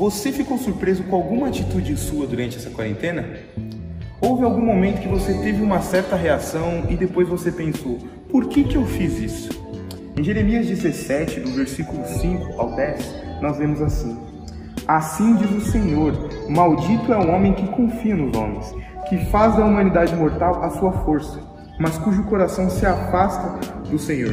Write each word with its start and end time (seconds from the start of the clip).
Você 0.00 0.32
ficou 0.32 0.56
surpreso 0.56 1.02
com 1.02 1.14
alguma 1.14 1.48
atitude 1.48 1.94
sua 1.94 2.26
durante 2.26 2.56
essa 2.56 2.70
quarentena? 2.70 3.22
Houve 4.18 4.44
algum 4.44 4.64
momento 4.64 5.02
que 5.02 5.06
você 5.06 5.34
teve 5.34 5.62
uma 5.62 5.82
certa 5.82 6.16
reação 6.16 6.86
e 6.88 6.96
depois 6.96 7.28
você 7.28 7.52
pensou: 7.52 7.98
por 8.30 8.48
que, 8.48 8.64
que 8.64 8.76
eu 8.76 8.86
fiz 8.86 9.18
isso? 9.18 9.50
Em 10.16 10.24
Jeremias 10.24 10.66
17, 10.66 11.40
do 11.40 11.50
versículo 11.50 12.02
5 12.06 12.58
ao 12.58 12.74
10, 12.74 13.14
nós 13.42 13.58
vemos 13.58 13.82
assim: 13.82 14.18
Assim 14.88 15.36
diz 15.36 15.50
o 15.50 15.70
Senhor: 15.70 16.14
Maldito 16.48 17.12
é 17.12 17.18
o 17.18 17.28
homem 17.28 17.52
que 17.52 17.68
confia 17.68 18.16
nos 18.16 18.34
homens, 18.34 18.74
que 19.06 19.18
faz 19.26 19.54
da 19.54 19.66
humanidade 19.66 20.16
mortal 20.16 20.64
a 20.64 20.70
sua 20.70 20.92
força, 21.04 21.42
mas 21.78 21.98
cujo 21.98 22.24
coração 22.24 22.70
se 22.70 22.86
afasta 22.86 23.68
do 23.90 23.98
Senhor. 23.98 24.32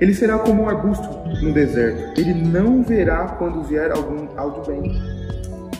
Ele 0.00 0.12
será 0.12 0.40
como 0.40 0.64
um 0.64 0.68
arbusto 0.68 1.08
no 1.42 1.52
deserto, 1.52 2.20
ele 2.20 2.34
não 2.34 2.82
verá 2.82 3.36
quando 3.38 3.62
vier 3.62 3.90
algum 3.90 4.26
algo 4.36 4.66
bem. 4.66 4.92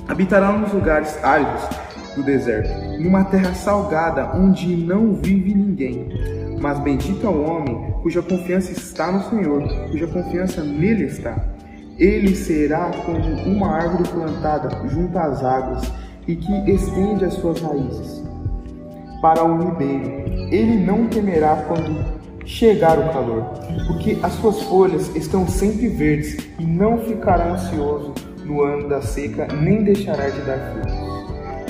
Habitará 0.09 0.53
nos 0.53 0.73
lugares 0.73 1.23
áridos 1.25 1.63
do 2.15 2.23
deserto, 2.23 2.71
numa 3.01 3.25
terra 3.25 3.53
salgada 3.55 4.33
onde 4.35 4.77
não 4.77 5.15
vive 5.15 5.55
ninguém. 5.55 6.09
Mas 6.61 6.79
bendito 6.81 7.27
é 7.27 7.31
o 7.31 7.43
homem 7.43 7.95
cuja 8.03 8.23
confiança 8.23 8.73
está 8.73 9.13
no 9.13 9.23
Senhor, 9.29 9.63
cuja 9.91 10.07
confiança 10.07 10.63
nele 10.63 11.05
está. 11.05 11.37
Ele 11.99 12.35
será 12.35 12.91
como 13.05 13.19
uma 13.47 13.69
árvore 13.69 14.09
plantada 14.09 14.89
junto 14.89 15.19
às 15.19 15.43
águas 15.43 15.93
e 16.27 16.37
que 16.37 16.71
estende 16.71 17.25
as 17.25 17.35
suas 17.35 17.61
raízes 17.61 18.23
para 19.21 19.45
o 19.45 19.59
ribeiro. 19.59 20.27
Ele 20.51 20.85
não 20.85 21.07
temerá 21.09 21.57
quando 21.69 22.16
chegar 22.47 22.99
o 22.99 23.13
calor, 23.13 23.43
porque 23.87 24.19
as 24.23 24.33
suas 24.35 24.63
folhas 24.63 25.15
estão 25.17 25.47
sempre 25.47 25.89
verdes 25.89 26.49
e 26.59 26.65
não 26.65 26.99
ficará 26.99 27.53
ansioso 27.53 28.15
no 28.45 28.63
ano 28.63 28.89
da 28.89 29.03
seca, 29.03 29.49
nem 29.61 29.83
deixará 29.83 30.31
de 30.31 30.41
dar 30.43 30.73
frutos. 30.73 31.07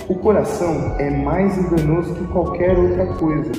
O 0.08 0.14
coração 0.14 0.94
é 0.98 1.10
mais 1.10 1.56
enganoso 1.58 2.14
que 2.14 2.26
qualquer 2.28 2.78
outra 2.78 3.06
coisa, 3.14 3.50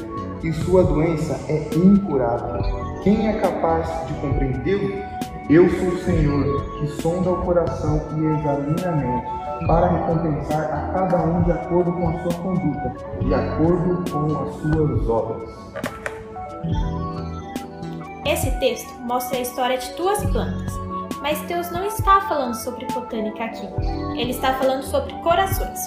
e 0.44 0.54
sua 0.54 0.84
doença 0.84 1.38
é 1.50 1.68
incurável. 1.76 2.62
Quem 3.04 3.28
é 3.28 3.34
capaz 3.40 3.88
de 4.08 4.14
compreendê-lo? 4.22 4.94
Eu 5.50 5.68
sou 5.70 5.88
o 5.88 5.98
Senhor, 6.00 6.80
que 6.80 6.88
sonda 7.02 7.32
o 7.32 7.38
coração 7.38 8.02
e 8.16 8.26
examina 8.26 8.90
a 8.90 8.92
mente, 8.92 9.66
para 9.66 9.88
recompensar 9.88 10.64
a 10.66 10.94
cada 10.94 11.24
um 11.24 11.42
de 11.44 11.52
acordo 11.52 11.92
com 11.92 12.10
a 12.10 12.20
sua 12.22 12.34
conduta, 12.36 12.94
de 13.20 13.34
acordo 13.34 14.12
com 14.12 14.26
as 14.44 14.54
suas 14.56 15.10
obras. 15.10 15.50
Esse 18.26 18.52
texto 18.60 18.94
mostra 19.00 19.38
a 19.38 19.42
história 19.42 19.78
de 19.78 19.94
duas 19.94 20.24
plantas, 20.26 20.74
mas 21.22 21.40
Deus 21.44 21.72
não 21.72 21.86
está 21.86 22.22
falando 22.22 22.56
sobre 22.56 22.86
botânica 22.88 23.46
aqui. 23.46 23.68
Ele 24.18 24.32
está 24.32 24.54
falando 24.56 24.84
sobre 24.84 25.14
corações. 25.22 25.80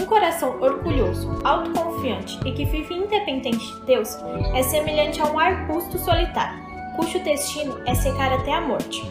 Um 0.00 0.06
coração 0.06 0.60
orgulhoso, 0.60 1.40
autoconfiante 1.44 2.40
e 2.44 2.52
que 2.52 2.64
vive 2.64 2.94
independente 2.94 3.64
de 3.74 3.80
Deus 3.82 4.16
é 4.54 4.62
semelhante 4.62 5.20
a 5.20 5.26
um 5.26 5.38
arbusto 5.38 5.98
solitário, 5.98 6.58
cujo 6.96 7.22
destino 7.22 7.80
é 7.86 7.94
secar 7.94 8.32
até 8.32 8.54
a 8.54 8.60
morte. 8.60 9.02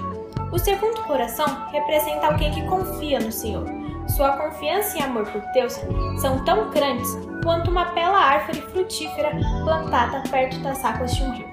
O 0.51 0.59
segundo 0.59 1.01
coração 1.03 1.45
representa 1.71 2.27
alguém 2.27 2.51
que 2.51 2.67
confia 2.67 3.19
no 3.19 3.31
Senhor. 3.31 3.82
Sua 4.15 4.37
confiança 4.37 4.99
e 4.99 5.01
amor 5.01 5.25
por 5.25 5.41
Deus 5.53 5.73
são 6.21 6.45
tão 6.45 6.69
grandes 6.69 7.17
quanto 7.43 7.71
uma 7.71 7.85
bela 7.85 8.19
árvore 8.19 8.61
frutífera 8.61 9.31
plantada 9.63 10.21
perto 10.29 10.59
das 10.59 10.85
águas 10.85 11.15
de 11.15 11.23
um 11.23 11.31
rio. 11.31 11.47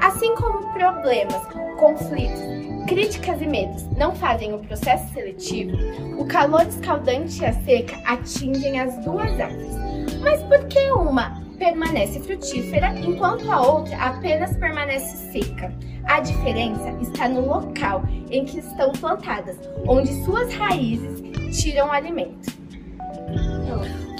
Assim 0.00 0.34
como 0.36 0.72
problemas, 0.72 1.46
conflitos, 1.78 2.40
críticas 2.88 3.42
e 3.42 3.46
medos 3.46 3.84
não 3.98 4.14
fazem 4.14 4.54
o 4.54 4.58
processo 4.60 5.12
seletivo, 5.12 5.76
o 6.18 6.26
calor 6.26 6.66
escaldante 6.66 7.42
e 7.42 7.46
a 7.46 7.52
seca 7.52 7.98
atingem 8.06 8.80
as 8.80 8.96
duas 9.04 9.38
árvores. 9.38 9.76
Mas 10.22 10.42
por 10.44 10.66
que 10.66 10.90
uma 10.92 11.42
permanece 11.58 12.20
frutífera 12.20 12.88
enquanto 12.98 13.50
a 13.52 13.60
outra 13.60 13.96
apenas 13.98 14.56
permanece 14.56 15.30
seca? 15.30 15.70
A 16.06 16.20
diferença 16.20 16.90
está 17.00 17.28
no 17.28 17.46
local 17.46 18.04
em 18.30 18.44
que 18.44 18.58
estão 18.58 18.92
plantadas, 18.92 19.56
onde 19.86 20.12
suas 20.24 20.52
raízes 20.54 21.22
tiram 21.60 21.90
alimento. 21.90 22.52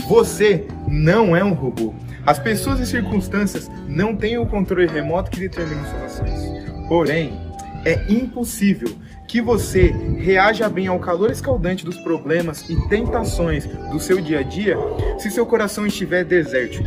Você 0.08 0.66
não 0.88 1.36
é 1.36 1.42
um 1.44 1.52
robô. 1.52 1.94
As 2.26 2.38
pessoas 2.38 2.80
e 2.80 2.86
circunstâncias 2.86 3.70
não 3.86 4.16
têm 4.16 4.38
o 4.38 4.46
controle 4.46 4.86
remoto 4.86 5.30
que 5.30 5.40
determina 5.40 5.84
suas 5.84 6.20
ações. 6.20 6.88
Porém, 6.88 7.38
é 7.84 8.10
impossível 8.10 8.88
que 9.28 9.40
você 9.40 9.88
reaja 10.18 10.68
bem 10.68 10.86
ao 10.86 10.98
calor 10.98 11.30
escaldante 11.30 11.84
dos 11.84 11.98
problemas 11.98 12.68
e 12.68 12.88
tentações 12.88 13.66
do 13.66 13.98
seu 13.98 14.20
dia 14.20 14.40
a 14.40 14.42
dia 14.42 14.76
se 15.18 15.30
seu 15.30 15.44
coração 15.44 15.86
estiver 15.86 16.24
desértico. 16.24 16.84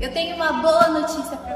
Eu 0.00 0.10
tenho 0.12 0.36
uma 0.36 0.52
boa 0.62 0.88
notícia 0.88 1.36
para 1.36 1.49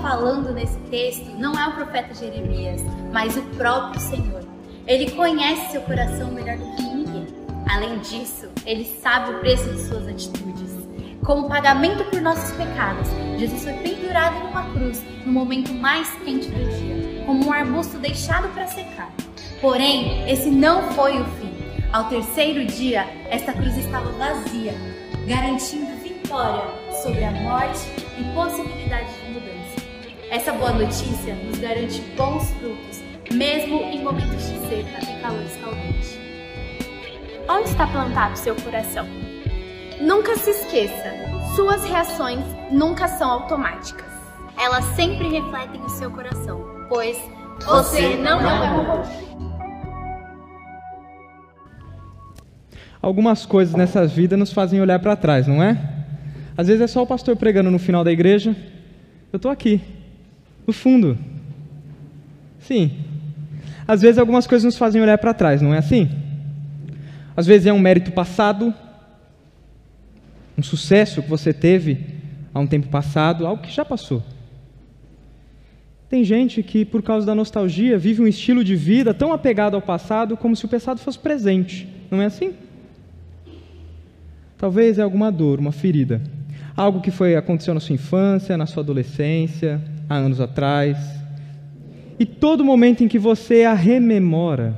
falando 0.00 0.52
nesse 0.52 0.78
texto 0.90 1.30
não 1.38 1.52
é 1.58 1.68
o 1.68 1.72
profeta 1.72 2.14
Jeremias, 2.14 2.82
mas 3.12 3.36
o 3.36 3.42
próprio 3.56 4.00
Senhor. 4.00 4.42
Ele 4.86 5.10
conhece 5.10 5.72
seu 5.72 5.82
coração 5.82 6.30
melhor 6.30 6.56
do 6.56 6.74
que 6.74 6.82
ninguém. 6.82 7.26
Além 7.68 7.98
disso, 7.98 8.48
ele 8.66 8.84
sabe 8.84 9.32
o 9.32 9.38
preço 9.40 9.68
de 9.70 9.80
suas 9.80 10.08
atitudes. 10.08 10.70
Como 11.24 11.48
pagamento 11.48 12.02
por 12.04 12.20
nossos 12.20 12.50
pecados, 12.56 13.08
Jesus 13.38 13.62
foi 13.62 13.74
pendurado 13.74 14.36
em 14.36 14.48
uma 14.48 14.70
cruz 14.72 15.02
no 15.24 15.32
momento 15.32 15.72
mais 15.74 16.10
quente 16.24 16.48
do 16.48 16.78
dia, 16.78 17.24
como 17.26 17.46
um 17.46 17.52
arbusto 17.52 17.98
deixado 17.98 18.48
para 18.54 18.66
secar. 18.66 19.12
Porém, 19.60 20.28
esse 20.28 20.50
não 20.50 20.82
foi 20.92 21.20
o 21.20 21.24
fim. 21.24 21.50
Ao 21.92 22.04
terceiro 22.08 22.64
dia, 22.64 23.06
esta 23.28 23.52
cruz 23.52 23.76
estava 23.76 24.10
vazia, 24.12 24.72
garantindo 25.26 25.94
vitória 26.02 26.64
sobre 27.02 27.22
a 27.22 27.30
morte 27.32 27.86
e 28.18 28.24
possibilidade 28.34 29.08
de. 29.24 29.29
Essa 30.30 30.52
boa 30.52 30.72
notícia 30.72 31.34
nos 31.34 31.58
garante 31.58 32.00
bons 32.16 32.52
frutos, 32.52 33.02
mesmo 33.32 33.80
em 33.80 34.00
momentos 34.00 34.48
de 34.48 34.60
seca 34.68 35.02
e 35.02 35.20
calor 35.20 35.42
escaldante. 35.42 36.20
Onde 37.48 37.68
está 37.68 37.84
plantado 37.88 38.38
seu 38.38 38.54
coração? 38.54 39.08
Nunca 40.00 40.36
se 40.36 40.50
esqueça, 40.50 41.12
suas 41.56 41.82
reações 41.82 42.44
nunca 42.70 43.08
são 43.08 43.28
automáticas. 43.28 44.06
Elas 44.56 44.84
sempre 44.94 45.28
refletem 45.28 45.82
o 45.82 45.88
seu 45.88 46.12
coração, 46.12 46.64
pois 46.88 47.18
você 47.66 48.14
não 48.14 48.40
é 48.40 48.70
um 48.70 48.84
robô. 48.84 49.02
Algumas 53.02 53.44
coisas 53.44 53.74
nessa 53.74 54.06
vida 54.06 54.36
nos 54.36 54.52
fazem 54.52 54.80
olhar 54.80 55.00
para 55.00 55.16
trás, 55.16 55.48
não 55.48 55.60
é? 55.60 55.76
Às 56.56 56.68
vezes 56.68 56.82
é 56.82 56.86
só 56.86 57.02
o 57.02 57.06
pastor 57.06 57.34
pregando 57.34 57.68
no 57.68 57.80
final 57.80 58.04
da 58.04 58.12
igreja. 58.12 58.54
Eu 59.32 59.38
estou 59.38 59.50
aqui, 59.50 59.80
no 60.70 60.72
fundo. 60.72 61.18
Sim. 62.60 62.92
Às 63.86 64.00
vezes 64.00 64.18
algumas 64.18 64.46
coisas 64.46 64.64
nos 64.64 64.78
fazem 64.78 65.02
olhar 65.02 65.18
para 65.18 65.34
trás, 65.34 65.60
não 65.60 65.74
é 65.74 65.78
assim? 65.78 66.08
Às 67.36 67.44
vezes 67.44 67.66
é 67.66 67.72
um 67.72 67.80
mérito 67.80 68.12
passado, 68.12 68.72
um 70.56 70.62
sucesso 70.62 71.22
que 71.22 71.28
você 71.28 71.52
teve 71.52 71.98
há 72.54 72.60
um 72.60 72.68
tempo 72.68 72.86
passado, 72.86 73.48
algo 73.48 73.62
que 73.62 73.72
já 73.72 73.84
passou. 73.84 74.22
Tem 76.08 76.22
gente 76.22 76.62
que, 76.62 76.84
por 76.84 77.02
causa 77.02 77.26
da 77.26 77.34
nostalgia, 77.34 77.98
vive 77.98 78.22
um 78.22 78.28
estilo 78.28 78.62
de 78.62 78.76
vida 78.76 79.12
tão 79.12 79.32
apegado 79.32 79.74
ao 79.74 79.82
passado 79.82 80.36
como 80.36 80.54
se 80.54 80.64
o 80.64 80.68
passado 80.68 81.00
fosse 81.00 81.18
presente. 81.18 81.88
Não 82.08 82.22
é 82.22 82.26
assim? 82.26 82.54
Talvez 84.56 85.00
é 85.00 85.02
alguma 85.02 85.32
dor, 85.32 85.58
uma 85.58 85.72
ferida. 85.72 86.22
Algo 86.76 87.00
que 87.00 87.10
foi 87.10 87.34
aconteceu 87.34 87.74
na 87.74 87.80
sua 87.80 87.94
infância, 87.94 88.56
na 88.56 88.66
sua 88.66 88.84
adolescência, 88.84 89.80
há 90.10 90.16
anos 90.16 90.40
atrás. 90.40 90.98
E 92.18 92.26
todo 92.26 92.64
momento 92.64 93.04
em 93.04 93.08
que 93.08 93.18
você 93.18 93.62
a 93.64 93.72
rememora, 93.72 94.76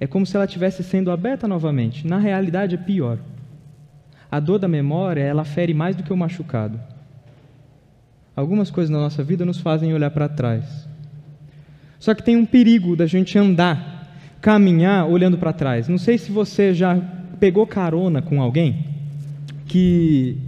é 0.00 0.06
como 0.06 0.24
se 0.24 0.34
ela 0.34 0.46
estivesse 0.46 0.82
sendo 0.82 1.10
aberta 1.10 1.46
novamente. 1.46 2.06
Na 2.06 2.18
realidade, 2.18 2.74
é 2.74 2.78
pior. 2.78 3.18
A 4.30 4.40
dor 4.40 4.58
da 4.58 4.66
memória, 4.66 5.20
ela 5.20 5.44
fere 5.44 5.74
mais 5.74 5.94
do 5.94 6.02
que 6.02 6.12
o 6.12 6.16
machucado. 6.16 6.80
Algumas 8.34 8.70
coisas 8.70 8.90
na 8.90 8.98
nossa 8.98 9.22
vida 9.22 9.44
nos 9.44 9.58
fazem 9.58 9.92
olhar 9.92 10.10
para 10.10 10.28
trás. 10.28 10.88
Só 12.00 12.14
que 12.14 12.22
tem 12.22 12.34
um 12.34 12.46
perigo 12.46 12.96
da 12.96 13.06
gente 13.06 13.38
andar, 13.38 14.10
caminhar 14.40 15.06
olhando 15.06 15.36
para 15.36 15.52
trás. 15.52 15.86
Não 15.86 15.98
sei 15.98 16.16
se 16.16 16.32
você 16.32 16.72
já 16.72 16.96
pegou 17.38 17.66
carona 17.66 18.22
com 18.22 18.40
alguém 18.40 18.86
que 19.66 20.38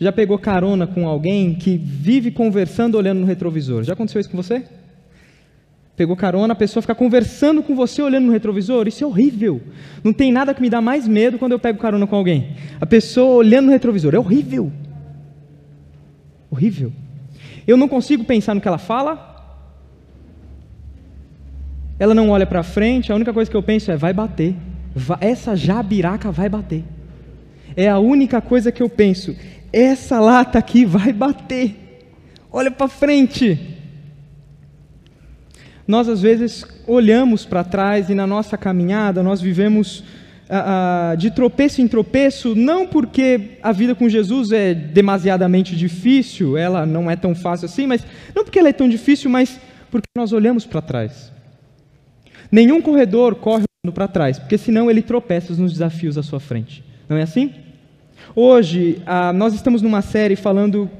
já 0.00 0.10
pegou 0.10 0.38
carona 0.38 0.86
com 0.86 1.06
alguém 1.06 1.54
que 1.54 1.76
vive 1.76 2.30
conversando 2.30 2.96
olhando 2.96 3.20
no 3.20 3.26
retrovisor. 3.26 3.84
Já 3.84 3.92
aconteceu 3.92 4.20
isso 4.20 4.30
com 4.30 4.36
você? 4.36 4.64
pegou 6.00 6.16
carona, 6.16 6.54
a 6.54 6.56
pessoa 6.56 6.80
fica 6.80 6.94
conversando 6.94 7.62
com 7.62 7.76
você 7.76 8.00
olhando 8.00 8.24
no 8.24 8.32
retrovisor, 8.32 8.88
isso 8.88 9.04
é 9.04 9.06
horrível. 9.06 9.60
Não 10.02 10.14
tem 10.14 10.32
nada 10.32 10.54
que 10.54 10.62
me 10.62 10.70
dá 10.70 10.80
mais 10.80 11.06
medo 11.06 11.38
quando 11.38 11.52
eu 11.52 11.58
pego 11.58 11.78
carona 11.78 12.06
com 12.06 12.16
alguém. 12.16 12.56
A 12.80 12.86
pessoa 12.86 13.34
olhando 13.34 13.66
no 13.66 13.72
retrovisor, 13.72 14.14
é 14.14 14.18
horrível. 14.18 14.72
Horrível. 16.50 16.90
Eu 17.66 17.76
não 17.76 17.86
consigo 17.86 18.24
pensar 18.24 18.54
no 18.54 18.62
que 18.62 18.66
ela 18.66 18.78
fala, 18.78 19.30
ela 21.98 22.14
não 22.14 22.30
olha 22.30 22.46
para 22.46 22.62
frente, 22.62 23.12
a 23.12 23.14
única 23.14 23.34
coisa 23.34 23.50
que 23.50 23.56
eu 23.58 23.62
penso 23.62 23.92
é: 23.92 23.96
vai 23.98 24.14
bater. 24.14 24.56
Essa 25.20 25.54
jabiraca 25.54 26.32
vai 26.32 26.48
bater. 26.48 26.82
É 27.76 27.90
a 27.90 27.98
única 27.98 28.40
coisa 28.40 28.72
que 28.72 28.82
eu 28.82 28.88
penso. 28.88 29.36
Essa 29.72 30.18
lata 30.18 30.58
aqui 30.58 30.84
vai 30.84 31.12
bater. 31.12 31.76
Olha 32.50 32.70
para 32.70 32.88
frente. 32.88 33.58
Nós 35.86 36.08
às 36.08 36.22
vezes 36.22 36.64
olhamos 36.86 37.44
para 37.44 37.64
trás 37.64 38.10
e 38.10 38.14
na 38.14 38.26
nossa 38.26 38.56
caminhada 38.56 39.22
nós 39.22 39.40
vivemos 39.40 40.04
ah, 40.48 41.10
ah, 41.12 41.14
de 41.14 41.30
tropeço 41.30 41.80
em 41.80 41.88
tropeço, 41.88 42.54
não 42.54 42.86
porque 42.86 43.58
a 43.62 43.72
vida 43.72 43.94
com 43.94 44.08
Jesus 44.08 44.50
é 44.50 44.74
demasiadamente 44.74 45.76
difícil, 45.76 46.56
ela 46.56 46.84
não 46.84 47.10
é 47.10 47.14
tão 47.14 47.34
fácil 47.34 47.66
assim, 47.66 47.86
mas 47.86 48.04
não 48.34 48.44
porque 48.44 48.58
ela 48.58 48.68
é 48.68 48.72
tão 48.72 48.88
difícil, 48.88 49.30
mas 49.30 49.60
porque 49.90 50.08
nós 50.16 50.32
olhamos 50.32 50.64
para 50.64 50.80
trás. 50.80 51.32
Nenhum 52.50 52.82
corredor 52.82 53.36
corre 53.36 53.64
para 53.94 54.08
trás, 54.08 54.38
porque 54.38 54.58
senão 54.58 54.90
ele 54.90 55.02
tropeça 55.02 55.54
nos 55.54 55.72
desafios 55.72 56.18
à 56.18 56.22
sua 56.22 56.40
frente. 56.40 56.84
Não 57.08 57.16
é 57.16 57.22
assim? 57.22 57.54
Hoje, 58.34 59.02
ah, 59.06 59.32
nós 59.32 59.54
estamos 59.54 59.82
numa 59.82 60.02
série 60.02 60.36
falando 60.36 60.90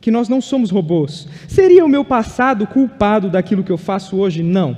que 0.00 0.10
nós 0.10 0.28
não 0.28 0.40
somos 0.40 0.70
robôs. 0.70 1.28
Seria 1.46 1.84
o 1.84 1.88
meu 1.88 2.04
passado 2.04 2.66
culpado 2.66 3.28
daquilo 3.28 3.62
que 3.62 3.70
eu 3.70 3.76
faço 3.76 4.16
hoje? 4.16 4.42
Não. 4.42 4.76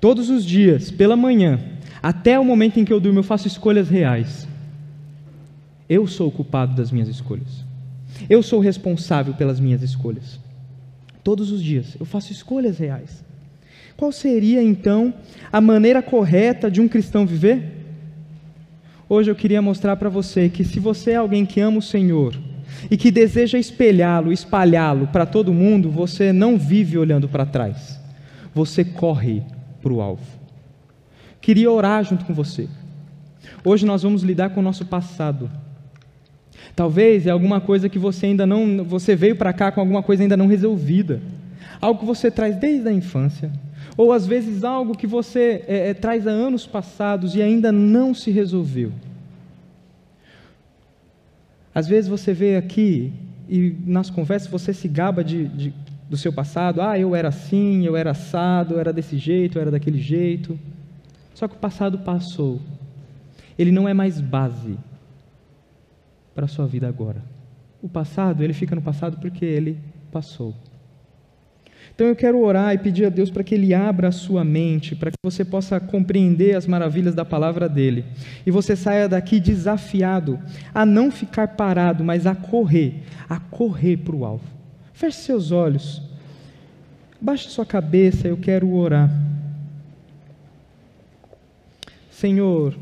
Todos 0.00 0.30
os 0.30 0.44
dias, 0.44 0.90
pela 0.90 1.16
manhã, 1.16 1.58
até 2.02 2.38
o 2.38 2.44
momento 2.44 2.78
em 2.78 2.84
que 2.84 2.92
eu 2.92 3.00
durmo, 3.00 3.18
eu 3.18 3.24
faço 3.24 3.48
escolhas 3.48 3.88
reais. 3.88 4.46
Eu 5.88 6.06
sou 6.06 6.28
o 6.28 6.32
culpado 6.32 6.74
das 6.74 6.92
minhas 6.92 7.08
escolhas. 7.08 7.64
Eu 8.30 8.42
sou 8.42 8.60
responsável 8.60 9.34
pelas 9.34 9.58
minhas 9.58 9.82
escolhas. 9.82 10.38
Todos 11.24 11.50
os 11.50 11.62
dias 11.62 11.96
eu 11.98 12.06
faço 12.06 12.30
escolhas 12.30 12.78
reais. 12.78 13.24
Qual 13.96 14.12
seria 14.12 14.62
então 14.62 15.12
a 15.50 15.60
maneira 15.60 16.02
correta 16.02 16.70
de 16.70 16.80
um 16.80 16.86
cristão 16.86 17.26
viver? 17.26 17.85
Hoje 19.08 19.30
eu 19.30 19.36
queria 19.36 19.62
mostrar 19.62 19.96
para 19.96 20.08
você 20.08 20.48
que 20.48 20.64
se 20.64 20.80
você 20.80 21.12
é 21.12 21.16
alguém 21.16 21.46
que 21.46 21.60
ama 21.60 21.78
o 21.78 21.82
Senhor, 21.82 22.36
e 22.90 22.96
que 22.96 23.10
deseja 23.10 23.58
espelhá-lo, 23.58 24.32
espalhá-lo 24.32 25.06
para 25.08 25.26
todo 25.26 25.52
mundo, 25.52 25.90
você 25.90 26.32
não 26.32 26.58
vive 26.58 26.98
olhando 26.98 27.28
para 27.28 27.46
trás. 27.46 28.00
Você 28.54 28.84
corre 28.84 29.42
para 29.82 29.92
o 29.92 30.00
alvo. 30.00 30.24
Queria 31.40 31.70
orar 31.70 32.04
junto 32.04 32.24
com 32.24 32.34
você. 32.34 32.68
Hoje 33.64 33.86
nós 33.86 34.02
vamos 34.02 34.22
lidar 34.22 34.50
com 34.50 34.60
o 34.60 34.62
nosso 34.62 34.84
passado. 34.84 35.50
Talvez 36.74 37.26
é 37.26 37.30
alguma 37.30 37.60
coisa 37.60 37.88
que 37.88 37.98
você 37.98 38.26
ainda 38.26 38.46
não, 38.46 38.84
você 38.84 39.14
veio 39.14 39.36
para 39.36 39.52
cá 39.52 39.70
com 39.70 39.80
alguma 39.80 40.02
coisa 40.02 40.22
ainda 40.22 40.36
não 40.36 40.46
resolvida, 40.46 41.22
algo 41.80 42.00
que 42.00 42.06
você 42.06 42.30
traz 42.30 42.56
desde 42.56 42.88
a 42.88 42.92
infância, 42.92 43.50
ou 43.96 44.12
às 44.12 44.26
vezes 44.26 44.62
algo 44.62 44.96
que 44.96 45.06
você 45.06 45.64
é, 45.66 45.90
é, 45.90 45.94
traz 45.94 46.26
há 46.26 46.30
anos 46.30 46.66
passados 46.66 47.34
e 47.34 47.40
ainda 47.40 47.72
não 47.72 48.12
se 48.12 48.30
resolveu. 48.30 48.92
Às 51.74 51.86
vezes 51.86 52.08
você 52.08 52.32
vê 52.32 52.56
aqui 52.56 53.12
e 53.48 53.74
nas 53.86 54.10
conversas 54.10 54.48
você 54.48 54.72
se 54.72 54.88
gaba 54.88 55.24
de, 55.24 55.48
de, 55.48 55.74
do 56.08 56.16
seu 56.16 56.32
passado. 56.32 56.80
Ah, 56.82 56.98
eu 56.98 57.14
era 57.14 57.28
assim, 57.28 57.84
eu 57.84 57.96
era 57.96 58.10
assado, 58.10 58.74
eu 58.74 58.80
era 58.80 58.92
desse 58.92 59.16
jeito, 59.16 59.56
eu 59.56 59.62
era 59.62 59.70
daquele 59.70 59.98
jeito. 59.98 60.58
Só 61.34 61.48
que 61.48 61.54
o 61.54 61.58
passado 61.58 61.98
passou. 61.98 62.60
Ele 63.58 63.70
não 63.70 63.88
é 63.88 63.94
mais 63.94 64.20
base 64.20 64.76
para 66.34 66.44
a 66.44 66.48
sua 66.48 66.66
vida 66.66 66.86
agora. 66.86 67.22
O 67.82 67.88
passado, 67.88 68.42
ele 68.42 68.52
fica 68.52 68.74
no 68.74 68.82
passado 68.82 69.18
porque 69.18 69.44
ele 69.44 69.78
passou. 70.10 70.54
Então 71.96 72.08
eu 72.08 72.14
quero 72.14 72.38
orar 72.42 72.74
e 72.74 72.78
pedir 72.78 73.06
a 73.06 73.08
Deus 73.08 73.30
para 73.30 73.42
que 73.42 73.54
Ele 73.54 73.72
abra 73.72 74.08
a 74.08 74.12
sua 74.12 74.44
mente, 74.44 74.94
para 74.94 75.10
que 75.10 75.16
você 75.22 75.42
possa 75.42 75.80
compreender 75.80 76.54
as 76.54 76.66
maravilhas 76.66 77.14
da 77.14 77.24
palavra 77.24 77.70
dele. 77.70 78.04
E 78.44 78.50
você 78.50 78.76
saia 78.76 79.08
daqui 79.08 79.40
desafiado 79.40 80.38
a 80.74 80.84
não 80.84 81.10
ficar 81.10 81.56
parado, 81.56 82.04
mas 82.04 82.26
a 82.26 82.34
correr, 82.34 83.02
a 83.26 83.40
correr 83.40 83.96
para 83.96 84.14
o 84.14 84.26
alvo. 84.26 84.44
Feche 84.92 85.20
seus 85.20 85.50
olhos, 85.50 86.02
baixe 87.18 87.48
sua 87.48 87.64
cabeça, 87.64 88.28
eu 88.28 88.36
quero 88.36 88.70
orar. 88.74 89.10
Senhor, 92.10 92.76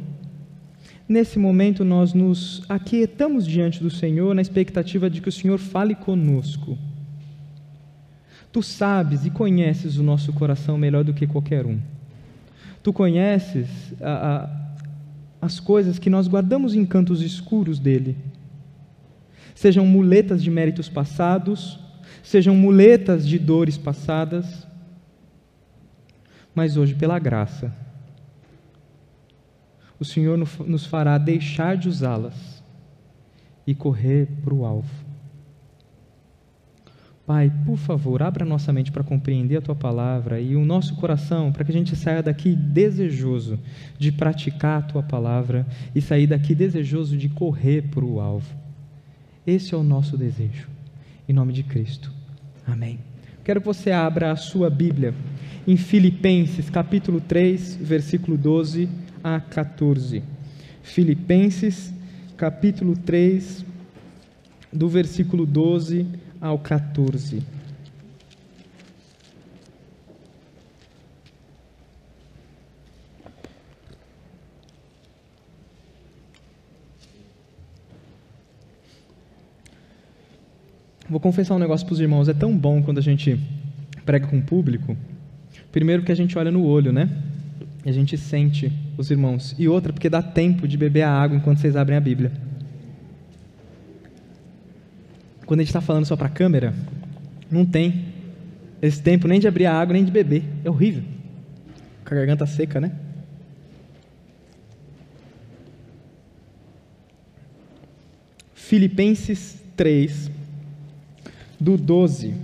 nesse 1.09 1.39
momento 1.39 1.85
nós 1.85 2.13
nos 2.13 2.65
aquietamos 2.69 3.47
diante 3.47 3.81
do 3.81 3.91
Senhor 3.91 4.35
na 4.35 4.43
expectativa 4.43 5.09
de 5.09 5.21
que 5.21 5.29
o 5.29 5.33
Senhor 5.33 5.59
fale 5.59 5.95
conosco. 5.95 6.77
Tu 8.55 8.63
sabes 8.63 9.27
e 9.27 9.31
conheces 9.31 9.99
o 9.99 10.03
nosso 10.05 10.33
coração 10.33 10.79
melhor 10.79 11.03
do 11.03 11.13
que 11.13 11.27
qualquer 11.27 11.67
um. 11.67 11.81
Tu 12.85 12.93
conheces 12.93 13.67
a, 14.01 14.45
a, 15.43 15.47
as 15.47 15.59
coisas 15.59 15.99
que 15.99 16.09
nós 16.09 16.29
guardamos 16.29 16.73
em 16.73 16.87
cantos 16.87 17.21
escuros 17.21 17.81
dele. 17.81 18.17
Sejam 19.57 19.85
muletas 19.85 20.41
de 20.41 20.53
méritos 20.53 20.89
passados, 20.89 21.81
sejam 22.23 22.55
muletas 22.55 23.27
de 23.27 23.41
dores 23.41 23.77
passadas, 23.77 24.69
mas 26.55 26.77
hoje, 26.77 26.95
pela 26.95 27.19
graça, 27.19 27.75
o 29.99 30.05
Senhor 30.05 30.39
nos 30.39 30.87
fará 30.87 31.19
deixar 31.19 31.77
de 31.77 31.89
usá-las 31.89 32.63
e 33.67 33.75
correr 33.75 34.29
para 34.45 34.55
o 34.55 34.65
alvo. 34.65 35.04
Pai, 37.27 37.51
por 37.65 37.79
favor, 37.79 38.23
abra 38.23 38.45
nossa 38.45 38.71
mente 38.71 38.93
para 38.93 39.03
compreender 39.03 39.57
a 39.57 39.63
tua 39.63 39.75
palavra 39.75 40.39
e 40.39 40.55
o 40.55 40.65
nosso 40.65 40.95
coração 40.97 41.51
para 41.51 41.65
que 41.65 41.71
a 41.71 41.75
gente 41.75 41.97
saia 41.97 42.23
daqui 42.23 42.55
desejoso 42.55 43.59
de 43.99 44.13
praticar 44.13 44.81
a 44.81 44.83
tua 44.83 45.03
palavra 45.03 45.67
e 45.95 46.03
sair 46.03 46.27
daqui 46.27 46.55
desejoso 46.55 47.17
de 47.17 47.31
correr 47.31 47.85
para 47.85 48.05
o 48.05 48.21
alvo. 48.21 48.55
Esse 49.47 49.75
é 49.75 49.77
o 49.77 49.83
nosso 49.83 50.19
desejo. 50.19 50.69
Em 51.27 51.33
nome 51.33 51.55
de 51.55 51.63
Cristo. 51.63 52.13
Amém. 52.67 52.99
Quero 53.43 53.61
que 53.61 53.67
você 53.67 53.91
abra 53.91 54.31
a 54.31 54.37
sua 54.37 54.69
Bíblia 54.69 55.15
em 55.67 55.79
Filipenses, 55.79 56.69
capítulo 56.69 57.23
3, 57.23 57.77
versículo 57.77 58.37
12 58.37 58.87
a 59.23 59.41
14. 59.41 60.23
Filipenses, 60.83 61.95
capítulo 62.37 62.95
3, 62.95 63.65
do 64.71 64.89
versículo 64.91 65.47
12 65.47 66.23
ao 66.45 66.59
14. 66.59 67.43
Vou 81.09 81.19
confessar 81.19 81.55
um 81.55 81.59
negócio 81.59 81.87
para 81.87 81.95
os 81.95 82.01
irmãos. 82.01 82.29
É 82.29 82.35
tão 82.35 82.55
bom 82.55 82.83
quando 82.83 82.99
a 82.99 83.03
gente 83.03 83.41
prega 84.05 84.27
com 84.27 84.37
o 84.37 84.43
público. 84.43 84.95
Primeiro, 85.73 86.03
que 86.03 86.13
a 86.13 86.15
gente 86.15 86.37
olha 86.37 86.51
no 86.51 86.63
olho, 86.63 86.93
né? 86.93 87.09
E 87.87 87.89
a 87.89 87.93
gente 87.93 88.19
sente 88.19 88.71
os 88.99 89.11
irmãos. 89.11 89.55
E 89.59 89.67
outra, 89.67 89.95
porque 89.95 90.11
dá 90.11 90.21
tempo 90.21 90.69
de 90.69 90.77
beber 90.77 91.03
a 91.05 91.11
água 91.11 91.39
enquanto 91.39 91.61
vocês 91.61 91.75
abrem 91.75 91.97
a 91.97 92.01
Bíblia. 92.01 92.44
Quando 95.47 95.61
a 95.61 95.63
gente 95.63 95.71
está 95.71 95.81
falando 95.81 96.07
só 96.07 96.17
para 96.17 96.27
a 96.27 96.31
câmera, 96.31 96.75
não 97.51 97.67
tem 97.67 98.07
esse 98.81 99.03
tempo 99.03 99.29
nem 99.29 99.39
de 99.39 99.49
abrir 99.49 99.67
a 99.67 99.75
água, 99.75 99.93
nem 99.93 100.05
de 100.05 100.11
beber. 100.11 100.43
É 100.65 100.71
horrível. 100.71 101.03
Com 102.05 102.15
a 102.15 102.17
garganta 102.17 102.47
seca, 102.47 102.81
né? 102.81 102.93
Filipenses 108.55 109.63
3, 109.77 110.31
do 111.61 111.77
12 111.77 112.35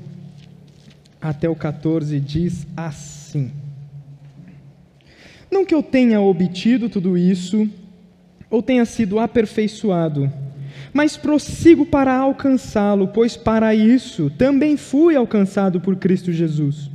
até 1.21 1.49
o 1.49 1.57
14, 1.57 2.21
diz 2.21 2.66
assim: 2.76 3.50
Não 5.50 5.64
que 5.64 5.75
eu 5.75 5.83
tenha 5.83 6.21
obtido 6.21 6.88
tudo 6.88 7.16
isso, 7.16 7.69
ou 8.49 8.62
tenha 8.62 8.85
sido 8.85 9.19
aperfeiçoado, 9.19 10.33
mas 10.92 11.16
prossigo 11.16 11.87
para 11.87 12.14
alcançá-lo, 12.16 13.09
pois 13.09 13.37
para 13.37 13.75
isso 13.75 14.30
também 14.37 14.76
fui 14.76 15.16
alcançado 15.16 15.80
por 15.80 15.97
Cristo 15.97 16.32
Jesus. 16.32 16.90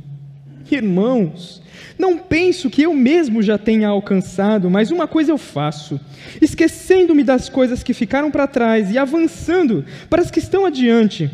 Irmãos, 0.70 1.62
não 1.98 2.18
penso 2.18 2.68
que 2.68 2.82
eu 2.82 2.94
mesmo 2.94 3.42
já 3.42 3.56
tenha 3.56 3.88
alcançado, 3.88 4.68
mas 4.68 4.90
uma 4.90 5.06
coisa 5.06 5.30
eu 5.30 5.38
faço: 5.38 6.00
esquecendo-me 6.40 7.22
das 7.22 7.48
coisas 7.48 7.82
que 7.82 7.94
ficaram 7.94 8.30
para 8.30 8.46
trás 8.46 8.90
e 8.90 8.98
avançando 8.98 9.84
para 10.10 10.22
as 10.22 10.30
que 10.30 10.38
estão 10.38 10.66
adiante, 10.66 11.30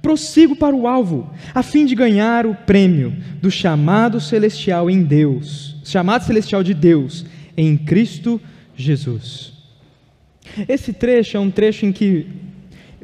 prossigo 0.00 0.54
para 0.54 0.74
o 0.74 0.86
alvo, 0.86 1.30
a 1.54 1.62
fim 1.62 1.84
de 1.84 1.94
ganhar 1.94 2.46
o 2.46 2.54
prêmio 2.54 3.16
do 3.40 3.50
chamado 3.50 4.20
celestial 4.20 4.88
em 4.88 5.02
Deus, 5.02 5.76
chamado 5.84 6.24
celestial 6.24 6.62
de 6.62 6.74
Deus, 6.74 7.26
em 7.56 7.76
Cristo 7.76 8.40
Jesus. 8.76 9.53
Esse 10.68 10.92
trecho 10.92 11.36
é 11.36 11.40
um 11.40 11.50
trecho 11.50 11.86
em 11.86 11.92
que 11.92 12.26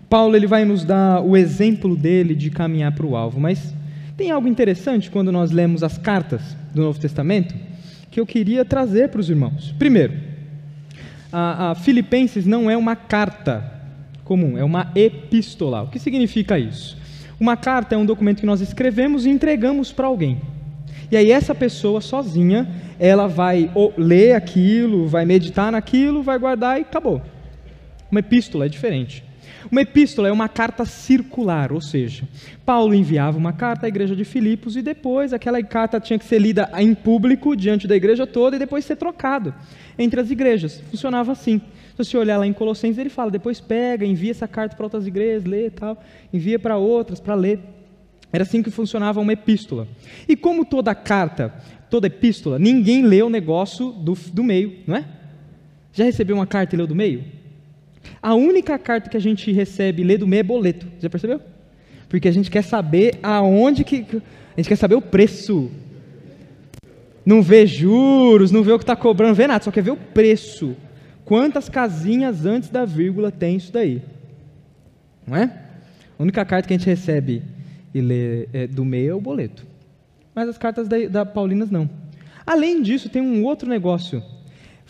Paulo 0.09 0.37
ele 0.37 0.47
vai 0.47 0.65
nos 0.65 0.85
dar 0.85 1.21
o 1.21 1.37
exemplo 1.37 1.97
dele 1.97 2.35
de 2.35 2.51
caminhar 2.51 2.93
para 2.93 3.07
o 3.07 3.17
alvo, 3.17 3.41
mas 3.41 3.75
Tem 4.21 4.31
algo 4.31 4.47
interessante 4.47 5.11
quando 5.11 5.33
nós 5.33 5.51
lemos 5.51 5.83
as 5.83 5.97
cartas 5.97 6.43
do 6.75 6.83
Novo 6.83 7.01
Testamento 7.01 7.55
que 8.11 8.21
eu 8.21 8.27
queria 8.27 8.67
trazer 8.67 9.09
para 9.09 9.19
os 9.19 9.31
irmãos. 9.31 9.75
Primeiro, 9.79 10.13
a, 11.33 11.71
a 11.71 11.75
Filipenses 11.75 12.45
não 12.45 12.71
é 12.71 12.77
uma 12.77 12.95
carta 12.95 13.65
comum, 14.23 14.59
é 14.59 14.63
uma 14.63 14.93
epístola. 14.95 15.85
O 15.85 15.89
que 15.89 15.99
significa 15.99 16.59
isso? 16.59 16.99
Uma 17.41 17.57
carta 17.57 17.95
é 17.95 17.99
um 17.99 18.05
documento 18.05 18.41
que 18.41 18.47
nós 18.47 18.61
escrevemos 18.61 19.25
e 19.25 19.31
entregamos 19.31 19.91
para 19.91 20.07
alguém. 20.07 20.39
E 21.11 21.17
aí 21.17 21.33
essa 21.33 21.55
pessoa 21.55 22.01
sozinha, 22.01 22.69
ela 22.99 23.27
vai 23.27 23.71
ler 23.97 24.35
aquilo, 24.35 25.09
vai 25.09 25.25
meditar 25.25 25.73
naquilo, 25.73 26.23
vai 26.23 26.39
guardar 26.39 26.79
e 26.79 26.83
acabou. 26.83 27.21
Uma 28.11 28.21
epístola 28.21 28.67
é 28.67 28.69
diferente. 28.69 29.25
Uma 29.71 29.83
epístola 29.83 30.29
é 30.29 30.33
uma 30.33 30.49
carta 30.49 30.85
circular, 30.85 31.73
ou 31.73 31.81
seja, 31.81 32.27
Paulo 32.65 32.95
enviava 32.95 33.37
uma 33.37 33.53
carta 33.53 33.87
à 33.87 33.89
igreja 33.89 34.17
de 34.17 34.25
Filipos 34.25 34.77
e 34.77 34.83
depois 34.83 35.33
aquela 35.33 35.63
carta 35.63 36.01
tinha 36.01 36.19
que 36.19 36.25
ser 36.25 36.39
lida 36.39 36.71
em 36.79 36.95
público 36.95 37.55
diante 37.55 37.87
da 37.87 37.95
igreja 37.95 38.27
toda 38.27 38.57
e 38.57 38.59
depois 38.59 38.85
ser 38.85 38.97
trocado 38.97 39.55
entre 39.99 40.21
as 40.21 40.31
igrejas. 40.31 40.81
Funcionava 40.91 41.33
assim. 41.33 41.61
Se 41.91 42.05
você 42.05 42.17
olhar 42.17 42.39
lá 42.39 42.47
em 42.47 42.53
Colossenses, 42.53 42.99
ele 42.99 43.11
fala: 43.11 43.31
depois 43.31 43.61
pega, 43.61 44.07
envia 44.07 44.31
essa 44.31 44.49
carta 44.49 44.75
para 44.75 44.87
outras 44.87 45.07
igrejas, 45.07 45.45
lê 45.45 45.67
e 45.67 45.71
tal, 45.71 46.03
envia 46.33 46.59
para 46.59 46.77
outras 46.77 47.21
para 47.21 47.35
ler. 47.35 47.61
Era 48.33 48.45
assim 48.45 48.63
que 48.63 48.71
funcionava 48.71 49.21
uma 49.21 49.33
epístola. 49.33 49.89
E 50.29 50.37
como 50.37 50.65
toda 50.65 50.95
carta, 50.95 51.53
toda 51.89 52.07
epístola, 52.07 52.59
ninguém 52.59 53.03
lê 53.03 53.23
o 53.23 53.31
negócio 53.31 53.91
do, 53.91 54.15
do 54.33 54.45
meio, 54.45 54.79
não 54.87 54.97
é? 54.97 55.05
Já 55.93 56.05
recebeu 56.05 56.37
uma 56.37 56.47
carta 56.47 56.75
e 56.75 56.79
leu 56.79 56.87
do 56.87 56.95
meio? 56.95 57.25
A 58.23 58.35
única 58.35 58.79
carta 58.79 59.11
que 59.11 59.17
a 59.17 59.21
gente 59.21 59.51
recebe 59.53 60.03
e 60.03 60.05
lê 60.05 60.17
do 60.17 60.27
meio 60.27 60.41
é 60.41 60.45
boleto. 60.45 60.87
Já 61.01 61.11
percebeu? 61.11 61.41
Porque 62.09 62.29
a 62.29 62.33
gente 62.33 62.51
quer 62.51 62.63
saber 62.63 63.19
aonde 63.23 63.85
que. 63.85 64.07
A 64.57 64.61
gente 64.61 64.69
quer 64.69 64.77
saber 64.77 64.95
o 64.95 65.03
preço. 65.03 65.71
Não 67.25 67.43
vê 67.43 67.67
juros, 67.67 68.51
não 68.51 68.63
vê 68.63 68.73
o 68.73 68.79
que 68.79 68.85
está 68.85 68.97
cobrando, 68.97 69.29
não 69.29 69.35
vê 69.35 69.47
nada, 69.47 69.63
só 69.63 69.71
quer 69.71 69.83
ver 69.83 69.91
o 69.91 69.97
preço. 69.97 70.77
Quantas 71.25 71.69
casinhas 71.69 72.47
antes 72.47 72.71
da 72.71 72.85
vírgula 72.85 73.31
tem 73.31 73.57
isso 73.57 73.73
daí? 73.73 74.03
Não 75.27 75.37
é? 75.37 75.45
A 76.19 76.23
única 76.23 76.45
carta 76.45 76.67
que 76.67 76.75
a 76.75 76.77
gente 76.79 76.87
recebe 76.87 77.43
e 77.95 78.01
lê 78.01 78.49
é, 78.53 78.67
do 78.67 78.85
meio 78.85 79.13
é 79.13 79.15
o 79.15 79.21
boleto. 79.21 79.67
Mas 80.35 80.49
as 80.49 80.59
cartas 80.59 80.89
da, 80.89 80.97
da 81.09 81.27
Paulinas 81.27 81.71
não. 81.71 81.89
Além 82.47 82.83
disso, 82.83 83.09
tem 83.09 83.23
um 83.23 83.45
outro 83.45 83.69
negócio 83.69 84.23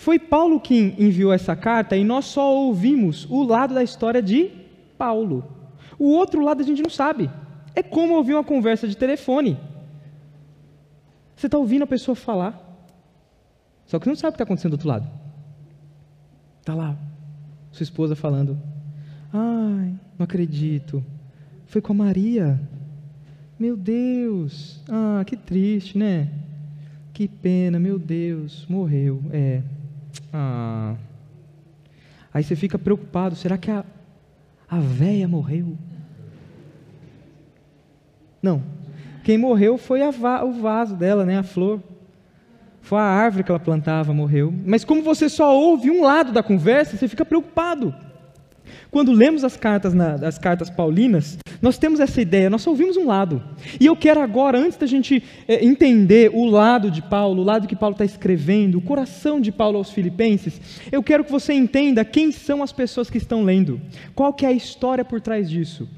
foi 0.01 0.19
Paulo 0.19 0.59
quem 0.59 0.95
enviou 0.99 1.31
essa 1.31 1.55
carta 1.55 1.95
e 1.95 2.03
nós 2.03 2.25
só 2.25 2.55
ouvimos 2.55 3.27
o 3.29 3.43
lado 3.43 3.75
da 3.75 3.83
história 3.83 4.23
de 4.23 4.51
Paulo. 4.97 5.45
O 5.99 6.07
outro 6.07 6.43
lado 6.43 6.63
a 6.63 6.65
gente 6.65 6.83
não 6.83 6.89
sabe. 6.89 7.31
É 7.75 7.83
como 7.83 8.15
ouvir 8.15 8.33
uma 8.33 8.43
conversa 8.43 8.89
de 8.89 8.97
telefone. 8.97 9.59
Você 11.37 11.49
está 11.49 11.59
ouvindo 11.59 11.83
a 11.83 11.87
pessoa 11.87 12.15
falar, 12.15 12.59
só 13.85 13.99
que 13.99 14.07
você 14.07 14.09
não 14.09 14.17
sabe 14.17 14.31
o 14.31 14.33
que 14.33 14.37
está 14.37 14.45
acontecendo 14.45 14.71
do 14.71 14.75
outro 14.77 14.89
lado. 14.89 15.11
Está 16.61 16.75
lá, 16.75 16.97
sua 17.71 17.85
esposa 17.85 18.17
falando: 18.17 18.59
Ai, 19.31 19.95
não 20.19 20.25
acredito. 20.25 21.05
Foi 21.67 21.83
com 21.83 21.93
a 21.93 21.97
Maria. 21.97 22.59
Meu 23.61 23.77
Deus, 23.77 24.81
ah, 24.89 25.23
que 25.27 25.37
triste, 25.37 25.99
né? 25.99 26.29
Que 27.13 27.29
pena, 27.29 27.79
meu 27.79 27.99
Deus, 27.99 28.65
morreu. 28.67 29.23
É, 29.31 29.61
ah. 30.33 30.95
Aí 32.33 32.43
você 32.43 32.57
fica 32.57 32.79
preocupado: 32.79 33.37
será 33.37 33.59
que 33.59 33.71
a, 33.71 33.85
a 34.67 34.81
véia 34.81 35.29
morreu? 35.29 35.77
Não. 38.43 38.63
Quem 39.25 39.37
morreu 39.37 39.77
foi 39.77 40.01
va 40.11 40.43
o 40.43 40.53
vaso 40.53 40.97
dela, 40.97 41.27
né, 41.27 41.37
a 41.37 41.43
flor. 41.43 41.83
Foi 42.81 42.99
a 42.99 43.03
árvore 43.03 43.45
que 43.45 43.51
ela 43.51 43.61
plantava, 43.61 44.15
morreu. 44.15 44.55
Mas 44.65 44.87
como 44.87 45.03
você 45.03 45.29
só 45.29 45.55
ouve 45.55 45.91
um 45.91 46.03
lado 46.03 46.33
da 46.33 46.43
conversa, 46.43 46.97
você 46.97 47.07
fica 47.07 47.27
preocupado. 47.27 47.95
Quando 48.91 49.13
lemos 49.13 49.45
as 49.45 49.57
cartas, 49.57 49.95
na, 49.95 50.15
as 50.15 50.39
cartas 50.39 50.71
paulinas, 50.71 51.39
nós 51.61 51.79
temos 51.79 52.01
essa 52.01 52.21
ideia, 52.21 52.49
nós 52.49 52.63
só 52.63 52.71
ouvimos 52.71 52.97
um 52.97 53.07
lado. 53.07 53.43
E 53.79 53.87
eu 53.87 53.95
quero 53.95 54.21
agora, 54.21 54.59
antes 54.59 54.79
da 54.79 54.87
gente 54.87 55.23
é, 55.47 55.65
entender 55.65 56.31
o 56.33 56.47
lado 56.47 56.91
de 56.91 57.03
Paulo, 57.03 57.43
o 57.43 57.45
lado 57.45 57.69
que 57.69 57.77
Paulo 57.77 57.95
está 57.95 58.05
escrevendo, 58.05 58.79
o 58.79 58.83
coração 58.83 59.41
de 59.41 59.53
Paulo 59.53 59.79
aos 59.79 59.91
filipenses, 59.91 60.61
eu 60.91 61.03
quero 61.03 61.25
que 61.25 61.31
você 61.31 61.53
entenda 61.53 62.05
quem 62.05 62.33
são 62.33 62.63
as 62.63 62.73
pessoas 62.73 63.11
que 63.11 63.19
estão 63.19 63.43
lendo, 63.45 63.81
qual 64.15 64.33
que 64.33 64.47
é 64.47 64.49
a 64.49 64.53
história 64.53 65.05
por 65.05 65.21
trás 65.21 65.51
disso. 65.51 65.89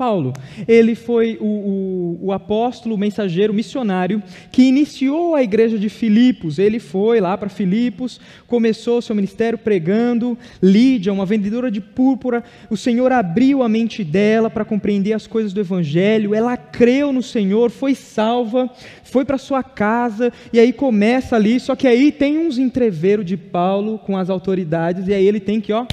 Paulo, 0.00 0.32
ele 0.66 0.94
foi 0.94 1.36
o, 1.38 1.44
o, 1.44 2.18
o, 2.22 2.32
apóstolo, 2.32 2.94
o 2.94 2.98
mensageiro, 2.98 3.52
missionário 3.52 4.22
que 4.50 4.62
iniciou 4.62 5.34
a 5.34 5.42
igreja 5.42 5.78
de 5.78 5.90
Filipos. 5.90 6.58
Ele 6.58 6.78
foi 6.78 7.20
lá 7.20 7.36
para 7.36 7.50
Filipos, 7.50 8.18
começou 8.46 9.02
seu 9.02 9.14
ministério 9.14 9.58
pregando. 9.58 10.38
Lídia, 10.62 11.12
uma 11.12 11.26
vendedora 11.26 11.70
de 11.70 11.82
púrpura, 11.82 12.42
o 12.70 12.78
Senhor 12.78 13.12
abriu 13.12 13.62
a 13.62 13.68
mente 13.68 14.02
dela 14.02 14.48
para 14.48 14.64
compreender 14.64 15.12
as 15.12 15.26
coisas 15.26 15.52
do 15.52 15.60
Evangelho. 15.60 16.34
Ela 16.34 16.56
creu 16.56 17.12
no 17.12 17.22
Senhor, 17.22 17.70
foi 17.70 17.94
salva, 17.94 18.70
foi 19.04 19.26
para 19.26 19.36
sua 19.36 19.62
casa 19.62 20.32
e 20.50 20.58
aí 20.58 20.72
começa 20.72 21.36
ali. 21.36 21.60
Só 21.60 21.76
que 21.76 21.86
aí 21.86 22.10
tem 22.10 22.38
uns 22.38 22.56
entreveros 22.56 23.26
de 23.26 23.36
Paulo 23.36 23.98
com 23.98 24.16
as 24.16 24.30
autoridades 24.30 25.08
e 25.08 25.12
aí 25.12 25.26
ele 25.26 25.40
tem 25.40 25.60
que 25.60 25.74
ó 25.74 25.84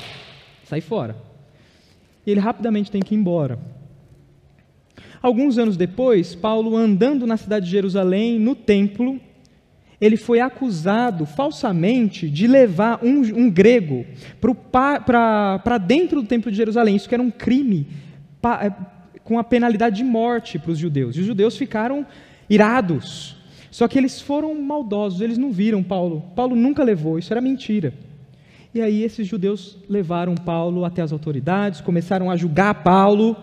sair 0.64 0.80
fora. 0.80 1.14
E 2.26 2.32
ele 2.32 2.40
rapidamente 2.40 2.90
tem 2.90 3.02
que 3.02 3.14
ir 3.14 3.18
embora. 3.18 3.76
Alguns 5.28 5.58
anos 5.58 5.76
depois, 5.76 6.34
Paulo, 6.34 6.78
andando 6.78 7.28
na 7.28 7.36
cidade 7.36 7.66
de 7.66 7.72
Jerusalém, 7.72 8.40
no 8.40 8.56
templo, 8.56 9.20
ele 10.00 10.16
foi 10.16 10.40
acusado 10.40 11.26
falsamente 11.26 12.30
de 12.30 12.48
levar 12.48 13.04
um, 13.04 13.20
um 13.36 13.50
grego 13.50 14.06
para 14.72 15.78
dentro 15.78 16.22
do 16.22 16.28
templo 16.30 16.50
de 16.50 16.56
Jerusalém. 16.56 16.96
Isso 16.96 17.10
que 17.10 17.14
era 17.14 17.22
um 17.22 17.30
crime 17.30 17.88
pa, 18.42 18.68
é, 18.68 19.20
com 19.22 19.38
a 19.38 19.44
penalidade 19.44 19.98
de 19.98 20.04
morte 20.06 20.58
para 20.58 20.72
os 20.72 20.78
judeus. 20.78 21.18
E 21.18 21.20
os 21.20 21.26
judeus 21.26 21.58
ficaram 21.58 22.06
irados. 22.50 23.36
Só 23.70 23.86
que 23.86 23.98
eles 23.98 24.22
foram 24.22 24.56
maldosos, 24.56 25.20
eles 25.20 25.38
não 25.38 25.52
viram 25.52 25.84
Paulo. 25.84 26.24
Paulo 26.38 26.56
nunca 26.56 26.86
levou, 26.86 27.20
isso 27.20 27.34
era 27.34 27.42
mentira. 27.42 27.94
E 28.74 28.80
aí 28.82 29.04
esses 29.04 29.28
judeus 29.28 29.78
levaram 29.90 30.36
Paulo 30.36 30.86
até 30.86 31.02
as 31.02 31.12
autoridades, 31.12 31.82
começaram 31.82 32.32
a 32.32 32.38
julgar 32.38 32.82
Paulo. 32.82 33.36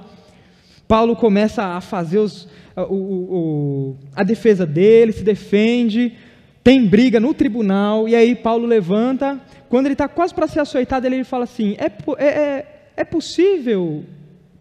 Paulo 0.87 1.17
começa 1.17 1.65
a 1.65 1.81
fazer 1.81 2.19
os, 2.19 2.49
o, 2.77 2.95
o, 2.95 3.97
a 4.15 4.23
defesa 4.23 4.67
dele, 4.67 5.13
se 5.13 5.23
defende, 5.23 6.15
tem 6.63 6.87
briga 6.87 7.21
no 7.21 7.35
tribunal, 7.35 8.09
e 8.09 8.15
aí 8.15 8.35
Paulo 8.35 8.67
levanta. 8.67 9.41
Quando 9.69 9.87
ele 9.87 9.95
está 9.95 10.09
quase 10.09 10.35
para 10.35 10.47
ser 10.47 10.61
açoitado, 10.61 11.07
ele 11.07 11.25
fala 11.25 11.45
assim: 11.45 11.77
é, 11.79 11.93
é, 12.19 12.27
é, 12.27 12.67
é 12.97 13.05
possível 13.05 14.05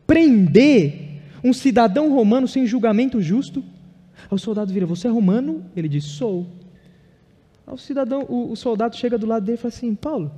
prender 0.06 1.22
um 1.44 1.54
cidadão 1.54 2.14
romano 2.14 2.48
sem 2.48 2.66
julgamento 2.66 3.22
justo? 3.22 3.64
Aí 4.24 4.36
o 4.36 4.38
soldado 4.38 4.72
vira: 4.74 4.86
Você 4.86 5.08
é 5.08 5.12
romano? 5.12 5.66
Ele 5.76 5.88
diz: 5.88 6.04
Sou. 6.04 6.48
Aí 7.66 7.74
o 7.74 7.78
cidadão, 7.78 8.26
o, 8.28 8.52
o 8.52 8.56
soldado 8.56 8.96
chega 8.96 9.18
do 9.18 9.26
lado 9.26 9.46
dele 9.46 9.58
e 9.58 9.62
fala 9.62 9.74
assim: 9.74 9.96
Paulo, 9.96 10.32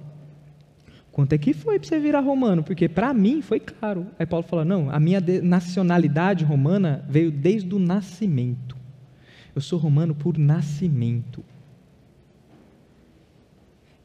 Quanto 1.16 1.32
é 1.32 1.38
que 1.38 1.54
foi 1.54 1.80
para 1.80 1.88
você 1.88 1.98
virar 1.98 2.20
romano? 2.20 2.62
Porque 2.62 2.90
para 2.90 3.14
mim 3.14 3.42
foi 3.42 3.58
caro. 3.58 4.06
Aí 4.20 4.26
Paulo 4.26 4.46
fala: 4.46 4.66
não, 4.66 4.90
a 4.92 5.00
minha 5.00 5.24
nacionalidade 5.42 6.44
romana 6.44 7.06
veio 7.08 7.32
desde 7.32 7.74
o 7.74 7.80
nascimento. 7.80 8.76
Eu 9.56 9.62
sou 9.62 9.80
romano 9.80 10.14
por 10.14 10.38
nascimento. 10.38 11.42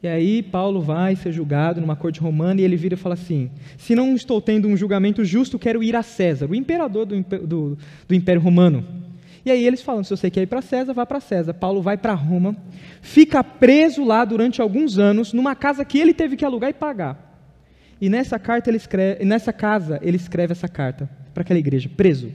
E 0.01 0.07
aí 0.07 0.41
Paulo 0.41 0.79
vai 0.79 1.17
ser 1.17 1.33
julgado 1.33 1.81
numa 1.81 1.97
corte 1.97 2.21
romana 2.21 2.61
e 2.61 2.63
ele 2.63 2.77
vira 2.77 2.93
e 2.93 2.97
fala 2.97 3.15
assim: 3.15 3.51
se 3.77 3.93
não 3.93 4.15
estou 4.15 4.41
tendo 4.41 4.69
um 4.69 4.77
julgamento 4.77 5.25
justo, 5.25 5.59
quero 5.59 5.83
ir 5.83 5.97
a 5.97 6.03
César, 6.03 6.49
o 6.49 6.55
imperador 6.55 7.05
do, 7.05 7.21
do, 7.21 7.77
do 8.07 8.15
Império 8.15 8.41
Romano. 8.41 8.85
E 9.45 9.51
aí 9.51 9.65
eles 9.65 9.81
falam: 9.81 10.03
se 10.03 10.09
você 10.09 10.29
quer 10.29 10.41
ir 10.41 10.47
para 10.47 10.61
César, 10.61 10.93
vá 10.93 11.05
para 11.05 11.19
César. 11.19 11.53
Paulo 11.53 11.81
vai 11.81 11.97
para 11.97 12.13
Roma, 12.13 12.55
fica 13.01 13.43
preso 13.43 14.03
lá 14.03 14.23
durante 14.23 14.61
alguns 14.61 14.99
anos, 14.99 15.33
numa 15.33 15.55
casa 15.55 15.83
que 15.83 15.99
ele 15.99 16.13
teve 16.13 16.35
que 16.35 16.45
alugar 16.45 16.69
e 16.69 16.73
pagar. 16.73 17.29
E 17.99 18.09
nessa 18.09 18.39
carta 18.39 18.69
ele 18.69 18.77
escreve, 18.77 19.23
nessa 19.25 19.53
casa 19.53 19.99
ele 20.01 20.17
escreve 20.17 20.53
essa 20.53 20.67
carta 20.67 21.09
para 21.33 21.41
aquela 21.41 21.59
igreja, 21.59 21.89
preso. 21.95 22.31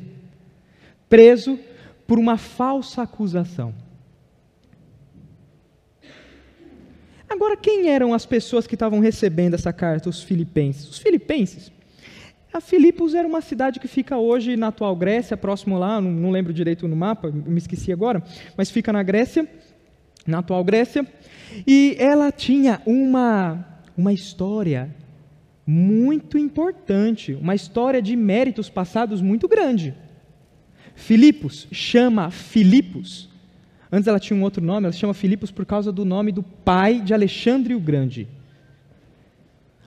Preso 1.08 1.58
por 2.06 2.18
uma 2.18 2.36
falsa 2.36 3.02
acusação. 3.02 3.74
Agora, 7.28 7.56
quem 7.56 7.88
eram 7.88 8.14
as 8.14 8.24
pessoas 8.24 8.66
que 8.66 8.76
estavam 8.76 9.00
recebendo 9.00 9.54
essa 9.54 9.72
carta? 9.72 10.08
Os 10.08 10.22
filipenses. 10.22 10.88
Os 10.88 10.98
filipenses 10.98 11.72
a 12.56 12.60
Filipos 12.60 13.14
era 13.14 13.28
uma 13.28 13.42
cidade 13.42 13.78
que 13.78 13.86
fica 13.86 14.16
hoje 14.16 14.56
na 14.56 14.68
atual 14.68 14.96
Grécia, 14.96 15.36
próximo 15.36 15.78
lá, 15.78 16.00
não, 16.00 16.10
não 16.10 16.30
lembro 16.30 16.54
direito 16.54 16.88
no 16.88 16.96
mapa, 16.96 17.30
me 17.30 17.58
esqueci 17.58 17.92
agora, 17.92 18.22
mas 18.56 18.70
fica 18.70 18.90
na 18.92 19.02
Grécia, 19.02 19.46
na 20.26 20.38
atual 20.38 20.64
Grécia, 20.64 21.06
e 21.66 21.94
ela 21.98 22.32
tinha 22.32 22.80
uma, 22.86 23.82
uma 23.96 24.10
história 24.10 24.94
muito 25.66 26.38
importante, 26.38 27.34
uma 27.34 27.54
história 27.54 28.00
de 28.00 28.16
méritos 28.16 28.70
passados 28.70 29.20
muito 29.20 29.46
grande. 29.46 29.94
Filipos 30.94 31.68
chama 31.70 32.30
Filipos. 32.30 33.28
Antes 33.92 34.08
ela 34.08 34.18
tinha 34.18 34.38
um 34.38 34.42
outro 34.42 34.64
nome, 34.64 34.86
ela 34.86 34.92
chama 34.92 35.12
Filipos 35.12 35.50
por 35.50 35.66
causa 35.66 35.92
do 35.92 36.06
nome 36.06 36.32
do 36.32 36.42
pai 36.42 37.00
de 37.00 37.12
Alexandre 37.12 37.74
o 37.74 37.80
Grande. 37.80 38.26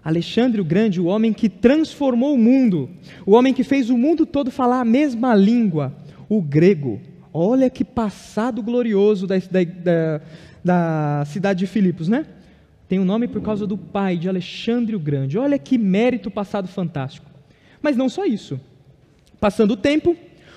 Alexandre 0.03 0.61
o 0.61 0.65
Grande, 0.65 1.01
o 1.01 1.05
homem 1.05 1.33
que 1.33 1.49
transformou 1.49 2.33
o 2.33 2.37
mundo, 2.37 2.89
o 3.25 3.33
homem 3.33 3.53
que 3.53 3.63
fez 3.63 3.89
o 3.89 3.97
mundo 3.97 4.25
todo 4.25 4.49
falar 4.49 4.81
a 4.81 4.85
mesma 4.85 5.35
língua, 5.35 5.93
o 6.27 6.41
grego. 6.41 7.01
Olha 7.33 7.69
que 7.69 7.83
passado 7.83 8.61
glorioso 8.61 9.27
da, 9.27 9.35
da, 9.37 9.63
da, 9.63 10.21
da 10.63 11.25
cidade 11.25 11.59
de 11.59 11.67
Filipos, 11.67 12.07
né? 12.07 12.25
Tem 12.87 12.97
o 12.97 13.03
um 13.03 13.05
nome 13.05 13.27
por 13.27 13.41
causa 13.41 13.67
do 13.67 13.77
pai 13.77 14.17
de 14.17 14.27
Alexandre 14.27 14.95
o 14.95 14.99
Grande. 14.99 15.37
Olha 15.37 15.59
que 15.59 15.77
mérito 15.77 16.31
passado 16.31 16.67
fantástico. 16.67 17.29
Mas 17.81 17.95
não 17.95 18.09
só 18.09 18.25
isso. 18.25 18.59
Passando 19.39 19.71
o 19.71 19.77
tempo, 19.77 20.15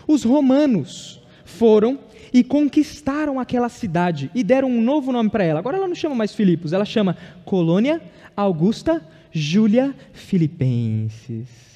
os 0.09 0.25
romanos 0.25 1.21
foram 1.45 1.99
e 2.33 2.43
conquistaram 2.43 3.39
aquela 3.39 3.69
cidade 3.69 4.31
e 4.35 4.43
deram 4.43 4.71
um 4.71 4.81
novo 4.81 5.13
nome 5.13 5.29
para 5.29 5.45
ela. 5.45 5.59
Agora 5.59 5.77
ela 5.77 5.87
não 5.87 5.95
chama 5.95 6.15
mais 6.15 6.35
Filipos, 6.35 6.73
ela 6.73 6.85
chama 6.85 7.17
Colônia 7.45 8.01
Augusta 8.35 9.07
Júlia 9.33 9.95
Filipenses. 10.13 11.73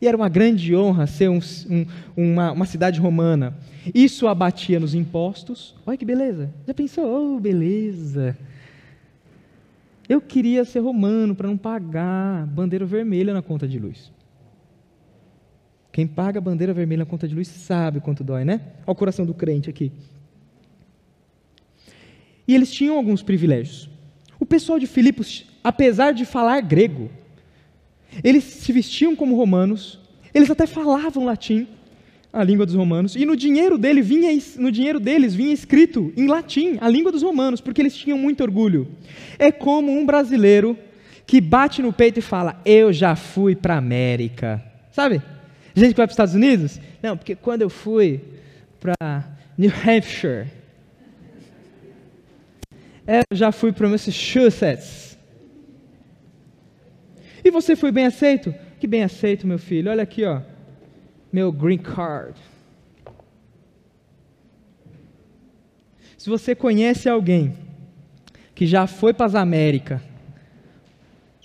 E 0.00 0.06
era 0.08 0.16
uma 0.16 0.28
grande 0.28 0.74
honra 0.74 1.06
ser 1.06 1.28
um, 1.28 1.40
um, 1.68 1.86
uma, 2.16 2.52
uma, 2.52 2.64
cidade 2.64 2.98
romana. 2.98 3.54
Isso 3.94 4.26
abatia 4.26 4.80
nos 4.80 4.94
impostos. 4.94 5.74
Olha 5.84 5.96
que 5.96 6.06
beleza. 6.06 6.54
Já 6.66 6.72
pensou? 6.72 7.36
Oh, 7.36 7.40
beleza. 7.40 8.38
Eu 10.08 10.20
queria 10.20 10.64
ser 10.64 10.80
romano 10.80 11.34
para 11.34 11.48
não 11.48 11.56
pagar 11.56 12.46
bandeira 12.46 12.86
vermelha 12.86 13.34
na 13.34 13.42
conta 13.42 13.68
de 13.68 13.78
luz. 13.78 14.10
Quem 15.92 16.06
paga 16.06 16.40
bandeira 16.40 16.72
vermelha 16.72 17.00
na 17.00 17.06
conta 17.06 17.28
de 17.28 17.34
luz 17.34 17.48
sabe 17.48 18.00
quanto 18.00 18.24
dói, 18.24 18.44
né? 18.44 18.60
Olha 18.86 18.92
o 18.92 18.94
coração 18.94 19.26
do 19.26 19.34
crente 19.34 19.68
aqui. 19.68 19.92
E 22.48 22.54
eles 22.54 22.72
tinham 22.72 22.96
alguns 22.96 23.22
privilégios. 23.22 23.90
O 24.38 24.46
pessoal 24.46 24.78
de 24.78 24.86
Filipos, 24.86 25.46
apesar 25.62 26.12
de 26.12 26.24
falar 26.24 26.60
grego, 26.60 27.10
eles 28.24 28.44
se 28.44 28.72
vestiam 28.72 29.14
como 29.14 29.36
romanos, 29.36 29.98
eles 30.34 30.50
até 30.50 30.66
falavam 30.66 31.24
latim, 31.24 31.66
a 32.32 32.44
língua 32.44 32.64
dos 32.64 32.74
romanos, 32.74 33.16
e 33.16 33.26
no 33.26 33.36
dinheiro, 33.36 33.76
dele 33.76 34.00
vinha, 34.00 34.30
no 34.56 34.70
dinheiro 34.70 35.00
deles 35.00 35.34
vinha 35.34 35.52
escrito 35.52 36.12
em 36.16 36.28
latim, 36.28 36.78
a 36.80 36.88
língua 36.88 37.10
dos 37.10 37.22
romanos, 37.22 37.60
porque 37.60 37.82
eles 37.82 37.96
tinham 37.96 38.16
muito 38.16 38.42
orgulho. 38.42 38.88
É 39.38 39.50
como 39.50 39.90
um 39.90 40.06
brasileiro 40.06 40.78
que 41.26 41.40
bate 41.40 41.82
no 41.82 41.92
peito 41.92 42.18
e 42.20 42.22
fala: 42.22 42.60
Eu 42.64 42.92
já 42.92 43.16
fui 43.16 43.56
para 43.56 43.76
América. 43.76 44.62
Sabe? 44.92 45.20
Gente 45.74 45.90
que 45.90 45.96
vai 45.96 46.06
para 46.06 46.10
os 46.10 46.12
Estados 46.12 46.34
Unidos? 46.34 46.80
Não, 47.02 47.16
porque 47.16 47.34
quando 47.34 47.62
eu 47.62 47.70
fui 47.70 48.20
para 48.78 49.24
New 49.56 49.70
Hampshire, 49.70 50.46
eu 53.06 53.36
já 53.36 53.50
fui 53.50 53.72
para 53.72 53.88
Massachusetts. 53.88 55.09
E 57.44 57.50
você 57.50 57.74
foi 57.76 57.90
bem 57.90 58.06
aceito? 58.06 58.54
Que 58.78 58.86
bem 58.86 59.02
aceito, 59.02 59.46
meu 59.46 59.58
filho. 59.58 59.90
Olha 59.90 60.02
aqui, 60.02 60.24
ó. 60.24 60.40
Meu 61.32 61.52
green 61.52 61.78
card. 61.78 62.38
Se 66.16 66.28
você 66.28 66.54
conhece 66.54 67.08
alguém 67.08 67.54
que 68.54 68.66
já 68.66 68.86
foi 68.86 69.14
para 69.14 69.26
as 69.26 69.34
Américas, 69.34 70.02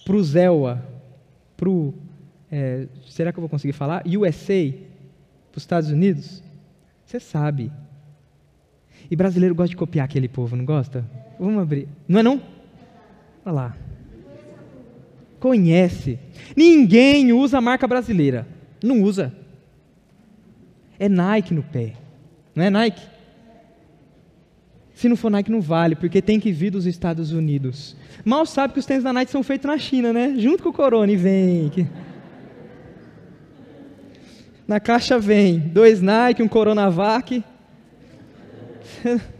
para 0.04 0.16
o 0.16 0.24
ZELA, 0.24 0.86
para 1.56 1.70
o 1.70 1.94
é, 2.52 2.88
será 3.08 3.34
que 3.34 3.38
eu 3.38 3.42
vou 3.42 3.50
conseguir 3.50 3.74
falar? 3.74 4.04
USA, 4.06 4.72
para 5.52 5.58
os 5.58 5.64
Estados 5.64 5.90
Unidos? 5.90 6.44
Você 7.06 7.20
sabe. 7.20 7.72
E 9.10 9.16
brasileiro 9.16 9.54
gosta 9.54 9.70
de 9.70 9.76
copiar 9.76 10.06
aquele 10.06 10.28
povo, 10.28 10.56
não 10.56 10.66
gosta? 10.66 11.06
Vamos 11.40 11.62
abrir. 11.62 11.88
Não 12.08 12.20
é 12.20 12.24
não? 12.24 12.42
Olha 13.46 13.54
lá. 13.54 13.78
Conhece. 15.40 16.20
Ninguém 16.56 17.32
usa 17.34 17.58
a 17.58 17.62
marca 17.62 17.88
brasileira. 17.88 18.48
Não 18.84 19.02
usa. 19.02 19.34
É 21.00 21.10
Nike 21.10 21.54
no 21.54 21.64
pé. 21.64 21.94
Não 22.56 22.64
é 22.64 22.70
Nike? 22.70 23.02
Se 24.96 25.10
não 25.10 25.18
for 25.18 25.30
Nike, 25.30 25.52
não 25.52 25.60
vale, 25.60 25.94
porque 25.96 26.22
tem 26.22 26.40
que 26.40 26.54
vir 26.54 26.72
dos 26.72 26.86
Estados 26.86 27.34
Unidos. 27.34 27.98
Mal 28.24 28.46
sabe 28.46 28.74
que 28.74 28.80
os 28.80 28.86
tênis 28.86 29.04
da 29.04 29.12
Nike 29.12 29.30
são 29.30 29.44
feitos 29.44 29.68
na 29.68 29.78
China, 29.78 30.14
né? 30.14 30.36
Junto 30.38 30.64
com 30.64 30.70
o 30.70 30.74
Corona, 30.74 31.12
e 31.12 31.18
vem. 31.18 31.70
Na 34.66 34.80
caixa 34.80 35.20
vem 35.20 35.60
dois 35.60 36.02
Nike, 36.02 36.42
um 36.42 36.48
Coronavac. 36.48 37.44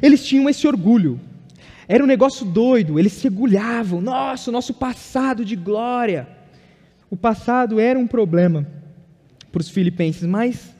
Eles 0.00 0.24
tinham 0.24 0.48
esse 0.48 0.66
orgulho. 0.66 1.20
Era 1.88 2.04
um 2.04 2.06
negócio 2.06 2.44
doido, 2.44 2.98
eles 2.98 3.14
se 3.14 3.26
orgulhavam. 3.28 4.02
Nossa, 4.02 4.50
o 4.50 4.52
nosso 4.52 4.74
passado 4.74 5.42
de 5.42 5.56
glória. 5.56 6.28
O 7.10 7.16
passado 7.16 7.80
era 7.80 7.98
um 7.98 8.06
problema 8.06 8.66
para 9.50 9.60
os 9.60 9.70
filipenses, 9.70 10.24
mas 10.26 10.74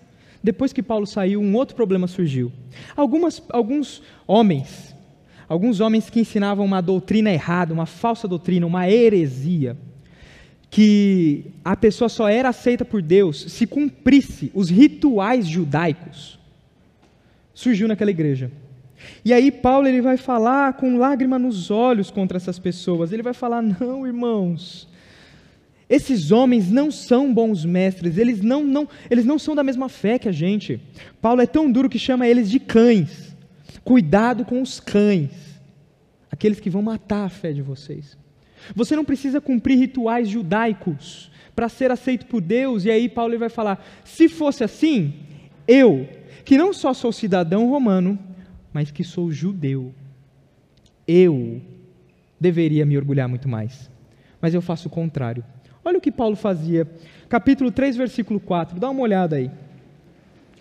depois 0.44 0.72
que 0.72 0.82
Paulo 0.82 1.06
saiu, 1.06 1.40
um 1.40 1.54
outro 1.56 1.74
problema 1.74 2.06
surgiu. 2.06 2.52
Algumas, 2.94 3.42
alguns 3.48 4.02
homens, 4.26 4.94
alguns 5.48 5.80
homens 5.80 6.10
que 6.10 6.20
ensinavam 6.20 6.66
uma 6.66 6.82
doutrina 6.82 7.30
errada, 7.30 7.72
uma 7.72 7.86
falsa 7.86 8.28
doutrina, 8.28 8.66
uma 8.66 8.88
heresia, 8.88 9.76
que 10.70 11.46
a 11.64 11.74
pessoa 11.74 12.10
só 12.10 12.28
era 12.28 12.50
aceita 12.50 12.84
por 12.84 13.00
Deus 13.00 13.50
se 13.50 13.66
cumprisse 13.66 14.52
os 14.54 14.68
rituais 14.68 15.46
judaicos, 15.46 16.38
surgiu 17.54 17.88
naquela 17.88 18.10
igreja. 18.10 18.52
E 19.24 19.32
aí 19.32 19.50
Paulo 19.50 19.86
ele 19.86 20.00
vai 20.00 20.16
falar 20.16 20.74
com 20.74 20.98
lágrima 20.98 21.38
nos 21.38 21.70
olhos 21.70 22.10
contra 22.10 22.36
essas 22.36 22.58
pessoas. 22.58 23.12
Ele 23.12 23.22
vai 23.22 23.34
falar: 23.34 23.62
"Não, 23.62 24.06
irmãos, 24.06 24.88
esses 25.88 26.30
homens 26.30 26.70
não 26.70 26.90
são 26.90 27.32
bons 27.32 27.64
mestres, 27.64 28.18
eles 28.18 28.42
não, 28.42 28.62
não, 28.62 28.86
eles 29.10 29.24
não 29.24 29.38
são 29.38 29.54
da 29.54 29.64
mesma 29.64 29.88
fé 29.88 30.18
que 30.18 30.28
a 30.28 30.32
gente. 30.32 30.80
Paulo 31.20 31.40
é 31.40 31.46
tão 31.46 31.70
duro 31.70 31.88
que 31.88 31.98
chama 31.98 32.28
eles 32.28 32.50
de 32.50 32.60
cães. 32.60 33.34
Cuidado 33.82 34.44
com 34.44 34.60
os 34.60 34.78
cães, 34.78 35.30
aqueles 36.30 36.60
que 36.60 36.68
vão 36.68 36.82
matar 36.82 37.24
a 37.24 37.28
fé 37.30 37.52
de 37.52 37.62
vocês. 37.62 38.18
Você 38.74 38.94
não 38.94 39.04
precisa 39.04 39.40
cumprir 39.40 39.78
rituais 39.78 40.28
judaicos 40.28 41.30
para 41.56 41.70
ser 41.70 41.90
aceito 41.90 42.26
por 42.26 42.42
Deus. 42.42 42.84
E 42.84 42.90
aí 42.90 43.08
Paulo 43.08 43.38
vai 43.38 43.48
falar: 43.48 43.82
se 44.04 44.28
fosse 44.28 44.62
assim, 44.62 45.14
eu, 45.66 46.06
que 46.44 46.58
não 46.58 46.74
só 46.74 46.92
sou 46.92 47.12
cidadão 47.12 47.66
romano, 47.70 48.18
mas 48.78 48.92
que 48.92 49.02
sou 49.02 49.32
judeu, 49.32 49.92
eu 51.04 51.60
deveria 52.38 52.86
me 52.86 52.96
orgulhar 52.96 53.28
muito 53.28 53.48
mais. 53.48 53.90
Mas 54.40 54.54
eu 54.54 54.62
faço 54.62 54.86
o 54.86 54.90
contrário. 54.90 55.44
Olha 55.84 55.98
o 55.98 56.00
que 56.00 56.12
Paulo 56.12 56.36
fazia. 56.36 56.88
Capítulo 57.28 57.72
3, 57.72 57.96
versículo 57.96 58.38
4. 58.38 58.78
Dá 58.78 58.88
uma 58.88 59.00
olhada 59.00 59.34
aí. 59.34 59.50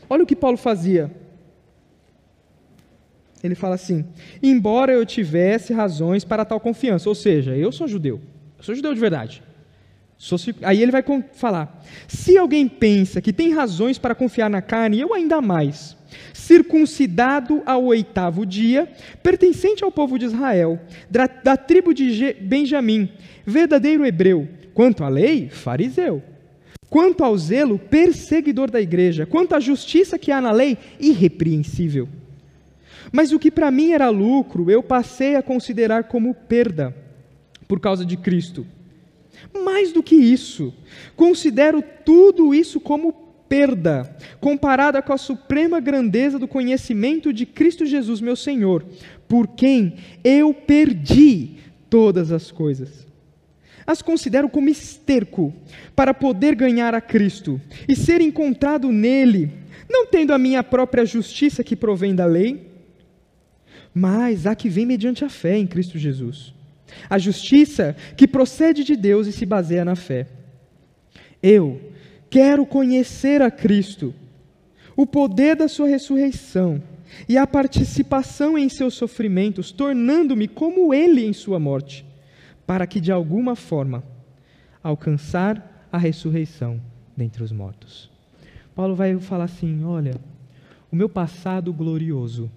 Olha 0.10 0.24
o 0.24 0.26
que 0.26 0.36
Paulo 0.36 0.58
fazia. 0.58 1.12
Ele 3.44 3.54
fala 3.54 3.76
assim: 3.76 4.04
embora 4.42 4.92
eu 4.92 5.06
tivesse 5.06 5.72
razões 5.72 6.26
para 6.26 6.44
tal 6.44 6.60
confiança, 6.60 7.08
ou 7.08 7.14
seja, 7.14 7.56
eu 7.56 7.72
sou 7.72 7.88
judeu, 7.88 8.20
eu 8.58 8.64
sou 8.64 8.74
judeu 8.74 8.96
de 8.96 9.00
verdade. 9.00 9.44
Aí 10.64 10.82
ele 10.82 10.92
vai 10.92 11.04
falar: 11.34 11.84
se 12.08 12.38
alguém 12.38 12.68
pensa 12.68 13.22
que 13.22 13.32
tem 13.32 13.54
razões 13.54 13.98
para 13.98 14.16
confiar 14.16 14.50
na 14.50 14.62
carne, 14.62 15.00
eu 15.00 15.14
ainda 15.14 15.42
mais. 15.42 15.96
Circuncidado 16.34 17.62
ao 17.66 17.86
oitavo 17.86 18.46
dia, 18.46 18.88
pertencente 19.22 19.84
ao 19.84 19.92
povo 19.92 20.18
de 20.18 20.26
Israel, 20.26 20.80
da, 21.10 21.28
da 21.28 21.58
tribo 21.58 21.94
de 21.94 22.34
Benjamim, 22.42 23.10
verdadeiro 23.46 24.06
hebreu, 24.06 24.48
quanto 24.74 25.04
à 25.04 25.10
lei, 25.10 25.50
fariseu. 25.50 26.24
Quanto 26.90 27.24
ao 27.24 27.38
zelo, 27.38 27.78
perseguidor 27.78 28.72
da 28.72 28.80
igreja. 28.80 29.26
Quanto 29.26 29.54
à 29.54 29.60
justiça 29.60 30.18
que 30.18 30.32
há 30.32 30.40
na 30.40 30.52
lei, 30.52 30.78
irrepreensível. 31.00 32.08
Mas 33.12 33.32
o 33.32 33.40
que 33.40 33.52
para 33.52 33.70
mim 33.70 33.92
era 33.92 34.10
lucro, 34.10 34.72
eu 34.72 34.82
passei 34.82 35.36
a 35.36 35.44
considerar 35.44 36.06
como 36.06 36.34
perda 36.34 36.96
por 37.68 37.80
causa 37.80 38.06
de 38.06 38.16
Cristo. 38.16 38.66
Mais 39.54 39.92
do 39.92 40.04
que 40.04 40.16
isso, 40.16 40.74
considero 41.16 41.84
tudo 42.04 42.54
isso 42.54 42.80
como 42.80 43.14
perda, 43.48 44.16
comparada 44.40 45.02
com 45.02 45.14
a 45.14 45.18
suprema 45.18 45.80
grandeza 45.80 46.38
do 46.38 46.48
conhecimento 46.48 47.32
de 47.32 47.46
Cristo 47.46 47.86
Jesus, 47.86 48.20
meu 48.22 48.36
Senhor, 48.36 48.86
por 49.28 49.48
quem 49.48 49.96
eu 50.24 50.54
perdi 50.54 51.56
todas 51.90 52.32
as 52.32 52.52
coisas. 52.52 53.08
As 53.86 54.02
considero 54.02 54.50
como 54.50 54.68
esterco 54.68 55.54
para 55.96 56.14
poder 56.14 56.56
ganhar 56.56 56.94
a 56.94 57.00
Cristo 57.00 57.62
e 57.88 57.96
ser 57.96 58.20
encontrado 58.20 58.92
nele, 58.92 59.52
não 59.90 60.06
tendo 60.06 60.34
a 60.34 60.38
minha 60.38 60.62
própria 60.62 61.06
justiça 61.06 61.64
que 61.64 61.76
provém 61.76 62.14
da 62.14 62.26
lei, 62.26 62.68
mas 63.94 64.46
a 64.46 64.54
que 64.54 64.68
vem 64.68 64.86
mediante 64.86 65.24
a 65.24 65.30
fé 65.30 65.58
em 65.58 65.66
Cristo 65.66 65.98
Jesus. 65.98 66.54
A 67.10 67.18
justiça 67.18 67.96
que 68.16 68.28
procede 68.28 68.84
de 68.84 68.96
Deus 68.96 69.28
e 69.28 69.32
se 69.32 69.46
baseia 69.46 69.84
na 69.84 69.96
fé. 69.96 70.28
Eu, 71.42 71.82
quero 72.30 72.66
conhecer 72.66 73.42
a 73.42 73.52
Cristo, 73.52 74.14
o 74.96 75.06
poder 75.06 75.56
da 75.56 75.68
Sua 75.68 75.88
ressurreição 75.88 76.82
e 77.28 77.38
a 77.38 77.48
participação 77.48 78.58
em 78.58 78.70
seus 78.70 78.94
sofrimentos, 78.94 79.72
tornando-me 79.72 80.48
como 80.48 80.94
Ele 80.94 81.26
em 81.26 81.34
Sua 81.34 81.60
morte, 81.60 82.06
para 82.66 82.86
que 82.86 83.00
de 83.00 83.12
alguma 83.12 83.56
forma 83.56 84.04
alcançar 84.84 85.88
a 85.92 85.98
ressurreição 85.98 86.82
dentre 87.16 87.44
os 87.44 87.52
mortos. 87.52 88.10
Paulo 88.76 88.96
vai 88.96 89.18
falar 89.20 89.46
assim: 89.46 89.84
olha, 89.84 90.16
o 90.92 90.96
meu 90.96 91.10
passado 91.10 91.74
glorioso 91.74 92.52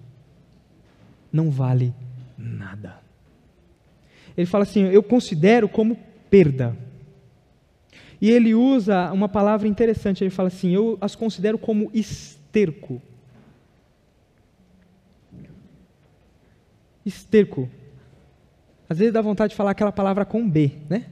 não 1.31 1.49
vale 1.49 1.93
nada. 2.37 3.00
Ele 4.41 4.49
fala 4.49 4.63
assim: 4.63 4.85
eu 4.85 5.03
considero 5.03 5.69
como 5.69 5.95
perda. 6.29 6.75
E 8.19 8.29
ele 8.29 8.55
usa 8.55 9.11
uma 9.11 9.29
palavra 9.29 9.67
interessante, 9.67 10.23
ele 10.23 10.31
fala 10.31 10.47
assim: 10.47 10.71
eu 10.71 10.97
as 10.99 11.15
considero 11.15 11.59
como 11.59 11.91
esterco. 11.93 12.99
Esterco. 17.05 17.69
Às 18.89 18.97
vezes 18.97 19.13
dá 19.13 19.21
vontade 19.21 19.51
de 19.51 19.55
falar 19.55 19.71
aquela 19.71 19.91
palavra 19.91 20.25
com 20.25 20.47
B, 20.47 20.71
né? 20.89 21.05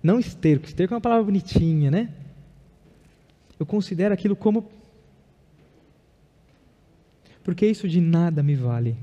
Não 0.00 0.18
esterco. 0.18 0.66
Esterco 0.66 0.94
é 0.94 0.96
uma 0.96 1.00
palavra 1.00 1.24
bonitinha, 1.24 1.90
né? 1.90 2.14
Eu 3.58 3.66
considero 3.66 4.14
aquilo 4.14 4.36
como. 4.36 4.70
Porque 7.42 7.66
isso 7.66 7.88
de 7.88 8.00
nada 8.00 8.44
me 8.44 8.54
vale. 8.54 8.96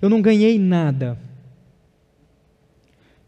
Eu 0.00 0.08
não 0.08 0.22
ganhei 0.22 0.58
nada 0.58 1.18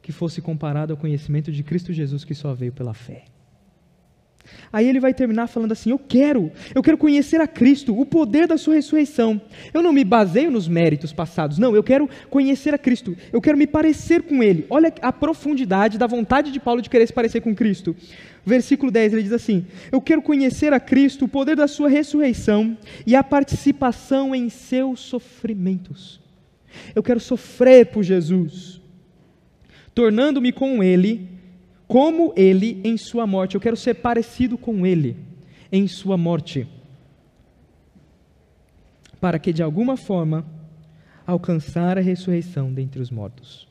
que 0.03 0.13
fosse 0.13 0.41
comparado 0.41 0.93
ao 0.93 0.97
conhecimento 0.97 1.53
de 1.53 1.63
Cristo 1.63 1.93
Jesus 1.93 2.25
que 2.25 2.35
só 2.35 2.55
veio 2.55 2.73
pela 2.73 2.95
fé. 2.95 3.25
Aí 4.73 4.89
ele 4.89 5.01
vai 5.01 5.13
terminar 5.13 5.47
falando 5.47 5.73
assim: 5.73 5.91
Eu 5.91 5.99
quero, 5.99 6.51
eu 6.75 6.83
quero 6.83 6.97
conhecer 6.97 7.41
a 7.41 7.47
Cristo, 7.47 7.99
o 7.99 8.07
poder 8.07 8.47
da 8.47 8.57
Sua 8.57 8.75
ressurreição. 8.75 9.41
Eu 9.73 9.83
não 9.83 9.93
me 9.93 10.05
baseio 10.05 10.51
nos 10.51 10.69
méritos 10.69 11.13
passados, 11.13 11.59
não, 11.59 11.75
eu 11.75 11.83
quero 11.83 12.09
conhecer 12.29 12.75
a 12.75 12.79
Cristo, 12.79 13.17
eu 13.33 13.41
quero 13.41 13.59
me 13.59 13.67
parecer 13.67 14.23
com 14.23 14.43
Ele. 14.43 14.67
Olha 14.71 14.93
a 15.03 15.13
profundidade 15.13 15.99
da 15.99 16.07
vontade 16.07 16.51
de 16.51 16.61
Paulo 16.61 16.83
de 16.83 16.91
querer 16.91 17.07
se 17.07 17.13
parecer 17.13 17.41
com 17.41 17.55
Cristo. 17.55 17.95
Versículo 18.45 18.91
10 18.91 19.13
ele 19.13 19.23
diz 19.23 19.33
assim: 19.33 19.67
Eu 19.93 20.01
quero 20.01 20.23
conhecer 20.23 20.73
a 20.73 20.81
Cristo, 20.81 21.25
o 21.25 21.29
poder 21.29 21.57
da 21.57 21.69
Sua 21.69 21.89
ressurreição 21.89 22.77
e 23.07 23.15
a 23.15 23.23
participação 23.23 24.35
em 24.35 24.49
seus 24.49 25.01
sofrimentos. 25.01 26.20
Eu 26.95 27.03
quero 27.03 27.21
sofrer 27.21 27.87
por 27.87 28.03
Jesus, 28.03 28.81
tornando-me 29.95 30.53
com 30.53 30.83
Ele, 30.83 31.29
como 31.87 32.33
Ele 32.37 32.81
em 32.85 32.97
Sua 32.97 33.27
morte. 33.27 33.55
Eu 33.55 33.61
quero 33.61 33.77
ser 33.77 33.95
parecido 33.95 34.57
com 34.57 34.87
Ele 34.87 35.17
em 35.71 35.87
Sua 35.87 36.17
morte, 36.17 36.67
para 39.21 39.39
que 39.39 39.53
de 39.53 39.63
alguma 39.63 39.97
forma 39.97 40.47
alcançar 41.27 41.99
a 41.99 42.01
ressurreição 42.01 42.73
dentre 42.73 43.01
os 43.01 43.11
mortos. 43.11 43.69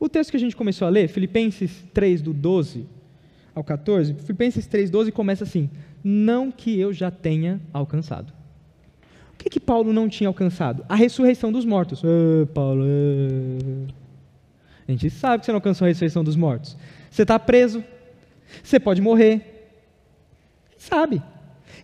O 0.00 0.08
texto 0.08 0.32
que 0.32 0.36
a 0.36 0.40
gente 0.40 0.56
começou 0.56 0.86
a 0.86 0.90
ler, 0.90 1.08
Filipenses 1.08 1.84
3, 1.94 2.22
do 2.22 2.32
12 2.32 2.86
ao 3.54 3.62
14, 3.62 4.14
Filipenses 4.14 4.66
3, 4.66 4.90
12 4.90 5.12
começa 5.12 5.44
assim: 5.44 5.70
Não 6.02 6.50
que 6.50 6.78
eu 6.78 6.92
já 6.92 7.10
tenha 7.10 7.60
alcançado 7.72 8.41
que, 9.42 9.50
que 9.50 9.60
Paulo 9.60 9.92
não 9.92 10.08
tinha 10.08 10.28
alcançado? 10.28 10.84
A 10.88 10.94
ressurreição 10.94 11.50
dos 11.50 11.64
mortos. 11.64 12.02
Paulo, 12.54 12.84
a 14.86 14.90
gente 14.90 15.10
sabe 15.10 15.40
que 15.40 15.46
você 15.46 15.52
não 15.52 15.58
alcançou 15.58 15.84
a 15.84 15.88
ressurreição 15.88 16.22
dos 16.22 16.36
mortos. 16.36 16.76
Você 17.10 17.22
está 17.22 17.38
preso, 17.38 17.82
você 18.62 18.78
pode 18.78 19.00
morrer. 19.00 19.70
Sabe. 20.76 21.22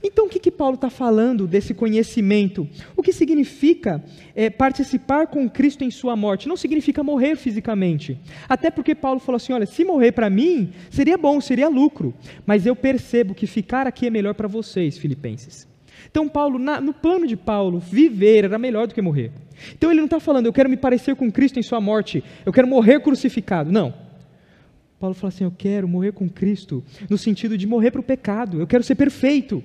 Então, 0.03 0.27
o 0.27 0.29
que, 0.29 0.39
que 0.39 0.51
Paulo 0.51 0.77
está 0.77 0.89
falando 0.89 1.47
desse 1.47 1.75
conhecimento? 1.75 2.69
O 2.97 3.03
que 3.03 3.13
significa 3.13 4.05
é, 4.35 4.49
participar 4.49 5.27
com 5.27 5.49
Cristo 5.49 5.83
em 5.83 5.91
sua 5.91 6.15
morte? 6.15 6.49
Não 6.49 6.57
significa 6.57 7.03
morrer 7.03 7.37
fisicamente. 7.37 8.19
Até 8.49 8.71
porque 8.71 8.95
Paulo 8.95 9.19
falou 9.19 9.37
assim: 9.37 9.53
olha, 9.53 9.67
se 9.67 9.85
morrer 9.85 10.13
para 10.13 10.31
mim, 10.31 10.73
seria 10.91 11.19
bom, 11.19 11.41
seria 11.41 11.69
lucro. 11.69 12.15
Mas 12.47 12.67
eu 12.67 12.77
percebo 12.77 13.35
que 13.35 13.47
ficar 13.47 13.87
aqui 13.87 14.07
é 14.07 14.11
melhor 14.11 14.35
para 14.35 14.47
vocês, 14.47 14.97
filipenses. 14.99 15.67
Então, 16.11 16.29
Paulo, 16.29 16.59
na, 16.59 16.81
no 16.81 16.93
plano 16.93 17.27
de 17.27 17.37
Paulo, 17.37 17.79
viver 17.79 18.45
era 18.45 18.59
melhor 18.59 18.87
do 18.87 18.95
que 18.95 19.03
morrer. 19.03 19.31
Então, 19.73 19.91
ele 19.91 20.01
não 20.01 20.07
está 20.07 20.21
falando, 20.21 20.47
eu 20.47 20.53
quero 20.53 20.69
me 20.69 20.77
parecer 20.77 21.15
com 21.17 21.31
Cristo 21.31 21.59
em 21.59 21.63
sua 21.63 21.81
morte, 21.81 22.23
eu 22.45 22.53
quero 22.53 22.67
morrer 22.67 23.01
crucificado. 23.01 23.71
Não. 23.71 23.93
Paulo 24.99 25.15
fala 25.15 25.29
assim: 25.29 25.45
eu 25.45 25.55
quero 25.57 25.87
morrer 25.87 26.13
com 26.13 26.29
Cristo, 26.29 26.83
no 27.09 27.17
sentido 27.17 27.57
de 27.57 27.67
morrer 27.67 27.91
para 27.91 28.01
o 28.01 28.05
pecado, 28.05 28.61
eu 28.61 28.67
quero 28.67 28.83
ser 28.83 28.95
perfeito. 28.95 29.63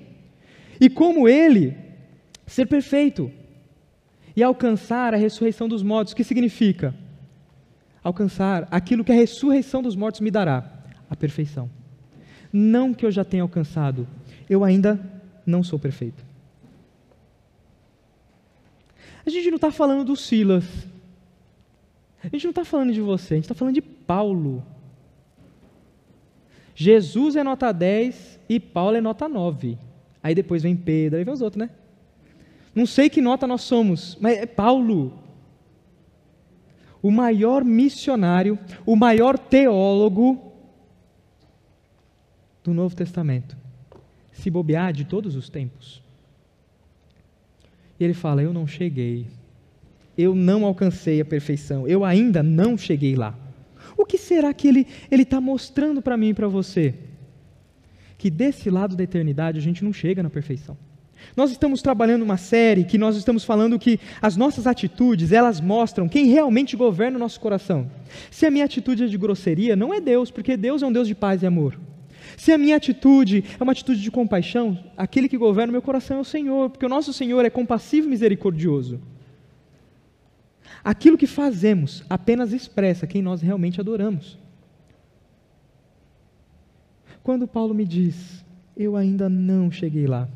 E 0.80 0.88
como 0.88 1.28
ele, 1.28 1.76
ser 2.46 2.66
perfeito. 2.66 3.30
E 4.36 4.42
alcançar 4.42 5.14
a 5.14 5.16
ressurreição 5.16 5.68
dos 5.68 5.82
mortos, 5.82 6.12
o 6.12 6.16
que 6.16 6.24
significa? 6.24 6.94
Alcançar 8.02 8.66
aquilo 8.70 9.04
que 9.04 9.12
a 9.12 9.14
ressurreição 9.14 9.80
dos 9.80 9.96
mortos 9.96 10.20
me 10.20 10.30
dará, 10.30 10.82
a 11.08 11.16
perfeição. 11.16 11.70
Não 12.52 12.92
que 12.92 13.06
eu 13.06 13.10
já 13.10 13.24
tenha 13.24 13.42
alcançado, 13.42 14.06
eu 14.48 14.64
ainda 14.64 15.00
não 15.46 15.62
sou 15.62 15.78
perfeito. 15.78 16.24
A 19.26 19.30
gente 19.30 19.48
não 19.48 19.56
está 19.56 19.70
falando 19.70 20.04
do 20.04 20.16
Silas. 20.16 20.64
A 22.22 22.28
gente 22.28 22.44
não 22.44 22.50
está 22.50 22.64
falando 22.64 22.92
de 22.92 23.00
você, 23.00 23.34
a 23.34 23.36
gente 23.36 23.44
está 23.44 23.54
falando 23.54 23.74
de 23.74 23.82
Paulo. 23.82 24.64
Jesus 26.74 27.36
é 27.36 27.44
nota 27.44 27.70
10 27.70 28.40
e 28.48 28.58
Paulo 28.58 28.96
é 28.96 29.00
nota 29.00 29.28
9. 29.28 29.78
Aí 30.22 30.34
depois 30.34 30.62
vem 30.62 30.74
Pedro, 30.74 31.18
aí 31.18 31.24
vem 31.24 31.34
os 31.34 31.42
outros, 31.42 31.60
né? 31.60 31.70
Não 32.74 32.86
sei 32.86 33.08
que 33.08 33.20
nota 33.20 33.46
nós 33.46 33.62
somos, 33.62 34.16
mas 34.20 34.38
é 34.38 34.46
Paulo. 34.46 35.12
O 37.00 37.10
maior 37.10 37.62
missionário, 37.62 38.58
o 38.86 38.96
maior 38.96 39.38
teólogo 39.38 40.52
do 42.64 42.72
Novo 42.72 42.96
Testamento. 42.96 43.56
Se 44.32 44.50
bobear 44.50 44.92
de 44.92 45.04
todos 45.04 45.36
os 45.36 45.48
tempos. 45.50 46.02
E 47.98 48.04
ele 48.04 48.14
fala: 48.14 48.42
Eu 48.42 48.52
não 48.52 48.66
cheguei. 48.66 49.26
Eu 50.16 50.34
não 50.34 50.64
alcancei 50.64 51.20
a 51.20 51.24
perfeição. 51.24 51.86
Eu 51.88 52.04
ainda 52.04 52.42
não 52.42 52.78
cheguei 52.78 53.16
lá. 53.16 53.36
O 53.96 54.04
que 54.04 54.18
será 54.18 54.52
que 54.52 54.68
ele 54.68 54.86
está 55.10 55.40
mostrando 55.40 56.00
para 56.00 56.16
mim 56.16 56.30
e 56.30 56.34
para 56.34 56.48
você? 56.48 56.94
Que 58.16 58.30
desse 58.30 58.70
lado 58.70 58.96
da 58.96 59.02
eternidade 59.02 59.58
a 59.58 59.62
gente 59.62 59.84
não 59.84 59.92
chega 59.92 60.22
na 60.22 60.30
perfeição. 60.30 60.76
Nós 61.36 61.50
estamos 61.50 61.80
trabalhando 61.80 62.22
uma 62.22 62.36
série 62.36 62.84
que 62.84 62.98
nós 62.98 63.16
estamos 63.16 63.44
falando 63.44 63.78
que 63.78 63.98
as 64.20 64.36
nossas 64.36 64.66
atitudes, 64.66 65.32
elas 65.32 65.60
mostram 65.60 66.08
quem 66.08 66.26
realmente 66.26 66.76
governa 66.76 67.16
o 67.16 67.20
nosso 67.20 67.40
coração. 67.40 67.90
Se 68.30 68.46
a 68.46 68.50
minha 68.50 68.64
atitude 68.64 69.04
é 69.04 69.06
de 69.06 69.16
grosseria, 69.16 69.74
não 69.74 69.92
é 69.92 70.00
Deus, 70.00 70.30
porque 70.30 70.56
Deus 70.56 70.82
é 70.82 70.86
um 70.86 70.92
Deus 70.92 71.08
de 71.08 71.14
paz 71.14 71.42
e 71.42 71.46
amor. 71.46 71.78
Se 72.36 72.52
a 72.52 72.58
minha 72.58 72.76
atitude 72.76 73.44
é 73.58 73.62
uma 73.62 73.72
atitude 73.72 74.00
de 74.00 74.10
compaixão, 74.10 74.78
aquele 74.96 75.28
que 75.28 75.38
governa 75.38 75.70
o 75.70 75.72
meu 75.72 75.82
coração 75.82 76.18
é 76.18 76.20
o 76.20 76.24
Senhor, 76.24 76.70
porque 76.70 76.86
o 76.86 76.88
nosso 76.88 77.12
Senhor 77.12 77.44
é 77.44 77.50
compassivo 77.50 78.06
e 78.06 78.10
misericordioso. 78.10 79.00
Aquilo 80.82 81.16
que 81.16 81.26
fazemos 81.26 82.04
apenas 82.08 82.52
expressa 82.52 83.06
quem 83.06 83.22
nós 83.22 83.40
realmente 83.40 83.80
adoramos. 83.80 84.38
Quando 87.22 87.48
Paulo 87.48 87.74
me 87.74 87.86
diz, 87.86 88.44
eu 88.76 88.96
ainda 88.96 89.28
não 89.28 89.70
cheguei 89.70 90.06
lá, 90.06 90.28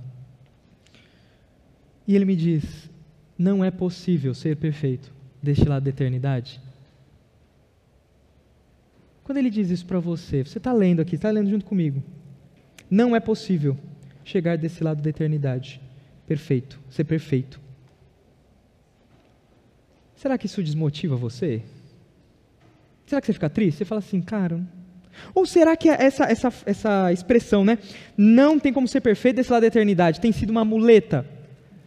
e 2.07 2.17
ele 2.17 2.25
me 2.25 2.35
diz, 2.35 2.91
não 3.37 3.63
é 3.63 3.71
possível 3.71 4.33
ser 4.33 4.57
perfeito 4.57 5.13
deste 5.43 5.69
lado 5.69 5.83
da 5.85 5.91
eternidade, 5.91 6.59
quando 9.29 9.37
ele 9.37 9.51
diz 9.51 9.69
isso 9.69 9.85
para 9.85 10.01
você, 10.01 10.43
você 10.43 10.57
está 10.57 10.73
lendo 10.73 11.03
aqui, 11.03 11.17
está 11.17 11.29
lendo 11.29 11.51
junto 11.51 11.67
comigo. 11.67 12.03
Não 12.91 13.15
é 13.15 13.21
possível 13.21 13.77
chegar 14.25 14.57
desse 14.57 14.83
lado 14.83 15.03
da 15.03 15.11
eternidade. 15.11 15.83
Perfeito, 16.27 16.81
ser 16.89 17.05
perfeito. 17.05 17.61
Será 20.17 20.39
que 20.39 20.47
isso 20.47 20.63
desmotiva 20.63 21.15
você? 21.15 21.61
Será 23.05 23.21
que 23.21 23.27
você 23.27 23.35
fica 23.35 23.51
triste? 23.51 23.77
Você 23.77 23.85
fala 23.85 23.99
assim, 23.99 24.23
cara. 24.23 24.67
Ou 25.35 25.45
será 25.45 25.77
que 25.77 25.91
essa, 25.91 26.25
essa, 26.25 26.51
essa 26.65 27.13
expressão, 27.13 27.67
né? 27.67 27.77
Não 28.17 28.59
tem 28.59 28.73
como 28.73 28.89
ser 28.89 29.03
perfeito 29.03 29.37
desse 29.37 29.53
lado 29.53 29.61
da 29.61 29.67
eternidade, 29.67 30.23
tem 30.23 30.33
sido 30.33 30.49
uma 30.49 30.65
muleta 30.65 31.27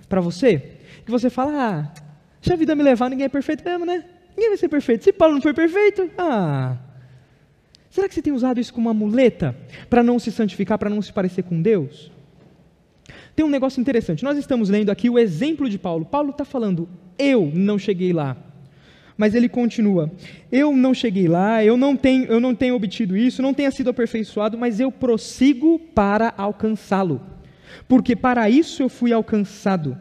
para 0.07 0.21
você? 0.21 0.77
Que 1.03 1.09
você 1.09 1.27
fala, 1.27 1.53
ah, 1.55 1.93
se 2.39 2.53
a 2.53 2.55
vida 2.55 2.75
me 2.75 2.83
levar, 2.83 3.09
ninguém 3.09 3.25
é 3.25 3.29
perfeito 3.29 3.63
mesmo, 3.65 3.83
né? 3.83 4.05
Ninguém 4.37 4.49
vai 4.49 4.57
ser 4.57 4.69
perfeito. 4.69 5.03
Se 5.03 5.11
Paulo 5.11 5.33
não 5.33 5.41
foi 5.41 5.55
perfeito, 5.55 6.07
ah, 6.19 6.77
Será 7.91 8.07
que 8.07 8.15
você 8.15 8.21
tem 8.21 8.31
usado 8.31 8.59
isso 8.59 8.73
como 8.73 8.87
uma 8.87 8.93
muleta 8.93 9.53
para 9.89 10.01
não 10.01 10.17
se 10.17 10.31
santificar, 10.31 10.79
para 10.79 10.89
não 10.89 11.01
se 11.01 11.11
parecer 11.11 11.43
com 11.43 11.61
Deus? 11.61 12.09
Tem 13.35 13.45
um 13.45 13.49
negócio 13.49 13.81
interessante. 13.81 14.23
Nós 14.23 14.37
estamos 14.37 14.69
lendo 14.69 14.89
aqui 14.89 15.09
o 15.09 15.19
exemplo 15.19 15.69
de 15.69 15.77
Paulo. 15.77 16.05
Paulo 16.05 16.31
está 16.31 16.45
falando, 16.45 16.87
eu 17.19 17.51
não 17.53 17.77
cheguei 17.77 18.13
lá. 18.13 18.37
Mas 19.17 19.35
ele 19.35 19.49
continua: 19.49 20.09
Eu 20.49 20.75
não 20.75 20.93
cheguei 20.93 21.27
lá, 21.27 21.63
eu 21.63 21.75
não 21.75 21.97
tenho, 21.97 22.25
eu 22.25 22.39
não 22.39 22.55
tenho 22.55 22.75
obtido 22.75 23.15
isso, 23.15 23.41
não 23.41 23.53
tenha 23.53 23.69
sido 23.69 23.89
aperfeiçoado, 23.89 24.57
mas 24.57 24.79
eu 24.79 24.89
prossigo 24.89 25.77
para 25.77 26.33
alcançá-lo. 26.37 27.21
Porque 27.89 28.15
para 28.15 28.49
isso 28.49 28.81
eu 28.81 28.87
fui 28.87 29.11
alcançado. 29.11 29.97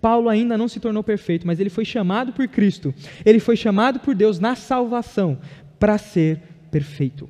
Paulo 0.00 0.30
ainda 0.30 0.56
não 0.56 0.66
se 0.66 0.80
tornou 0.80 1.04
perfeito, 1.04 1.46
mas 1.46 1.60
ele 1.60 1.68
foi 1.68 1.84
chamado 1.84 2.32
por 2.32 2.48
Cristo. 2.48 2.94
Ele 3.24 3.38
foi 3.38 3.56
chamado 3.56 4.00
por 4.00 4.14
Deus 4.14 4.38
na 4.38 4.54
salvação 4.54 5.38
para 5.78 5.98
ser 5.98 6.40
perfeito. 6.76 7.26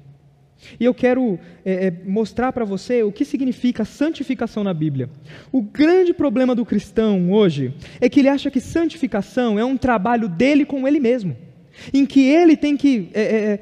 E 0.80 0.85
eu 0.85 0.92
quero 0.92 1.38
é, 1.64 1.87
é 1.87 1.92
mostrar 2.04 2.52
para 2.52 2.64
você 2.64 3.04
o 3.04 3.12
que 3.12 3.24
significa 3.24 3.85
santificação 3.85 4.64
na 4.64 4.74
Bíblia. 4.74 5.09
O 5.52 5.62
grande 5.62 6.12
problema 6.12 6.52
do 6.52 6.64
cristão 6.64 7.30
hoje 7.30 7.72
é 8.00 8.09
que 8.09 8.18
ele 8.18 8.28
acha 8.28 8.50
que 8.50 8.59
santificação 8.59 9.56
é 9.56 9.64
um 9.64 9.76
trabalho 9.76 10.28
dele 10.28 10.64
com 10.64 10.88
ele 10.88 10.98
mesmo, 10.98 11.37
em 11.94 12.04
que 12.04 12.26
ele 12.28 12.56
tem 12.56 12.76
que 12.76 13.09
é, 13.14 13.22
é, 13.22 13.37
é 13.37 13.61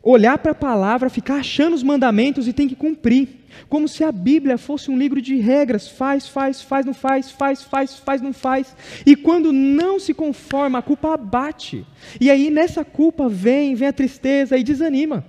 olhar 0.00 0.38
para 0.38 0.52
a 0.52 0.54
palavra, 0.54 1.10
ficar 1.10 1.38
achando 1.40 1.74
os 1.74 1.82
mandamentos 1.82 2.46
e 2.46 2.52
tem 2.52 2.68
que 2.68 2.76
cumprir. 2.76 3.28
Como 3.68 3.88
se 3.88 4.04
a 4.04 4.12
Bíblia 4.12 4.58
fosse 4.58 4.90
um 4.90 4.98
livro 4.98 5.20
de 5.20 5.36
regras, 5.36 5.88
faz, 5.88 6.28
faz, 6.28 6.62
faz, 6.62 6.86
não 6.86 6.94
faz, 6.94 7.30
faz, 7.30 7.62
faz, 7.62 7.98
faz, 7.98 8.20
não 8.20 8.32
faz. 8.32 8.76
E 9.04 9.16
quando 9.16 9.52
não 9.52 9.98
se 9.98 10.14
conforma, 10.14 10.78
a 10.78 10.82
culpa 10.82 11.14
abate. 11.14 11.84
E 12.20 12.30
aí 12.30 12.50
nessa 12.50 12.84
culpa 12.84 13.28
vem, 13.28 13.74
vem 13.74 13.88
a 13.88 13.92
tristeza 13.92 14.56
e 14.56 14.62
desanima. 14.62 15.24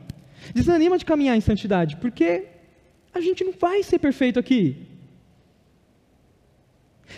Desanima 0.53 0.97
de 0.97 1.05
caminhar 1.05 1.35
em 1.35 1.41
santidade, 1.41 1.97
porque 1.97 2.45
a 3.13 3.21
gente 3.21 3.43
não 3.43 3.53
vai 3.53 3.83
ser 3.83 3.99
perfeito 3.99 4.39
aqui. 4.39 4.87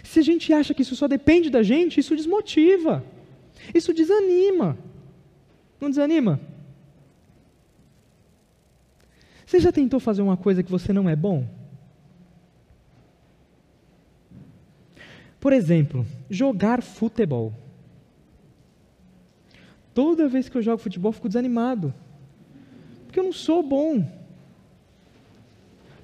Se 0.04 0.20
a 0.20 0.24
gente 0.24 0.54
acha 0.54 0.74
que 0.74 0.82
isso 0.82 0.96
só 0.96 1.08
depende 1.08 1.50
da 1.50 1.64
gente, 1.64 2.00
isso 2.00 2.16
desmotiva. 2.16 3.04
Isso 3.74 3.94
desanima. 3.94 4.78
Não 5.80 5.90
desanima? 5.90 6.40
Você 9.50 9.60
já 9.60 9.72
tentou 9.72 10.00
fazer 10.00 10.22
uma 10.22 10.38
coisa 10.38 10.62
que 10.62 10.70
você 10.70 10.94
não 10.94 11.10
é 11.10 11.16
bom? 11.16 11.44
Por 15.40 15.52
exemplo, 15.52 16.06
jogar 16.30 16.84
futebol. 16.84 17.52
Toda 19.92 20.28
vez 20.28 20.48
que 20.48 20.56
eu 20.56 20.62
jogo 20.62 20.78
futebol, 20.78 21.10
eu 21.10 21.14
fico 21.14 21.28
desanimado. 21.28 21.92
Porque 23.08 23.20
eu 23.20 23.24
não 23.24 23.34
sou 23.34 23.64
bom. 23.64 24.08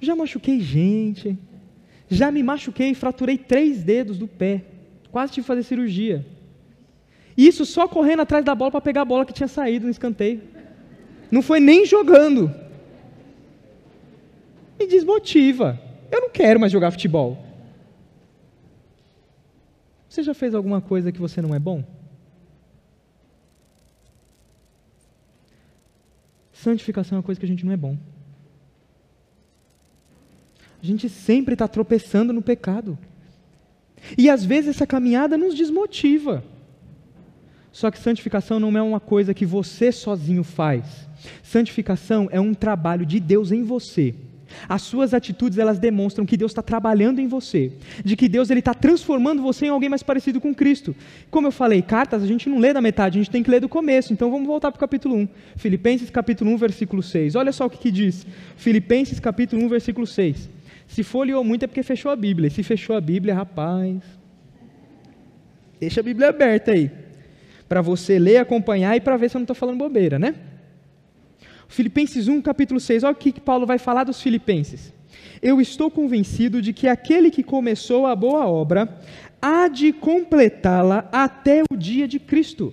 Já 0.00 0.16
machuquei 0.16 0.58
gente. 0.58 1.38
Já 2.10 2.32
me 2.32 2.42
machuquei 2.42 2.90
e 2.90 2.94
fraturei 2.96 3.38
três 3.38 3.80
dedos 3.80 4.18
do 4.18 4.26
pé. 4.26 4.64
Quase 5.12 5.34
tive 5.34 5.44
que 5.44 5.46
fazer 5.46 5.62
cirurgia. 5.62 6.26
E 7.36 7.46
isso 7.46 7.64
só 7.64 7.86
correndo 7.86 8.22
atrás 8.22 8.44
da 8.44 8.56
bola 8.56 8.72
para 8.72 8.80
pegar 8.80 9.02
a 9.02 9.04
bola 9.04 9.24
que 9.24 9.32
tinha 9.32 9.46
saído 9.46 9.84
no 9.84 9.92
escanteio. 9.92 10.42
Não 11.30 11.42
foi 11.42 11.60
nem 11.60 11.86
jogando. 11.86 12.65
Me 14.78 14.86
desmotiva. 14.86 15.80
Eu 16.10 16.20
não 16.20 16.30
quero 16.30 16.60
mais 16.60 16.72
jogar 16.72 16.90
futebol. 16.90 17.44
Você 20.08 20.22
já 20.22 20.34
fez 20.34 20.54
alguma 20.54 20.80
coisa 20.80 21.12
que 21.12 21.20
você 21.20 21.42
não 21.42 21.54
é 21.54 21.58
bom? 21.58 21.84
Santificação 26.52 27.16
é 27.16 27.18
uma 27.18 27.22
coisa 27.22 27.38
que 27.38 27.44
a 27.44 27.48
gente 27.48 27.64
não 27.64 27.72
é 27.72 27.76
bom. 27.76 27.98
A 30.82 30.86
gente 30.86 31.08
sempre 31.08 31.54
está 31.54 31.68
tropeçando 31.68 32.32
no 32.32 32.42
pecado. 32.42 32.98
E 34.16 34.30
às 34.30 34.44
vezes 34.44 34.70
essa 34.70 34.86
caminhada 34.86 35.36
nos 35.36 35.54
desmotiva. 35.54 36.42
Só 37.72 37.90
que 37.90 37.98
santificação 37.98 38.58
não 38.58 38.76
é 38.76 38.80
uma 38.80 39.00
coisa 39.00 39.34
que 39.34 39.44
você 39.44 39.92
sozinho 39.92 40.42
faz. 40.42 41.08
Santificação 41.42 42.28
é 42.30 42.40
um 42.40 42.54
trabalho 42.54 43.04
de 43.04 43.20
Deus 43.20 43.52
em 43.52 43.62
você. 43.62 44.14
As 44.68 44.82
suas 44.82 45.14
atitudes 45.14 45.58
elas 45.58 45.78
demonstram 45.78 46.26
que 46.26 46.36
Deus 46.36 46.52
está 46.52 46.62
trabalhando 46.62 47.20
em 47.20 47.26
você, 47.26 47.72
de 48.04 48.16
que 48.16 48.28
Deus 48.28 48.50
ele 48.50 48.60
está 48.60 48.74
transformando 48.74 49.42
você 49.42 49.66
em 49.66 49.70
alguém 49.70 49.88
mais 49.88 50.02
parecido 50.02 50.40
com 50.40 50.54
Cristo. 50.54 50.94
Como 51.30 51.46
eu 51.46 51.52
falei, 51.52 51.82
cartas 51.82 52.22
a 52.22 52.26
gente 52.26 52.48
não 52.48 52.58
lê 52.58 52.72
da 52.72 52.80
metade, 52.80 53.18
a 53.18 53.22
gente 53.22 53.30
tem 53.30 53.42
que 53.42 53.50
ler 53.50 53.60
do 53.60 53.68
começo. 53.68 54.12
Então 54.12 54.30
vamos 54.30 54.46
voltar 54.46 54.70
para 54.70 54.76
o 54.76 54.80
capítulo 54.80 55.16
1. 55.16 55.28
Filipenses 55.56 56.10
capítulo 56.10 56.50
1, 56.52 56.56
versículo 56.56 57.02
6. 57.02 57.34
Olha 57.34 57.52
só 57.52 57.66
o 57.66 57.70
que, 57.70 57.78
que 57.78 57.90
diz. 57.90 58.26
Filipenses 58.56 59.20
capítulo 59.20 59.64
1, 59.64 59.68
versículo 59.68 60.06
6. 60.06 60.50
Se 60.86 61.02
folheou 61.02 61.42
muito 61.42 61.64
é 61.64 61.66
porque 61.66 61.82
fechou 61.82 62.10
a 62.10 62.16
Bíblia. 62.16 62.50
Se 62.50 62.62
fechou 62.62 62.96
a 62.96 63.00
Bíblia, 63.00 63.34
rapaz, 63.34 64.02
deixa 65.80 66.00
a 66.00 66.02
Bíblia 66.02 66.28
aberta 66.28 66.72
aí. 66.72 66.90
Para 67.68 67.82
você 67.82 68.18
ler, 68.18 68.38
acompanhar 68.38 68.96
e 68.96 69.00
para 69.00 69.16
ver 69.16 69.28
se 69.28 69.36
eu 69.36 69.40
não 69.40 69.44
estou 69.44 69.56
falando 69.56 69.78
bobeira, 69.78 70.18
né? 70.18 70.34
Filipenses 71.68 72.28
1, 72.28 72.40
capítulo 72.42 72.80
6, 72.80 73.04
olha 73.04 73.12
o 73.12 73.16
que 73.16 73.40
Paulo 73.40 73.66
vai 73.66 73.78
falar 73.78 74.04
dos 74.04 74.20
Filipenses. 74.20 74.92
Eu 75.42 75.60
estou 75.60 75.90
convencido 75.90 76.62
de 76.62 76.72
que 76.72 76.88
aquele 76.88 77.30
que 77.30 77.42
começou 77.42 78.06
a 78.06 78.16
boa 78.16 78.46
obra 78.46 78.98
há 79.40 79.68
de 79.68 79.92
completá-la 79.92 81.08
até 81.12 81.62
o 81.70 81.76
dia 81.76 82.08
de 82.08 82.18
Cristo. 82.18 82.72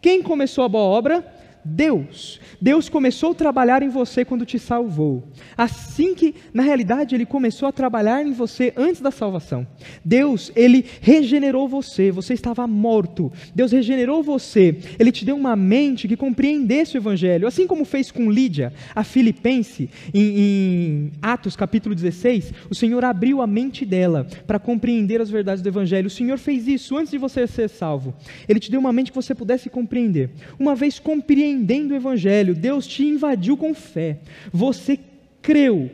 Quem 0.00 0.22
começou 0.22 0.64
a 0.64 0.68
boa 0.68 0.84
obra? 0.84 1.33
Deus. 1.64 2.40
Deus 2.60 2.88
começou 2.88 3.32
a 3.32 3.34
trabalhar 3.34 3.82
em 3.82 3.88
você 3.88 4.24
quando 4.24 4.44
te 4.44 4.58
salvou. 4.58 5.28
Assim 5.56 6.14
que, 6.14 6.34
na 6.52 6.62
realidade, 6.62 7.14
Ele 7.14 7.24
começou 7.24 7.68
a 7.68 7.72
trabalhar 7.72 8.26
em 8.26 8.32
você 8.32 8.72
antes 8.76 9.00
da 9.00 9.10
salvação. 9.10 9.66
Deus, 10.04 10.52
Ele 10.54 10.84
regenerou 11.00 11.66
você. 11.68 12.10
Você 12.10 12.34
estava 12.34 12.66
morto. 12.66 13.32
Deus 13.54 13.72
regenerou 13.72 14.22
você. 14.22 14.76
Ele 14.98 15.10
te 15.10 15.24
deu 15.24 15.36
uma 15.36 15.56
mente 15.56 16.06
que 16.06 16.16
compreendesse 16.16 16.96
o 16.96 16.98
Evangelho. 16.98 17.46
Assim 17.46 17.66
como 17.66 17.84
fez 17.84 18.10
com 18.10 18.30
Lídia, 18.30 18.72
a 18.94 19.02
Filipense, 19.02 19.88
em, 20.12 20.38
em 20.38 21.12
Atos 21.22 21.56
capítulo 21.56 21.94
16, 21.94 22.52
o 22.70 22.74
Senhor 22.74 23.04
abriu 23.04 23.40
a 23.40 23.46
mente 23.46 23.84
dela 23.84 24.26
para 24.46 24.58
compreender 24.58 25.20
as 25.20 25.30
verdades 25.30 25.62
do 25.62 25.68
Evangelho. 25.68 26.08
O 26.08 26.10
Senhor 26.10 26.38
fez 26.38 26.68
isso 26.68 26.96
antes 26.96 27.10
de 27.10 27.18
você 27.18 27.46
ser 27.46 27.68
salvo. 27.68 28.14
Ele 28.48 28.60
te 28.60 28.70
deu 28.70 28.80
uma 28.80 28.92
mente 28.92 29.10
que 29.10 29.16
você 29.16 29.34
pudesse 29.34 29.70
compreender. 29.70 30.30
Uma 30.58 30.74
vez 30.74 30.98
compreendendo, 30.98 31.53
entendendo 31.54 31.92
o 31.92 31.96
Evangelho, 31.96 32.54
Deus 32.54 32.86
te 32.86 33.04
invadiu 33.04 33.56
com 33.56 33.74
fé, 33.74 34.18
você 34.52 34.98
creu, 35.40 35.90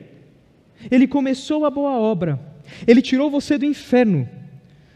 Ele 0.91 1.07
começou 1.07 1.65
a 1.65 1.71
boa 1.71 1.93
obra, 1.93 2.41
Ele 2.87 3.03
tirou 3.03 3.31
você 3.31 3.59
do 3.59 3.65
inferno. 3.65 4.29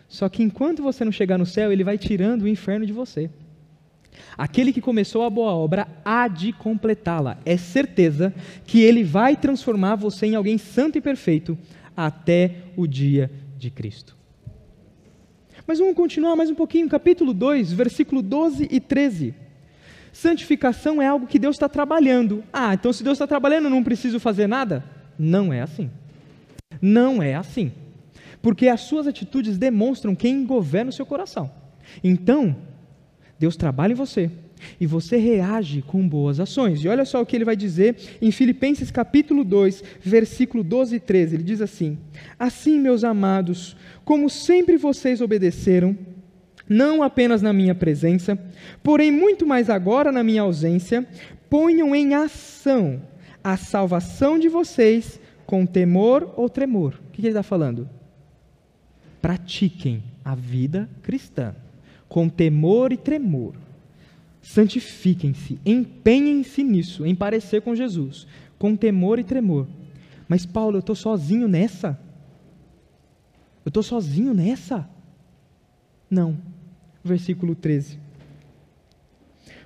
Só 0.09 0.29
que 0.29 0.43
enquanto 0.43 0.83
você 0.83 1.05
não 1.05 1.13
chegar 1.13 1.39
no 1.39 1.47
céu, 1.47 1.71
Ele 1.71 1.85
vai 1.85 1.99
tirando 1.99 2.43
o 2.43 2.49
inferno 2.49 2.87
de 2.87 2.93
você. 2.93 3.31
Aquele 4.39 4.73
que 4.73 4.81
começou 4.81 5.23
a 5.23 5.31
boa 5.31 5.53
obra 5.53 5.89
há 6.05 6.29
de 6.29 6.53
completá-la. 6.53 7.39
É 7.45 7.57
certeza 7.57 8.33
que 8.65 8.81
Ele 8.81 9.03
vai 9.03 9.37
transformar 9.37 9.97
você 9.97 10.27
em 10.27 10.35
alguém 10.35 10.57
santo 10.57 10.97
e 10.99 11.01
perfeito 11.01 11.59
até 11.97 12.57
o 12.77 12.87
dia 12.87 13.31
de 13.59 13.71
Cristo. 13.71 14.17
Mas 15.67 15.79
vamos 15.79 15.97
continuar 15.97 16.37
mais 16.37 16.51
um 16.51 16.55
pouquinho, 16.55 16.89
capítulo 16.89 17.33
2, 17.33 17.73
versículo 17.73 18.23
12 18.23 18.69
e 18.71 18.79
13. 18.79 19.35
Santificação 20.15 21.03
é 21.03 21.09
algo 21.09 21.27
que 21.27 21.41
Deus 21.41 21.57
está 21.57 21.69
trabalhando. 21.69 22.45
Ah, 22.53 22.73
então 22.73 22.93
se 22.93 23.03
Deus 23.03 23.17
está 23.17 23.27
trabalhando, 23.27 23.65
eu 23.65 23.71
não 23.71 23.83
preciso 23.83 24.21
fazer 24.21 24.47
nada? 24.47 24.85
Não 25.19 25.53
é 25.53 25.61
assim. 25.61 25.91
Não 26.81 27.21
é 27.21 27.35
assim. 27.35 27.73
Porque 28.41 28.69
as 28.69 28.83
suas 28.83 29.09
atitudes 29.09 29.59
demonstram 29.59 30.15
quem 30.15 30.47
governa 30.47 30.91
o 30.91 30.93
seu 30.95 31.05
coração. 31.05 31.51
Então, 32.03 32.55
Deus 33.41 33.57
trabalha 33.57 33.91
em 33.91 33.97
você 33.97 34.31
e 34.81 34.87
você 34.87 35.17
reage 35.17 35.83
com 35.83 36.09
boas 36.09 36.39
ações. 36.39 36.85
E 36.85 36.89
olha 36.89 37.05
só 37.05 37.21
o 37.21 37.27
que 37.27 37.35
ele 37.35 37.45
vai 37.45 37.57
dizer 37.57 37.97
em 38.23 38.31
Filipenses 38.31 38.93
capítulo 38.93 39.43
2, 39.43 39.83
versículo 40.01 40.63
12 40.63 40.95
e 40.95 41.01
13. 41.01 41.35
Ele 41.35 41.43
diz 41.43 41.61
assim: 41.61 41.99
Assim, 42.39 42.79
meus 42.79 43.03
amados, 43.03 43.77
como 44.05 44.31
sempre 44.31 44.77
vocês 44.77 45.21
obedeceram, 45.21 45.99
não 46.69 47.03
apenas 47.03 47.43
na 47.43 47.53
minha 47.53 47.75
presença, 47.75 48.39
porém 48.83 49.11
muito 49.11 49.47
mais 49.47 49.69
agora 49.69 50.11
na 50.11 50.23
minha 50.23 50.43
ausência, 50.43 51.07
ponham 51.51 51.95
em 51.95 52.15
ação 52.15 53.03
a 53.43 53.57
salvação 53.57 54.39
de 54.39 54.49
vocês 54.49 55.21
com 55.45 55.67
temor 55.67 56.33
ou 56.37 56.49
tremor. 56.49 56.95
O 57.09 57.13
que 57.13 57.21
ele 57.21 57.29
está 57.29 57.43
falando? 57.43 57.89
Pratiquem 59.21 60.03
a 60.25 60.35
vida 60.35 60.89
cristã 61.03 61.55
com 62.09 62.29
temor 62.29 62.93
e 62.93 62.97
tremor. 62.97 63.55
Santifiquem-se, 64.41 65.59
empenhem-se 65.65 66.63
nisso, 66.63 67.05
em 67.05 67.15
parecer 67.15 67.63
com 67.63 67.75
Jesus, 67.75 68.27
com 68.59 68.77
temor 68.77 69.19
e 69.19 69.25
tremor. 69.25 69.67
Mas, 70.29 70.47
Paulo, 70.47 70.77
eu 70.77 70.81
estou 70.81 70.95
sozinho 70.95 71.49
nessa? 71.49 71.99
Eu 73.65 73.71
estou 73.71 73.83
sozinho 73.83 74.35
nessa? 74.35 74.89
Não 76.11 76.54
versículo 77.05 77.55
13. 77.55 77.99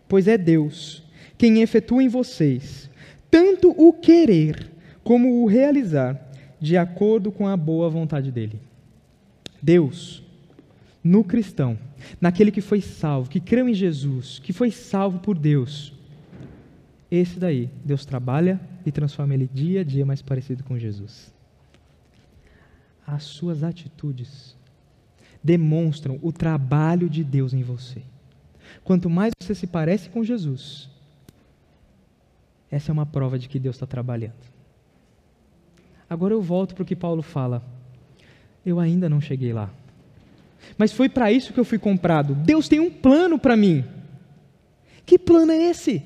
Pois 0.09 0.27
é 0.27 0.37
Deus 0.37 1.05
quem 1.37 1.63
efetua 1.63 2.03
em 2.03 2.09
vocês 2.09 2.89
tanto 3.31 3.71
o 3.71 3.93
querer 3.93 4.71
como 5.05 5.43
o 5.43 5.47
realizar, 5.47 6.21
de 6.61 6.77
acordo 6.77 7.31
com 7.31 7.47
a 7.47 7.57
boa 7.57 7.89
vontade 7.89 8.33
dele. 8.33 8.61
Deus 9.63 10.23
no 11.03 11.25
cristão, 11.25 11.79
naquele 12.21 12.51
que 12.51 12.61
foi 12.61 12.81
salvo, 12.81 13.31
que 13.31 13.41
creu 13.41 13.69
em 13.69 13.75
Jesus, 13.75 14.39
que 14.39 14.53
foi 14.53 14.71
salvo 14.71 15.21
por 15.21 15.39
Deus, 15.39 15.95
esse 17.11 17.39
daí, 17.39 17.71
Deus 17.85 18.05
trabalha 18.05 18.61
e 18.85 18.93
transforma 18.93 19.33
ele 19.33 19.49
dia 19.53 19.81
a 19.81 19.85
dia 19.85 20.05
mais 20.05 20.21
parecido 20.21 20.63
com 20.65 20.79
Jesus. 20.79 21.33
As 23.07 23.23
suas 23.23 23.63
atitudes 23.63 24.55
demonstram 25.49 26.19
o 26.21 26.31
trabalho 26.31 27.09
de 27.09 27.25
Deus 27.25 27.55
em 27.55 27.63
você. 27.63 28.03
Quanto 28.85 29.09
mais 29.09 29.33
você 29.41 29.55
se 29.55 29.67
parece 29.67 30.11
com 30.11 30.23
Jesus, 30.23 30.91
essa 32.71 32.91
é 32.91 32.93
uma 32.93 33.07
prova 33.07 33.39
de 33.39 33.49
que 33.49 33.59
Deus 33.59 33.77
está 33.77 33.87
trabalhando. 33.87 34.45
Agora 36.09 36.35
eu 36.35 36.43
volto 36.43 36.75
para 36.75 36.83
o 36.83 36.87
que 36.87 36.95
Paulo 36.95 37.23
fala. 37.23 37.63
Eu 38.65 38.79
ainda 38.79 39.09
não 39.09 39.23
cheguei 39.23 39.55
lá. 39.55 39.71
Mas 40.77 40.93
foi 40.93 41.09
para 41.09 41.33
isso 41.33 41.55
que 41.55 41.61
eu 41.61 41.65
fui 41.65 41.79
comprado. 41.79 42.35
Deus 42.35 42.69
tem 42.69 42.79
um 42.79 42.91
plano 42.91 43.39
para 43.39 43.57
mim. 43.57 43.83
Que 45.07 45.19
plano 45.19 45.53
é 45.53 45.71
esse? 45.71 46.03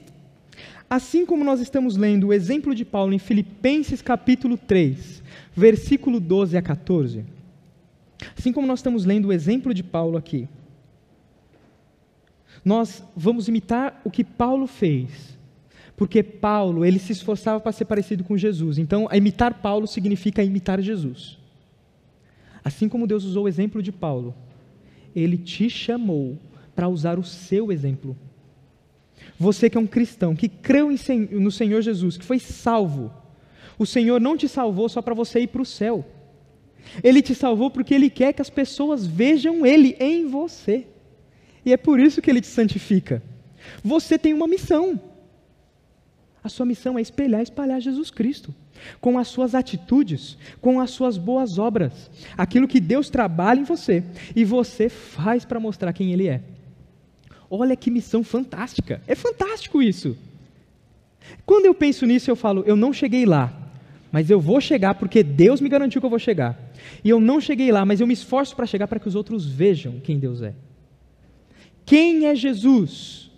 Assim 0.89 1.27
como 1.27 1.43
nós 1.43 1.61
estamos 1.61 1.97
lendo 1.97 2.29
o 2.29 2.33
exemplo 2.33 2.77
de 2.77 2.85
Paulo 2.85 3.13
em 3.13 3.19
Filipenses 3.19 4.01
capítulo 4.01 4.57
3, 4.57 5.21
versículo 5.57 6.21
12 6.21 6.57
a 6.57 6.63
14. 6.63 7.42
Assim 8.37 8.53
como 8.53 8.67
nós 8.67 8.79
estamos 8.79 9.05
lendo 9.05 9.29
o 9.29 9.33
exemplo 9.33 9.73
de 9.73 9.83
Paulo 9.83 10.17
aqui, 10.17 10.49
nós 12.65 13.03
vamos 13.17 13.49
imitar 13.49 14.01
o 14.05 14.11
que 14.11 14.23
Paulo 14.23 14.67
fez, 14.67 15.39
porque 15.97 16.23
Paulo, 16.23 16.85
ele 16.85 16.99
se 16.99 17.13
esforçava 17.13 17.61
para 17.61 17.73
ser 17.73 17.85
parecido 17.85 18.23
com 18.25 18.37
Jesus. 18.37 18.79
Então, 18.79 19.09
imitar 19.13 19.55
Paulo 19.55 19.87
significa 19.87 20.43
imitar 20.43 20.81
Jesus. 20.81 21.39
Assim 22.65 22.89
como 22.89 23.07
Deus 23.07 23.25
usou 23.25 23.45
o 23.45 23.49
exemplo 23.49 23.83
de 23.83 23.91
Paulo, 23.91 24.35
ele 25.15 25.37
te 25.37 25.69
chamou 25.69 26.39
para 26.75 26.89
usar 26.89 27.19
o 27.19 27.25
seu 27.25 27.73
exemplo 27.73 28.17
você 29.39 29.69
que 29.69 29.77
é 29.77 29.81
um 29.81 29.87
cristão, 29.87 30.35
que 30.35 30.49
creu 30.49 30.89
no 31.33 31.51
Senhor 31.51 31.81
Jesus, 31.83 32.17
que 32.17 32.25
foi 32.25 32.39
salvo, 32.39 33.13
o 33.79 33.87
Senhor 33.87 34.21
não 34.21 34.37
te 34.37 34.49
salvou 34.49 34.89
só 34.89 35.03
para 35.03 35.15
você 35.15 35.41
ir 35.41 35.49
para 35.49 35.63
o 35.63 35.67
céu. 35.67 36.05
Ele 37.03 37.23
te 37.23 37.35
salvou 37.35 37.71
porque 37.71 37.95
Ele 37.95 38.11
quer 38.11 38.33
que 38.33 38.43
as 38.43 38.51
pessoas 38.51 39.07
vejam 39.07 39.65
Ele 39.65 39.97
em 40.01 40.27
você. 40.27 40.87
E 41.65 41.73
é 41.73 41.77
por 41.77 42.01
isso 42.01 42.21
que 42.21 42.31
Ele 42.31 42.41
te 42.41 42.47
santifica. 42.47 43.23
Você 43.83 44.19
tem 44.19 44.35
uma 44.35 44.49
missão. 44.49 45.01
A 46.43 46.49
sua 46.49 46.67
missão 46.67 46.99
é 46.99 47.03
espelhar 47.03 47.41
e 47.41 47.45
espalhar 47.45 47.81
Jesus 47.81 48.11
Cristo. 48.11 48.53
Com 49.01 49.17
as 49.17 49.29
suas 49.29 49.55
atitudes, 49.55 50.37
com 50.61 50.81
as 50.81 50.91
suas 50.91 51.17
boas 51.17 51.59
obras. 51.59 52.11
Aquilo 52.37 52.67
que 52.67 52.81
Deus 52.81 53.09
trabalha 53.09 53.61
em 53.61 53.65
você 53.65 54.03
e 54.35 54.45
você 54.45 54.89
faz 54.89 55.45
para 55.45 55.61
mostrar 55.61 55.93
quem 55.93 56.13
Ele 56.13 56.29
é. 56.29 56.43
Olha 57.49 57.77
que 57.77 57.91
missão 57.91 58.25
fantástica. 58.25 59.01
É 59.07 59.15
fantástico 59.15 59.81
isso. 59.81 60.17
Quando 61.47 61.67
eu 61.67 61.75
penso 61.75 62.05
nisso, 62.07 62.31
eu 62.31 62.37
falo, 62.37 62.65
eu 62.67 62.75
não 62.75 62.93
cheguei 62.93 63.25
lá, 63.25 63.53
mas 64.13 64.29
eu 64.29 64.39
vou 64.39 64.61
chegar 64.61 64.95
porque 64.95 65.23
Deus 65.23 65.59
me 65.59 65.71
garantiu 65.71 66.01
que 66.01 66.05
eu 66.05 66.11
vou 66.11 66.19
chegar. 66.19 66.61
E 67.03 67.09
eu 67.09 67.19
não 67.19 67.41
cheguei 67.41 67.73
lá, 67.73 67.87
mas 67.87 67.99
eu 67.99 68.07
me 68.07 68.13
esforço 68.13 68.55
para 68.55 68.67
chegar 68.67 68.87
para 68.87 69.01
que 69.01 69.09
os 69.09 69.15
outros 69.15 69.47
vejam 69.47 69.99
quem 70.01 70.19
Deus 70.19 70.43
é. 70.43 70.55
Quem 71.87 72.27
é 72.27 72.35
Jesus? 72.35 73.31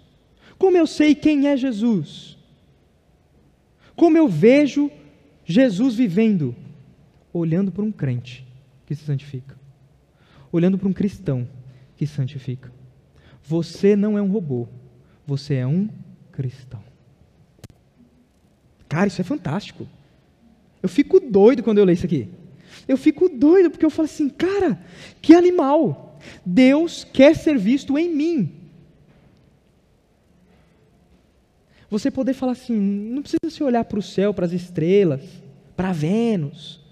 Como 0.59 0.77
eu 0.77 0.87
sei 0.87 1.15
quem 1.15 1.47
é 1.47 1.57
Jesus? 1.57 2.37
Como 3.95 4.19
eu 4.19 4.27
vejo 4.27 4.91
Jesus 5.45 5.95
vivendo? 5.95 6.55
Olhando 7.33 7.71
para 7.71 7.85
um 7.85 7.93
crente 7.93 8.45
que 8.85 8.95
se 8.95 9.05
santifica, 9.05 9.57
olhando 10.53 10.77
para 10.77 10.89
um 10.89 10.93
cristão 10.93 11.49
que 11.97 12.07
se 12.07 12.15
santifica. 12.15 12.73
Você 13.43 13.95
não 13.95 14.19
é 14.19 14.23
um 14.23 14.31
robô, 14.31 14.69
você 15.27 15.55
é 15.55 15.67
um 15.67 15.89
cristão. 16.33 16.83
Cara, 18.89 19.07
isso 19.07 19.21
é 19.21 19.25
fantástico. 19.25 19.87
Eu 20.85 20.89
fico 20.91 21.19
doido 21.19 21.63
quando 21.63 21.79
eu 21.79 21.85
leio 21.87 21.95
isso 21.95 22.05
aqui. 22.05 22.29
Eu 22.87 22.99
fico 22.99 23.27
doido 23.27 23.71
porque 23.71 23.87
eu 23.87 23.89
falo 23.89 24.05
assim, 24.05 24.29
cara, 24.29 24.79
que 25.23 25.35
animal. 25.35 26.19
Deus 26.45 27.05
quer 27.11 27.35
ser 27.35 27.57
visto 27.57 27.97
em 27.97 28.15
mim. 28.15 28.53
Você 31.89 32.11
poder 32.11 32.35
falar 32.35 32.53
assim, 32.53 32.79
não 32.79 33.23
precisa 33.23 33.49
se 33.49 33.65
olhar 33.65 33.83
para 33.87 33.99
o 33.99 34.03
céu, 34.03 34.35
para 34.35 34.45
as 34.45 34.53
estrelas, 34.53 35.23
para 35.75 35.91
Vênus, 35.91 36.83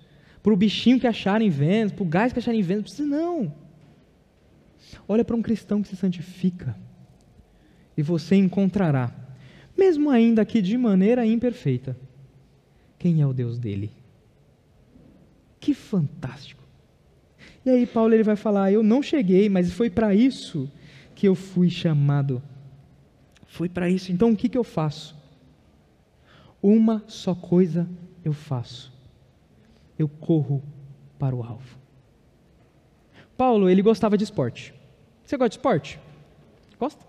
para 0.42 0.54
o 0.54 0.56
bichinho 0.56 0.98
que 0.98 1.06
acharem 1.06 1.50
Vênus, 1.50 1.92
para 1.92 2.02
o 2.02 2.08
gás 2.08 2.32
que 2.32 2.38
acharem 2.38 2.62
Vênus, 2.62 2.84
não 2.84 2.84
precisa 2.84 3.06
não. 3.06 3.54
Olha 5.06 5.22
para 5.22 5.36
um 5.36 5.42
cristão 5.42 5.82
que 5.82 5.88
se 5.88 5.96
santifica 5.96 6.74
e 7.94 8.00
você 8.00 8.36
encontrará, 8.36 9.14
mesmo 9.76 10.08
ainda 10.08 10.46
que 10.46 10.62
de 10.62 10.78
maneira 10.78 11.26
imperfeita, 11.26 11.94
quem 13.02 13.20
é 13.20 13.26
o 13.26 13.32
Deus 13.32 13.58
dele. 13.58 13.90
Que 15.58 15.74
fantástico! 15.74 16.62
E 17.66 17.70
aí 17.70 17.84
Paulo 17.84 18.14
ele 18.14 18.22
vai 18.22 18.36
falar: 18.36 18.70
eu 18.70 18.80
não 18.80 19.02
cheguei, 19.02 19.48
mas 19.48 19.72
foi 19.72 19.90
para 19.90 20.14
isso 20.14 20.70
que 21.12 21.26
eu 21.26 21.34
fui 21.34 21.68
chamado. 21.68 22.40
Foi 23.44 23.68
para 23.68 23.90
isso. 23.90 24.12
Então 24.12 24.30
o 24.30 24.36
que, 24.36 24.48
que 24.48 24.56
eu 24.56 24.62
faço? 24.62 25.16
Uma 26.62 27.02
só 27.08 27.34
coisa 27.34 27.88
eu 28.24 28.32
faço. 28.32 28.92
Eu 29.98 30.08
corro 30.08 30.62
para 31.18 31.34
o 31.34 31.42
alvo. 31.42 31.76
Paulo, 33.36 33.68
ele 33.68 33.82
gostava 33.82 34.16
de 34.16 34.22
esporte. 34.22 34.72
Você 35.24 35.36
gosta 35.36 35.48
de 35.48 35.56
esporte? 35.56 35.98
Gosta? 36.78 37.04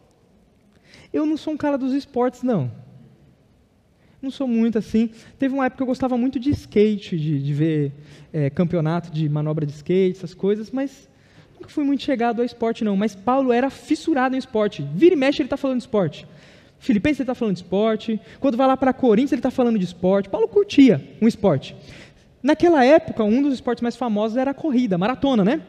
Eu 1.13 1.23
não 1.27 1.37
sou 1.37 1.53
um 1.53 1.57
cara 1.57 1.77
dos 1.77 1.93
esportes, 1.93 2.41
não. 2.41 2.71
Não 4.23 4.31
sou 4.31 4.47
muito 4.47 4.77
assim. 4.77 5.09
Teve 5.37 5.53
uma 5.53 5.65
época 5.65 5.79
que 5.79 5.83
eu 5.83 5.87
gostava 5.87 6.17
muito 6.17 6.39
de 6.39 6.49
skate, 6.51 7.17
de, 7.17 7.43
de 7.43 7.53
ver 7.53 7.91
é, 8.31 8.49
campeonato 8.49 9.11
de 9.11 9.27
manobra 9.27 9.65
de 9.65 9.73
skate, 9.73 10.15
essas 10.15 10.33
coisas, 10.33 10.71
mas 10.71 11.09
nunca 11.53 11.67
fui 11.67 11.83
muito 11.83 12.03
chegado 12.03 12.39
ao 12.39 12.45
esporte, 12.45 12.85
não. 12.85 12.95
Mas 12.95 13.13
Paulo 13.13 13.51
era 13.51 13.69
fissurado 13.69 14.33
em 14.33 14.39
esporte. 14.39 14.81
Vira 14.95 15.13
e 15.13 15.17
mexe, 15.17 15.41
ele 15.41 15.47
está 15.47 15.57
falando 15.57 15.79
de 15.79 15.83
esporte. 15.83 16.25
Filipenses, 16.79 17.19
ele 17.19 17.23
está 17.23 17.35
falando 17.35 17.55
de 17.55 17.63
esporte. 17.63 18.17
Quando 18.39 18.55
vai 18.55 18.65
lá 18.65 18.77
para 18.77 18.93
Corinthians, 18.93 19.33
ele 19.33 19.39
está 19.39 19.51
falando 19.51 19.77
de 19.77 19.83
esporte. 19.83 20.29
Paulo 20.29 20.47
curtia 20.47 21.05
um 21.21 21.27
esporte. 21.27 21.75
Naquela 22.41 22.85
época, 22.85 23.25
um 23.25 23.41
dos 23.41 23.53
esportes 23.53 23.81
mais 23.81 23.97
famosos 23.97 24.37
era 24.37 24.51
a 24.51 24.53
corrida, 24.53 24.95
a 24.95 24.97
maratona, 24.97 25.43
né? 25.43 25.61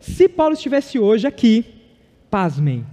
Se 0.00 0.28
Paulo 0.28 0.54
estivesse 0.54 0.98
hoje 0.98 1.24
aqui, 1.24 1.64
pasmem. 2.28 2.84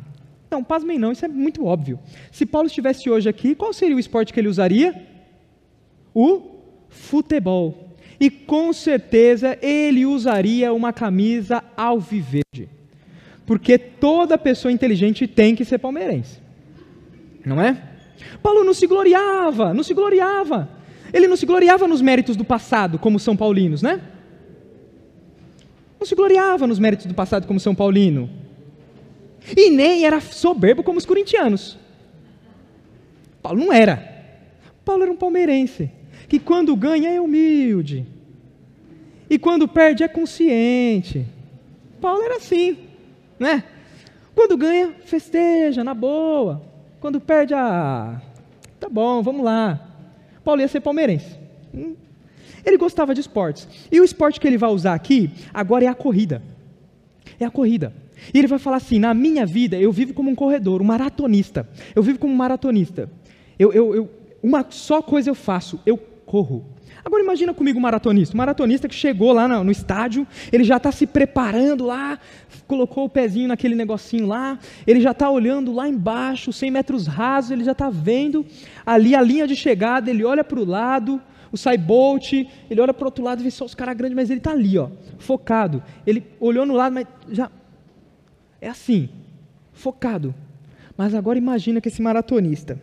Não, 0.54 0.64
pasmem 0.64 1.00
não, 1.00 1.12
isso 1.12 1.26
é 1.26 1.28
muito 1.28 1.66
óbvio. 1.66 2.00
Se 2.32 2.46
Paulo 2.46 2.68
estivesse 2.68 3.10
hoje 3.10 3.28
aqui, 3.28 3.56
qual 3.56 3.74
seria 3.74 3.96
o 3.96 4.00
esporte 4.00 4.32
que 4.32 4.40
ele 4.40 4.48
usaria? 4.48 4.94
O 6.14 6.60
futebol. 6.90 7.96
E 8.20 8.30
com 8.30 8.72
certeza 8.72 9.58
ele 9.64 10.06
usaria 10.06 10.72
uma 10.72 10.94
camisa 10.94 11.64
alviverde. 11.76 12.70
Porque 13.48 13.80
toda 13.80 14.38
pessoa 14.38 14.72
inteligente 14.72 15.26
tem 15.26 15.56
que 15.56 15.66
ser 15.66 15.80
palmeirense. 15.80 16.40
Não 17.44 17.60
é? 17.60 17.76
Paulo 18.44 18.64
não 18.64 18.76
se 18.76 18.86
gloriava, 18.86 19.74
não 19.74 19.82
se 19.82 19.96
gloriava. 19.96 20.70
Ele 21.12 21.28
não 21.28 21.36
se 21.36 21.48
gloriava 21.48 21.88
nos 21.88 22.00
méritos 22.00 22.36
do 22.36 22.46
passado, 22.46 23.00
como 23.00 23.20
São 23.20 23.36
Paulinos, 23.36 23.82
né? 23.82 24.00
Não 26.00 26.06
se 26.06 26.14
gloriava 26.14 26.68
nos 26.68 26.78
méritos 26.78 27.08
do 27.08 27.14
passado 27.16 27.48
como 27.48 27.60
São 27.60 27.74
Paulino. 27.74 28.43
E 29.56 29.70
nem 29.70 30.06
era 30.06 30.22
soberbo 30.22 30.84
como 30.84 30.98
os 30.98 31.06
corintianos. 31.06 31.78
Paulo 33.42 33.60
não 33.60 33.74
era. 33.74 34.12
Paulo 34.86 35.04
era 35.04 35.12
um 35.12 35.16
palmeirense, 35.16 35.92
que 36.28 36.40
quando 36.40 36.76
ganha 36.76 37.10
é 37.10 37.20
humilde. 37.20 38.06
E 39.30 39.38
quando 39.38 39.68
perde 39.68 40.04
é 40.04 40.08
consciente. 40.08 41.26
Paulo 42.00 42.22
era 42.22 42.38
assim, 42.38 42.78
né? 43.40 43.64
Quando 44.36 44.58
ganha, 44.58 44.94
festeja, 45.06 45.84
na 45.84 45.94
boa. 45.94 46.62
Quando 47.00 47.20
perde, 47.20 47.54
ah, 47.54 48.22
tá 48.80 48.90
bom, 48.90 49.22
vamos 49.22 49.44
lá. 49.44 49.90
Paulo 50.44 50.62
ia 50.62 50.68
ser 50.68 50.82
palmeirense. 50.82 51.38
Hum, 51.74 51.96
ele 52.66 52.78
gostava 52.78 53.14
de 53.14 53.22
esportes. 53.22 53.68
E 53.92 54.00
o 54.00 54.04
esporte 54.04 54.40
que 54.40 54.48
ele 54.48 54.58
vai 54.58 54.70
usar 54.70 54.94
aqui, 54.94 55.32
agora 55.54 55.86
é 55.86 55.88
a 55.88 55.96
corrida. 55.96 56.42
É 57.40 57.46
a 57.46 57.52
corrida. 57.52 57.94
E 58.34 58.38
ele 58.38 58.48
vai 58.48 58.60
falar 58.60 58.78
assim: 58.78 59.00
na 59.00 59.14
minha 59.14 59.46
vida, 59.46 59.78
eu 59.78 59.92
vivo 59.92 60.14
como 60.14 60.30
um 60.30 60.36
corredor, 60.36 60.82
um 60.82 60.86
maratonista. 60.86 61.68
Eu 61.96 62.04
vivo 62.04 62.20
como 62.20 62.34
um 62.34 62.38
maratonista. 62.38 63.10
Eu, 63.58 63.74
eu, 63.74 63.96
eu, 63.96 64.10
uma 64.42 64.66
só 64.70 65.02
coisa 65.02 65.30
eu 65.30 65.36
faço: 65.36 65.80
eu 65.86 65.98
corro. 65.98 66.66
Agora 67.06 67.22
imagina 67.22 67.54
comigo 67.54 67.78
um 67.78 67.82
maratonista. 67.82 68.36
Um 68.36 68.38
maratonista 68.38 68.88
que 68.88 68.96
chegou 68.96 69.34
lá 69.34 69.48
no, 69.48 69.64
no 69.64 69.72
estádio, 69.72 70.26
ele 70.52 70.64
já 70.64 70.78
está 70.78 70.92
se 70.92 71.06
preparando 71.06 71.86
lá, 71.86 72.18
colocou 72.66 73.06
o 73.06 73.10
pezinho 73.10 73.48
naquele 73.48 73.76
negocinho 73.76 74.28
lá, 74.28 74.58
ele 74.88 75.02
já 75.02 75.12
está 75.12 75.30
olhando 75.30 75.74
lá 75.74 75.88
embaixo, 75.88 76.54
100 76.54 76.72
metros 76.72 77.08
rasos, 77.08 77.52
ele 77.52 77.64
já 77.64 77.74
está 77.74 77.90
vendo 77.90 78.46
ali 78.86 79.16
a 79.16 79.22
linha 79.22 79.46
de 79.46 79.56
chegada, 79.56 80.10
ele 80.10 80.24
olha 80.24 80.44
para 80.44 80.60
o 80.60 80.66
lado, 80.66 81.22
o 81.52 81.58
Saibolt, 81.58 82.34
ele 82.34 82.82
olha 82.82 82.94
para 82.94 83.04
o 83.04 83.08
outro 83.08 83.24
lado 83.24 83.42
e 83.42 83.44
vê 83.44 83.52
só 83.52 83.66
os 83.66 83.76
caras 83.76 83.96
grandes, 83.96 84.16
mas 84.16 84.30
ele 84.30 84.40
está 84.40 84.52
ali, 84.52 84.78
ó, 84.78 84.90
focado. 85.20 85.84
Ele 86.08 86.24
olhou 86.40 86.66
no 86.66 86.74
lado, 86.74 86.94
mas 86.94 87.06
já 87.30 87.52
é 88.64 88.70
assim, 88.70 89.10
focado. 89.74 90.34
Mas 90.98 91.14
agora 91.14 91.38
imagina 91.38 91.82
que 91.82 91.90
esse 91.90 92.02
maratonista, 92.02 92.80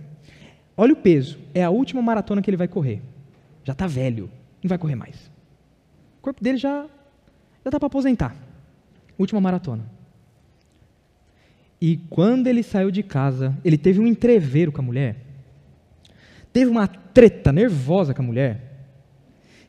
olha 0.76 0.92
o 0.92 0.96
peso, 0.96 1.38
é 1.54 1.64
a 1.64 1.70
última 1.70 2.02
maratona 2.02 2.42
que 2.42 2.50
ele 2.50 2.56
vai 2.56 2.68
correr. 2.68 3.00
Já 3.64 3.72
está 3.72 3.86
velho, 3.86 4.30
não 4.62 4.68
vai 4.68 4.78
correr 4.78 4.94
mais. 4.94 5.16
O 6.18 6.22
corpo 6.22 6.42
dele 6.42 6.58
já 6.58 6.86
já 7.62 7.68
está 7.68 7.78
para 7.78 7.86
aposentar. 7.86 8.34
Última 9.18 9.40
maratona. 9.40 9.84
E 11.80 11.98
quando 12.08 12.46
ele 12.46 12.62
saiu 12.62 12.90
de 12.90 13.02
casa, 13.02 13.56
ele 13.64 13.78
teve 13.78 14.00
um 14.00 14.06
entreveiro 14.06 14.72
com 14.72 14.80
a 14.80 14.84
mulher. 14.84 15.16
Teve 16.52 16.70
uma 16.70 16.86
treta 16.86 17.52
nervosa 17.52 18.12
com 18.12 18.22
a 18.22 18.24
mulher. 18.24 18.66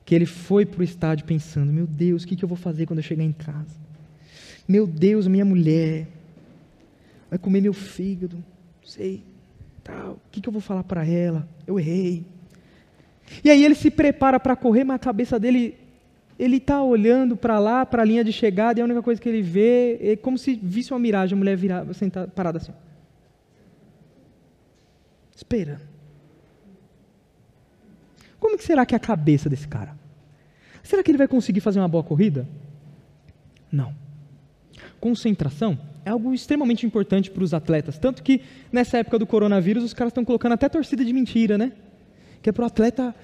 Que 0.03 0.15
ele 0.15 0.25
foi 0.25 0.65
para 0.65 0.81
o 0.81 0.83
estádio 0.83 1.25
pensando: 1.25 1.71
Meu 1.71 1.85
Deus, 1.85 2.23
o 2.23 2.27
que, 2.27 2.35
que 2.35 2.43
eu 2.43 2.49
vou 2.49 2.57
fazer 2.57 2.85
quando 2.85 2.99
eu 2.99 3.03
chegar 3.03 3.23
em 3.23 3.31
casa? 3.31 3.79
Meu 4.71 4.87
Deus, 4.87 5.27
minha 5.27 5.43
mulher 5.43 6.07
vai 7.29 7.37
comer 7.37 7.59
meu 7.59 7.73
fígado, 7.73 8.37
não 8.37 8.89
sei, 8.89 9.21
tal. 9.83 10.13
O 10.13 10.19
que, 10.31 10.47
eu 10.47 10.51
vou 10.51 10.61
falar 10.61 10.85
para 10.85 11.05
ela? 11.05 11.45
Eu 11.67 11.77
errei. 11.77 12.23
E 13.43 13.49
aí 13.49 13.65
ele 13.65 13.75
se 13.75 13.91
prepara 13.91 14.39
para 14.39 14.55
correr, 14.55 14.85
mas 14.85 14.95
a 14.95 14.99
cabeça 14.99 15.37
dele 15.37 15.77
ele 16.39 16.55
está 16.55 16.81
olhando 16.81 17.35
para 17.35 17.59
lá, 17.59 17.85
para 17.85 18.01
a 18.01 18.05
linha 18.05 18.23
de 18.23 18.31
chegada, 18.31 18.79
e 18.79 18.81
a 18.81 18.85
única 18.85 19.01
coisa 19.01 19.19
que 19.19 19.27
ele 19.27 19.41
vê 19.41 19.97
é 20.01 20.15
como 20.15 20.37
se 20.37 20.55
visse 20.55 20.93
uma 20.93 20.99
miragem, 20.99 21.35
a 21.35 21.37
mulher 21.37 21.57
virada, 21.57 21.93
sentada, 21.93 22.29
parada 22.29 22.57
assim. 22.57 22.71
Espera. 25.35 25.81
Como 28.39 28.57
que 28.57 28.63
será 28.63 28.85
que 28.85 28.95
é 28.95 28.97
a 28.97 29.01
cabeça 29.01 29.49
desse 29.49 29.67
cara? 29.67 29.97
Será 30.81 31.03
que 31.03 31.11
ele 31.11 31.17
vai 31.17 31.27
conseguir 31.27 31.59
fazer 31.59 31.79
uma 31.79 31.89
boa 31.89 32.05
corrida? 32.05 32.47
Não. 33.69 33.93
Concentração 34.99 35.77
é 36.05 36.09
algo 36.09 36.33
extremamente 36.33 36.85
importante 36.85 37.29
para 37.29 37.43
os 37.43 37.53
atletas, 37.53 37.97
tanto 37.97 38.23
que 38.23 38.41
nessa 38.71 38.97
época 38.97 39.19
do 39.19 39.27
coronavírus 39.27 39.83
os 39.83 39.93
caras 39.93 40.11
estão 40.11 40.25
colocando 40.25 40.53
até 40.53 40.67
torcida 40.67 41.05
de 41.05 41.13
mentira, 41.13 41.57
né? 41.57 41.73
Que 42.41 42.49
é 42.49 42.53
para 42.53 42.63
o 42.63 42.67
atleta 42.67 43.15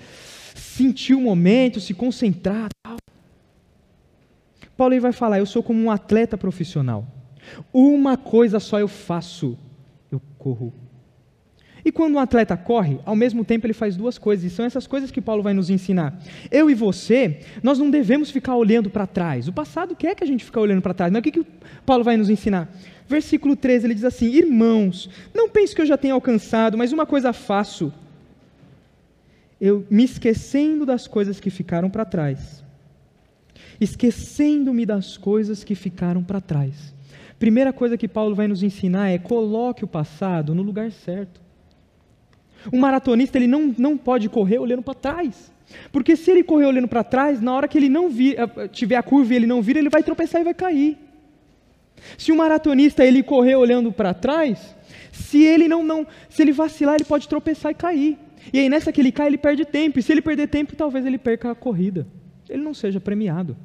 sentir 0.56 1.16
o 1.16 1.22
momento, 1.22 1.80
se 1.80 1.94
concentrar. 1.94 2.70
Tal. 2.84 2.98
Paulo 4.76 5.00
vai 5.02 5.12
falar: 5.12 5.40
eu 5.40 5.46
sou 5.46 5.64
como 5.64 5.82
um 5.82 5.92
atleta 5.92 6.38
profissional. 6.38 7.08
Uma 7.74 8.16
coisa 8.16 8.60
só 8.60 8.80
eu 8.80 8.88
faço: 8.88 9.58
eu 10.12 10.22
corro. 10.38 10.74
E 11.88 11.92
quando 11.92 12.16
um 12.16 12.20
atleta 12.20 12.58
corre, 12.58 13.00
ao 13.06 13.16
mesmo 13.16 13.46
tempo 13.46 13.66
ele 13.66 13.72
faz 13.72 13.96
duas 13.96 14.18
coisas, 14.18 14.52
e 14.52 14.54
são 14.54 14.66
essas 14.66 14.86
coisas 14.86 15.10
que 15.10 15.22
Paulo 15.22 15.42
vai 15.42 15.54
nos 15.54 15.70
ensinar. 15.70 16.20
Eu 16.52 16.70
e 16.70 16.74
você, 16.74 17.40
nós 17.64 17.80
não 17.80 17.90
devemos 17.90 18.30
ficar 18.30 18.58
olhando 18.58 18.90
para 18.90 19.08
trás. 19.08 19.48
O 19.48 19.54
passado 19.54 19.96
quer 19.96 20.14
que 20.14 20.22
a 20.22 20.28
gente 20.28 20.44
fique 20.44 20.60
olhando 20.60 20.82
para 20.82 20.94
trás, 20.94 21.10
mas 21.10 21.22
o 21.22 21.24
que, 21.24 21.32
que 21.32 21.46
Paulo 21.86 22.04
vai 22.04 22.18
nos 22.18 22.30
ensinar? 22.30 22.70
Versículo 23.08 23.56
13, 23.56 23.88
ele 23.88 23.94
diz 23.94 24.04
assim: 24.04 24.26
Irmãos, 24.26 25.10
não 25.34 25.48
pense 25.48 25.74
que 25.74 25.82
eu 25.82 25.86
já 25.86 25.96
tenho 25.96 26.14
alcançado, 26.16 26.78
mas 26.78 26.92
uma 26.92 27.06
coisa 27.06 27.32
faço. 27.32 27.94
Eu 29.62 29.88
me 29.90 30.04
esquecendo 30.04 30.86
das 30.86 31.08
coisas 31.08 31.40
que 31.40 31.50
ficaram 31.50 31.90
para 31.90 32.04
trás 32.04 32.68
esquecendo-me 33.80 34.88
das 34.88 35.18
coisas 35.18 35.64
que 35.64 35.76
ficaram 35.76 36.24
para 36.24 36.42
trás. 36.42 36.94
Primeira 37.38 37.72
coisa 37.72 37.98
que 37.98 38.08
Paulo 38.08 38.34
vai 38.34 38.48
nos 38.48 38.64
ensinar 38.64 39.10
é 39.10 39.20
coloque 39.20 39.84
o 39.84 39.88
passado 39.88 40.56
no 40.56 40.64
lugar 40.64 40.92
certo. 40.92 41.47
Um 42.72 42.80
maratonista 42.80 43.38
ele 43.38 43.48
não, 43.48 43.74
não 43.78 43.98
pode 43.98 44.30
correr 44.30 44.60
olhando 44.60 44.82
para 44.82 44.94
trás. 44.94 45.52
Porque 45.92 46.16
se 46.16 46.32
ele 46.32 46.44
correr 46.44 46.66
olhando 46.66 46.88
para 46.88 47.04
trás, 47.04 47.42
na 47.42 47.54
hora 47.54 47.68
que 47.68 47.78
ele 47.78 47.90
não 47.90 48.10
vir, 48.10 48.40
eh, 48.40 48.68
tiver 48.70 48.96
a 48.96 49.04
curva 49.04 49.34
e 49.34 49.36
ele 49.36 49.46
não 49.46 49.62
vira, 49.62 49.80
ele 49.80 49.90
vai 49.90 50.02
tropeçar 50.02 50.42
e 50.42 50.44
vai 50.44 50.54
cair. 50.54 50.98
Se 52.18 52.32
o 52.32 52.36
um 52.36 52.38
maratonista 52.38 53.04
ele 53.04 53.22
correr 53.24 53.56
olhando 53.56 53.92
para 53.92 54.14
trás, 54.14 54.76
se 55.12 55.44
ele 55.44 55.68
não, 55.68 55.84
não, 55.84 56.08
se 56.30 56.42
ele 56.42 56.52
vacilar, 56.52 56.96
ele 56.96 57.06
pode 57.06 57.28
tropeçar 57.28 57.72
e 57.72 57.76
cair. 57.76 58.18
E 58.54 58.60
aí 58.60 58.70
nessa 58.70 58.92
que 58.92 59.02
ele 59.02 59.12
cai, 59.12 59.28
ele 59.28 59.38
perde 59.38 59.66
tempo. 59.66 60.00
E 60.00 60.02
se 60.02 60.12
ele 60.12 60.22
perder 60.22 60.48
tempo, 60.48 60.76
talvez 60.76 61.06
ele 61.06 61.18
perca 61.18 61.52
a 61.52 61.56
corrida. 61.56 62.08
Ele 62.50 62.64
não 62.64 62.74
seja 62.74 63.00
premiado. 63.00 63.58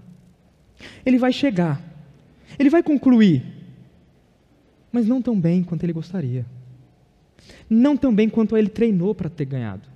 Ele 1.07 1.19
vai 1.19 1.33
chegar, 1.33 1.81
ele 2.59 2.69
vai 2.69 2.83
concluir, 2.83 3.43
mas 4.91 5.07
não 5.07 5.23
tão 5.23 5.39
bem 5.39 5.63
quanto 5.63 5.85
ele 5.85 5.93
gostaria. 5.93 6.45
Não 7.75 7.97
tão 7.97 8.15
bem 8.15 8.29
quanto 8.29 8.55
ele 8.55 8.69
treinou 8.69 9.15
para 9.15 9.31
ter 9.31 9.47
ganhado. 9.47 9.89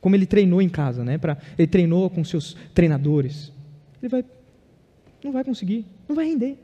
Como 0.00 0.16
ele 0.16 0.24
treinou 0.24 0.62
em 0.62 0.68
casa, 0.70 1.04
né? 1.04 1.18
Pra, 1.18 1.36
ele 1.58 1.68
treinou 1.68 2.08
com 2.08 2.24
seus 2.24 2.56
treinadores. 2.74 3.52
Ele 4.02 4.08
vai, 4.08 4.24
não 5.22 5.30
vai 5.30 5.44
conseguir, 5.44 5.84
não 6.08 6.16
vai 6.16 6.24
render. 6.24 6.56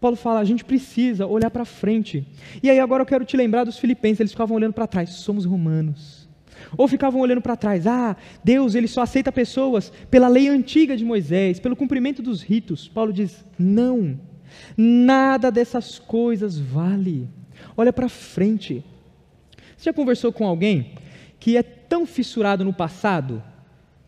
Paulo 0.00 0.16
fala, 0.16 0.38
a 0.38 0.44
gente 0.44 0.64
precisa 0.64 1.26
olhar 1.26 1.50
para 1.50 1.64
frente. 1.64 2.24
E 2.62 2.70
aí 2.70 2.78
agora 2.78 3.02
eu 3.02 3.06
quero 3.06 3.24
te 3.24 3.36
lembrar 3.36 3.64
dos 3.64 3.78
filipenses, 3.78 4.20
eles 4.20 4.30
ficavam 4.30 4.56
olhando 4.56 4.74
para 4.74 4.86
trás, 4.86 5.10
somos 5.10 5.44
romanos. 5.44 6.28
Ou 6.76 6.86
ficavam 6.86 7.20
olhando 7.20 7.40
para 7.40 7.56
trás, 7.56 7.88
ah, 7.88 8.16
Deus 8.44 8.76
ele 8.76 8.86
só 8.86 9.02
aceita 9.02 9.32
pessoas 9.32 9.92
pela 10.08 10.28
lei 10.28 10.48
antiga 10.48 10.96
de 10.96 11.04
Moisés, 11.04 11.58
pelo 11.58 11.74
cumprimento 11.74 12.22
dos 12.22 12.42
ritos. 12.42 12.86
Paulo 12.86 13.12
diz: 13.12 13.44
não, 13.58 14.20
nada 14.76 15.50
dessas 15.50 15.98
coisas 15.98 16.56
vale. 16.56 17.28
Olha 17.76 17.92
para 17.92 18.08
frente. 18.08 18.84
Você 19.80 19.84
já 19.84 19.94
conversou 19.94 20.30
com 20.30 20.46
alguém 20.46 20.92
que 21.38 21.56
é 21.56 21.62
tão 21.62 22.04
fissurado 22.04 22.62
no 22.62 22.70
passado 22.70 23.42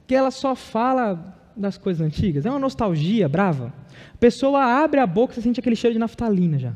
que 0.06 0.14
ela 0.14 0.30
só 0.30 0.54
fala 0.54 1.34
das 1.56 1.78
coisas 1.78 2.06
antigas? 2.06 2.44
É 2.44 2.50
uma 2.50 2.58
nostalgia 2.58 3.26
brava. 3.26 3.72
A 4.12 4.18
pessoa 4.18 4.62
abre 4.62 5.00
a 5.00 5.06
boca 5.06 5.32
e 5.38 5.42
sente 5.42 5.60
aquele 5.60 5.74
cheiro 5.74 5.94
de 5.94 5.98
naftalina 5.98 6.58
já. 6.58 6.74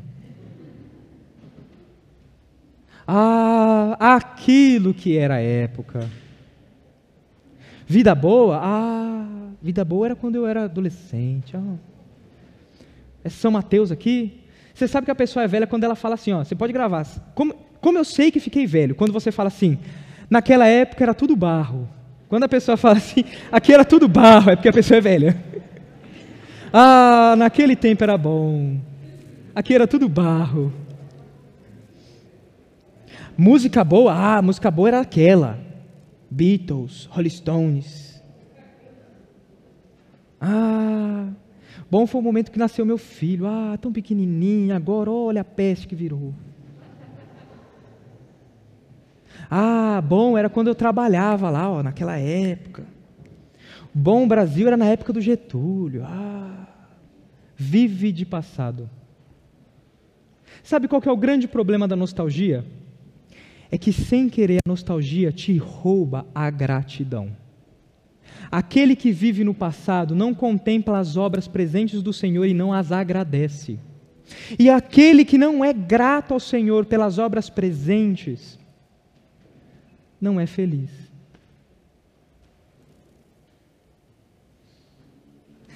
Ah, 3.07 4.15
aquilo 4.15 4.95
que 4.95 5.15
era 5.15 5.35
a 5.35 5.41
época. 5.41 6.09
Vida 7.85 8.15
boa? 8.15 8.59
Ah, 8.63 9.27
vida 9.61 9.85
boa 9.85 10.07
era 10.07 10.15
quando 10.15 10.37
eu 10.37 10.47
era 10.47 10.63
adolescente. 10.63 11.55
Ah. 11.55 11.75
É 13.23 13.29
São 13.29 13.51
Mateus 13.51 13.91
aqui. 13.91 14.41
Você 14.73 14.87
sabe 14.87 15.05
que 15.05 15.11
a 15.11 15.15
pessoa 15.15 15.43
é 15.43 15.47
velha 15.47 15.67
quando 15.67 15.83
ela 15.83 15.95
fala 15.95 16.15
assim, 16.15 16.33
ó, 16.33 16.43
você 16.43 16.55
pode 16.55 16.73
gravar. 16.73 17.05
Como, 17.35 17.66
como 17.87 17.97
eu 17.97 18.03
sei 18.03 18.29
que 18.29 18.41
fiquei 18.41 18.67
velho? 18.67 18.93
Quando 18.93 19.13
você 19.13 19.31
fala 19.31 19.47
assim, 19.47 19.79
naquela 20.29 20.67
época 20.67 21.05
era 21.05 21.13
tudo 21.13 21.37
barro. 21.37 21.87
Quando 22.27 22.43
a 22.43 22.49
pessoa 22.49 22.75
fala 22.75 22.97
assim, 22.97 23.23
aqui 23.49 23.71
era 23.71 23.85
tudo 23.85 24.09
barro, 24.09 24.51
é 24.51 24.57
porque 24.57 24.67
a 24.67 24.73
pessoa 24.73 24.97
é 24.97 24.99
velha. 24.99 25.41
ah, 26.73 27.33
naquele 27.37 27.77
tempo 27.77 28.03
era 28.03 28.17
bom. 28.17 28.77
Aqui 29.55 29.73
era 29.73 29.87
tudo 29.87 30.09
barro. 30.09 30.73
Música 33.37 33.85
boa? 33.85 34.13
Ah, 34.13 34.41
música 34.41 34.69
boa 34.69 34.89
era 34.89 34.99
aquela. 34.99 35.57
Beatles, 36.29 37.07
Rolling 37.09 37.29
Stones. 37.29 38.21
Ah, 40.41 41.29
bom 41.89 42.05
foi 42.05 42.19
o 42.19 42.23
momento 42.25 42.51
que 42.51 42.59
nasceu 42.59 42.85
meu 42.85 42.97
filho. 42.97 43.47
Ah, 43.47 43.77
tão 43.81 43.93
pequenininho, 43.93 44.75
agora 44.75 45.09
olha 45.09 45.39
a 45.39 45.45
peste 45.45 45.87
que 45.87 45.95
virou. 45.95 46.33
Ah, 49.49 50.01
bom 50.01 50.37
era 50.37 50.49
quando 50.49 50.67
eu 50.67 50.75
trabalhava 50.75 51.49
lá, 51.49 51.69
ó, 51.69 51.83
naquela 51.83 52.17
época. 52.17 52.83
Bom 53.93 54.27
Brasil 54.27 54.67
era 54.67 54.77
na 54.77 54.85
época 54.85 55.13
do 55.13 55.21
Getúlio. 55.21 56.03
Ah, 56.05 56.67
vive 57.55 58.11
de 58.11 58.25
passado. 58.25 58.89
Sabe 60.63 60.87
qual 60.87 61.01
é 61.05 61.11
o 61.11 61.17
grande 61.17 61.47
problema 61.47 61.87
da 61.87 61.95
nostalgia? 61.95 62.65
é 63.71 63.77
que 63.77 63.91
sem 63.91 64.29
querer 64.29 64.59
a 64.65 64.69
nostalgia 64.69 65.31
te 65.31 65.57
rouba 65.57 66.25
a 66.33 66.49
gratidão. 66.49 67.35
Aquele 68.51 68.95
que 68.95 69.11
vive 69.11 69.43
no 69.43 69.53
passado 69.53 70.15
não 70.15 70.33
contempla 70.33 70.99
as 70.99 71.17
obras 71.17 71.47
presentes 71.47 72.01
do 72.01 72.13
Senhor 72.13 72.45
e 72.45 72.53
não 72.53 72.71
as 72.71 72.91
agradece. 72.91 73.79
E 74.57 74.69
aquele 74.69 75.25
que 75.25 75.37
não 75.37 75.63
é 75.63 75.73
grato 75.73 76.33
ao 76.33 76.39
Senhor 76.39 76.85
pelas 76.85 77.17
obras 77.17 77.49
presentes 77.49 78.57
não 80.19 80.39
é 80.39 80.45
feliz. 80.45 80.89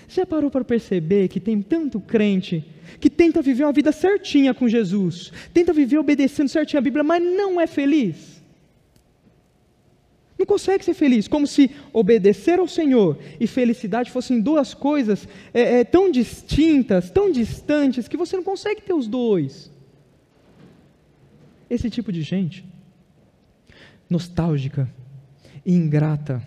Já 0.07 0.25
parou 0.25 0.51
para 0.51 0.65
perceber 0.65 1.29
que 1.29 1.39
tem 1.39 1.61
tanto 1.61 1.99
crente 1.99 2.65
que 2.99 3.09
tenta 3.09 3.41
viver 3.41 3.63
uma 3.63 3.71
vida 3.71 3.91
certinha 3.91 4.53
com 4.53 4.67
Jesus, 4.67 5.31
tenta 5.53 5.71
viver 5.71 5.97
obedecendo 5.97 6.49
certinho 6.49 6.79
a 6.79 6.81
Bíblia, 6.81 7.03
mas 7.03 7.23
não 7.23 7.59
é 7.61 7.65
feliz. 7.65 8.41
Não 10.37 10.45
consegue 10.45 10.83
ser 10.83 10.95
feliz, 10.95 11.27
como 11.27 11.45
se 11.45 11.69
obedecer 11.93 12.59
ao 12.59 12.67
Senhor 12.67 13.17
e 13.39 13.45
felicidade 13.45 14.09
fossem 14.09 14.41
duas 14.41 14.73
coisas 14.73 15.27
é, 15.53 15.79
é, 15.79 15.83
tão 15.83 16.09
distintas, 16.11 17.11
tão 17.11 17.31
distantes, 17.31 18.07
que 18.07 18.17
você 18.17 18.35
não 18.35 18.43
consegue 18.43 18.81
ter 18.81 18.93
os 18.93 19.07
dois. 19.07 19.71
Esse 21.69 21.89
tipo 21.91 22.11
de 22.11 22.23
gente, 22.23 22.65
nostálgica 24.11 24.87
ingrata, 25.65 26.45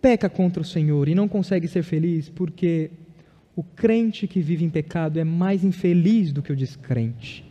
peca 0.00 0.28
contra 0.28 0.62
o 0.62 0.64
Senhor 0.64 1.08
e 1.08 1.14
não 1.14 1.28
consegue 1.28 1.68
ser 1.68 1.82
feliz 1.82 2.28
porque 2.28 2.90
O 3.56 3.62
crente 3.62 4.26
que 4.26 4.40
vive 4.40 4.64
em 4.64 4.70
pecado 4.70 5.18
é 5.18 5.24
mais 5.24 5.62
infeliz 5.62 6.32
do 6.32 6.42
que 6.42 6.52
o 6.52 6.56
descrente. 6.56 7.44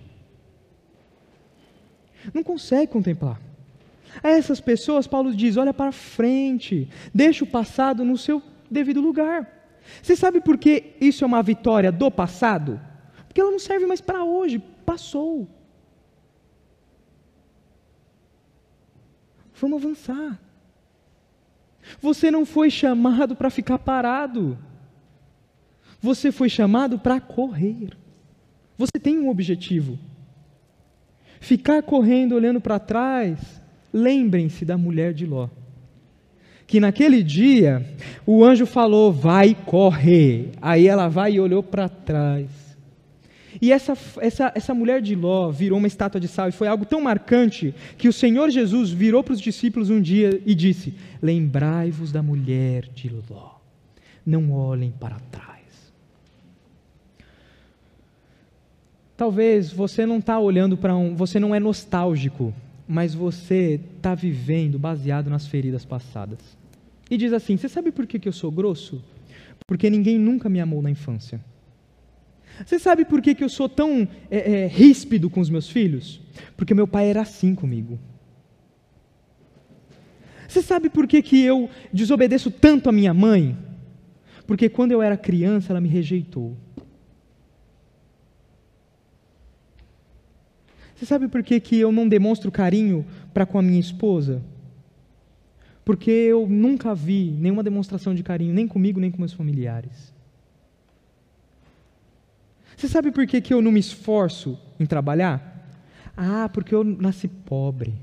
Não 2.34 2.44
consegue 2.44 2.92
contemplar. 2.92 3.40
A 4.22 4.30
essas 4.30 4.60
pessoas, 4.60 5.08
Paulo 5.08 5.34
diz: 5.34 5.56
olha 5.56 5.74
para 5.74 5.92
frente, 5.92 6.90
deixa 7.14 7.44
o 7.44 7.48
passado 7.48 8.04
no 8.04 8.18
seu 8.18 8.42
devido 8.70 9.02
lugar. 9.02 9.50
Você 10.02 10.16
sabe 10.16 10.42
por 10.42 10.58
que 10.58 10.94
isso 11.00 11.24
é 11.24 11.28
uma 11.28 11.42
vitória 11.42 11.92
do 11.92 12.12
passado? 12.12 12.80
Porque 13.28 13.40
ela 13.40 13.52
não 13.52 13.60
serve 13.60 13.86
mais 13.86 14.02
para 14.02 14.24
hoje, 14.24 14.60
passou. 14.86 15.48
Vamos 19.64 19.82
avançar. 19.82 20.38
Você 22.02 22.30
não 22.30 22.46
foi 22.46 22.70
chamado 22.70 23.34
para 23.34 23.50
ficar 23.50 23.80
parado. 23.80 24.58
Você 26.02 26.34
foi 26.34 26.50
chamado 26.50 27.00
para 27.00 27.22
correr. 27.22 27.92
Você 28.78 29.00
tem 29.02 29.18
um 29.18 29.30
objetivo. 29.30 29.98
Ficar 31.40 31.82
correndo, 31.82 32.36
olhando 32.36 32.60
para 32.60 32.78
trás, 32.78 33.40
lembrem-se 33.94 34.66
da 34.66 34.78
mulher 34.78 35.14
de 35.14 35.26
Ló. 35.26 35.48
Que 36.68 36.82
naquele 36.82 37.24
dia 37.24 37.90
o 38.26 38.44
anjo 38.44 38.66
falou: 38.66 39.14
vai 39.14 39.56
correr. 39.56 40.52
Aí 40.62 40.90
ela 40.90 41.08
vai 41.08 41.36
e 41.36 41.40
olhou 41.40 41.64
para 41.64 41.88
trás. 41.88 42.50
E 43.62 43.72
essa, 43.72 43.98
essa, 44.20 44.52
essa 44.56 44.74
mulher 44.74 45.02
de 45.02 45.16
Ló 45.16 45.52
virou 45.52 45.78
uma 45.78 45.88
estátua 45.88 46.20
de 46.20 46.28
sal, 46.28 46.50
e 46.50 46.52
foi 46.52 46.68
algo 46.68 46.86
tão 46.86 47.02
marcante 47.02 47.74
que 47.98 48.08
o 48.08 48.14
Senhor 48.14 48.50
Jesus 48.50 48.92
virou 48.92 49.24
para 49.24 49.34
os 49.34 49.42
discípulos 49.42 49.90
um 49.90 50.02
dia 50.02 50.42
e 50.46 50.56
disse: 50.56 50.94
Lembrai-vos 51.22 52.12
da 52.12 52.24
mulher 52.24 52.88
de 52.94 53.10
Ló, 53.30 53.56
não 54.26 54.52
olhem 54.52 54.92
para 54.92 55.20
trás. 55.32 55.54
Talvez 59.16 59.72
você 59.72 60.06
não 60.06 60.18
está 60.18 60.40
olhando 60.40 60.76
para 60.76 60.96
um, 60.96 61.16
você 61.16 61.40
não 61.40 61.54
é 61.54 61.60
nostálgico, 61.60 62.54
mas 62.88 63.14
você 63.14 63.80
está 63.96 64.16
vivendo 64.16 64.80
baseado 64.80 65.30
nas 65.30 65.48
feridas 65.48 65.86
passadas. 65.86 66.40
E 67.10 67.18
diz 67.18 67.32
assim: 67.32 67.56
Você 67.56 67.70
sabe 67.70 67.92
por 67.92 68.08
que, 68.08 68.20
que 68.20 68.28
eu 68.28 68.34
sou 68.34 68.52
grosso? 68.52 69.02
Porque 69.68 69.90
ninguém 69.90 70.18
nunca 70.18 70.50
me 70.50 70.60
amou 70.60 70.82
na 70.82 70.90
infância. 70.90 71.40
Você 72.66 72.78
sabe 72.78 73.04
por 73.06 73.22
que, 73.22 73.34
que 73.34 73.44
eu 73.44 73.50
sou 73.50 73.68
tão 73.68 74.08
é, 74.30 74.64
é, 74.64 74.68
ríspido 74.68 75.30
com 75.30 75.40
os 75.40 75.50
meus 75.50 75.70
filhos? 75.70 76.22
Porque 76.56 76.74
meu 76.74 76.88
pai 76.88 77.10
era 77.10 77.22
assim 77.22 77.56
comigo. 77.56 78.00
Você 80.48 80.62
sabe 80.62 80.90
por 80.90 81.08
que, 81.08 81.22
que 81.22 81.42
eu 81.42 81.70
desobedeço 81.92 82.52
tanto 82.52 82.88
a 82.88 82.92
minha 82.92 83.14
mãe? 83.14 83.58
Porque 84.46 84.70
quando 84.70 84.92
eu 84.92 85.02
era 85.02 85.18
criança 85.18 85.72
ela 85.72 85.82
me 85.82 85.90
rejeitou. 85.90 86.56
Você 90.96 91.08
sabe 91.08 91.28
por 91.28 91.42
que, 91.42 91.60
que 91.60 91.80
eu 91.80 91.92
não 91.92 92.08
demonstro 92.08 92.52
carinho 92.52 93.06
para 93.34 93.46
com 93.46 93.58
a 93.58 93.62
minha 93.62 93.80
esposa? 93.80 94.44
Porque 95.84 96.12
eu 96.12 96.48
nunca 96.48 96.94
vi 96.94 97.36
nenhuma 97.38 97.64
demonstração 97.64 98.14
de 98.14 98.24
carinho, 98.24 98.54
nem 98.54 98.68
comigo, 98.68 99.00
nem 99.00 99.12
com 99.12 99.18
meus 99.18 99.34
familiares. 99.34 100.13
Você 102.84 102.90
sabe 102.90 103.14
por 103.14 103.26
que, 103.26 103.40
que 103.40 103.54
eu 103.54 103.62
não 103.62 103.72
me 103.72 103.80
esforço 103.80 104.60
em 104.78 104.86
trabalhar? 104.86 105.72
Ah, 106.18 106.50
porque 106.50 106.76
eu 106.76 106.84
nasci 106.84 107.30
pobre. 107.30 107.94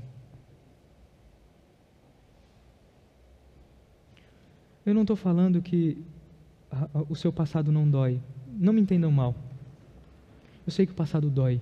Eu 4.83 4.95
não 4.95 5.01
estou 5.01 5.15
falando 5.15 5.61
que 5.61 5.99
o 7.07 7.15
seu 7.15 7.31
passado 7.31 7.71
não 7.71 7.87
dói. 7.87 8.19
Não 8.57 8.73
me 8.73 8.81
entendam 8.81 9.11
mal. 9.11 9.35
Eu 10.65 10.71
sei 10.71 10.87
que 10.87 10.93
o 10.93 10.95
passado 10.95 11.29
dói. 11.29 11.61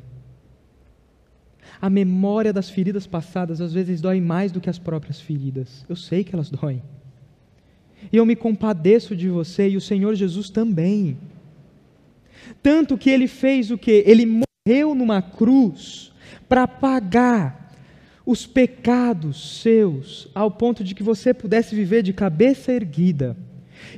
A 1.82 1.90
memória 1.90 2.54
das 2.54 2.70
feridas 2.70 3.06
passadas 3.06 3.60
às 3.60 3.74
vezes 3.74 4.00
dói 4.00 4.22
mais 4.22 4.50
do 4.50 4.62
que 4.62 4.70
as 4.70 4.80
próprias 4.80 5.20
feridas. 5.20 5.86
Eu 5.90 5.98
sei 5.98 6.24
que 6.24 6.34
elas 6.34 6.50
doem. 6.50 6.82
E 8.14 8.16
eu 8.16 8.26
me 8.26 8.38
compadeço 8.38 9.14
de 9.14 9.28
você 9.28 9.68
e 9.68 9.76
o 9.76 9.82
Senhor 9.82 10.16
Jesus 10.16 10.50
também. 10.50 11.18
Tanto 12.62 12.98
que 12.98 13.10
ele 13.10 13.28
fez 13.28 13.72
o 13.72 13.78
que? 13.78 14.04
Ele 14.06 14.44
morreu 14.68 14.94
numa 14.94 15.22
cruz 15.22 16.12
para 16.48 16.68
pagar 16.68 17.74
os 18.26 18.46
pecados 18.46 19.62
seus, 19.62 20.28
ao 20.36 20.52
ponto 20.52 20.84
de 20.84 20.94
que 20.94 21.02
você 21.02 21.34
pudesse 21.34 21.76
viver 21.76 22.04
de 22.04 22.14
cabeça 22.14 22.72
erguida. 22.72 23.36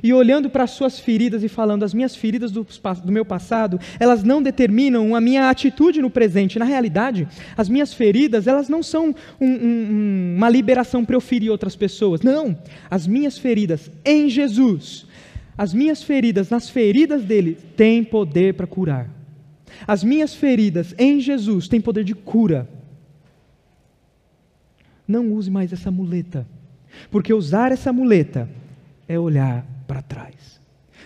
E 0.02 0.12
olhando 0.12 0.48
para 0.48 0.64
as 0.64 0.70
suas 0.70 0.98
feridas 0.98 1.42
e 1.42 1.48
falando, 1.48 1.82
as 1.82 1.92
minhas 1.92 2.14
feridas 2.14 2.50
do, 2.50 2.66
do, 3.04 3.12
meu 3.12 3.24
passado, 3.24 3.78
elas 3.98 4.22
não 4.22 4.42
determinam 4.42 5.14
a 5.14 5.20
minha 5.20 5.50
atitude 5.50 6.00
no 6.00 6.10
presente. 6.10 6.58
Na 6.58 6.64
realidade, 6.64 7.28
as 7.56 7.68
minhas 7.68 7.92
feridas, 7.92 8.46
elas 8.46 8.68
não 8.68 8.82
são 8.82 9.14
um, 9.40 9.46
um, 9.46 10.34
uma 10.36 10.48
liberação 10.48 11.04
para 11.04 11.16
eu 11.16 11.20
ferir 11.20 11.50
outras 11.50 11.76
pessoas. 11.76 12.22
Não, 12.22 12.56
as 12.90 13.06
minhas 13.06 13.36
feridas 13.38 13.90
em 14.04 14.28
Jesus 14.28 15.06
as 15.56 15.74
minhas 15.74 16.02
feridas, 16.02 16.48
nas 16.48 16.68
feridas 16.68 17.24
dele, 17.24 17.54
têm 17.76 18.02
poder 18.02 18.54
para 18.54 18.66
curar. 18.66 19.10
As 19.86 20.02
minhas 20.02 20.34
feridas 20.34 20.94
em 20.98 21.20
Jesus 21.20 21.68
têm 21.68 21.80
poder 21.80 22.04
de 22.04 22.14
cura. 22.14 22.68
Não 25.06 25.32
use 25.32 25.50
mais 25.50 25.72
essa 25.72 25.90
muleta, 25.90 26.46
porque 27.10 27.34
usar 27.34 27.72
essa 27.72 27.92
muleta 27.92 28.48
é 29.08 29.18
olhar 29.18 29.66
para 29.86 30.00
trás. 30.00 30.60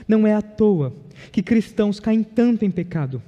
Não 0.07 0.27
é 0.27 0.35
à 0.35 0.43
toa 0.43 0.95
que 1.33 1.43
cristãos 1.43 1.99
caem 1.99 2.23
tanto 2.23 2.65
em 2.65 2.71
pecado. 2.71 3.23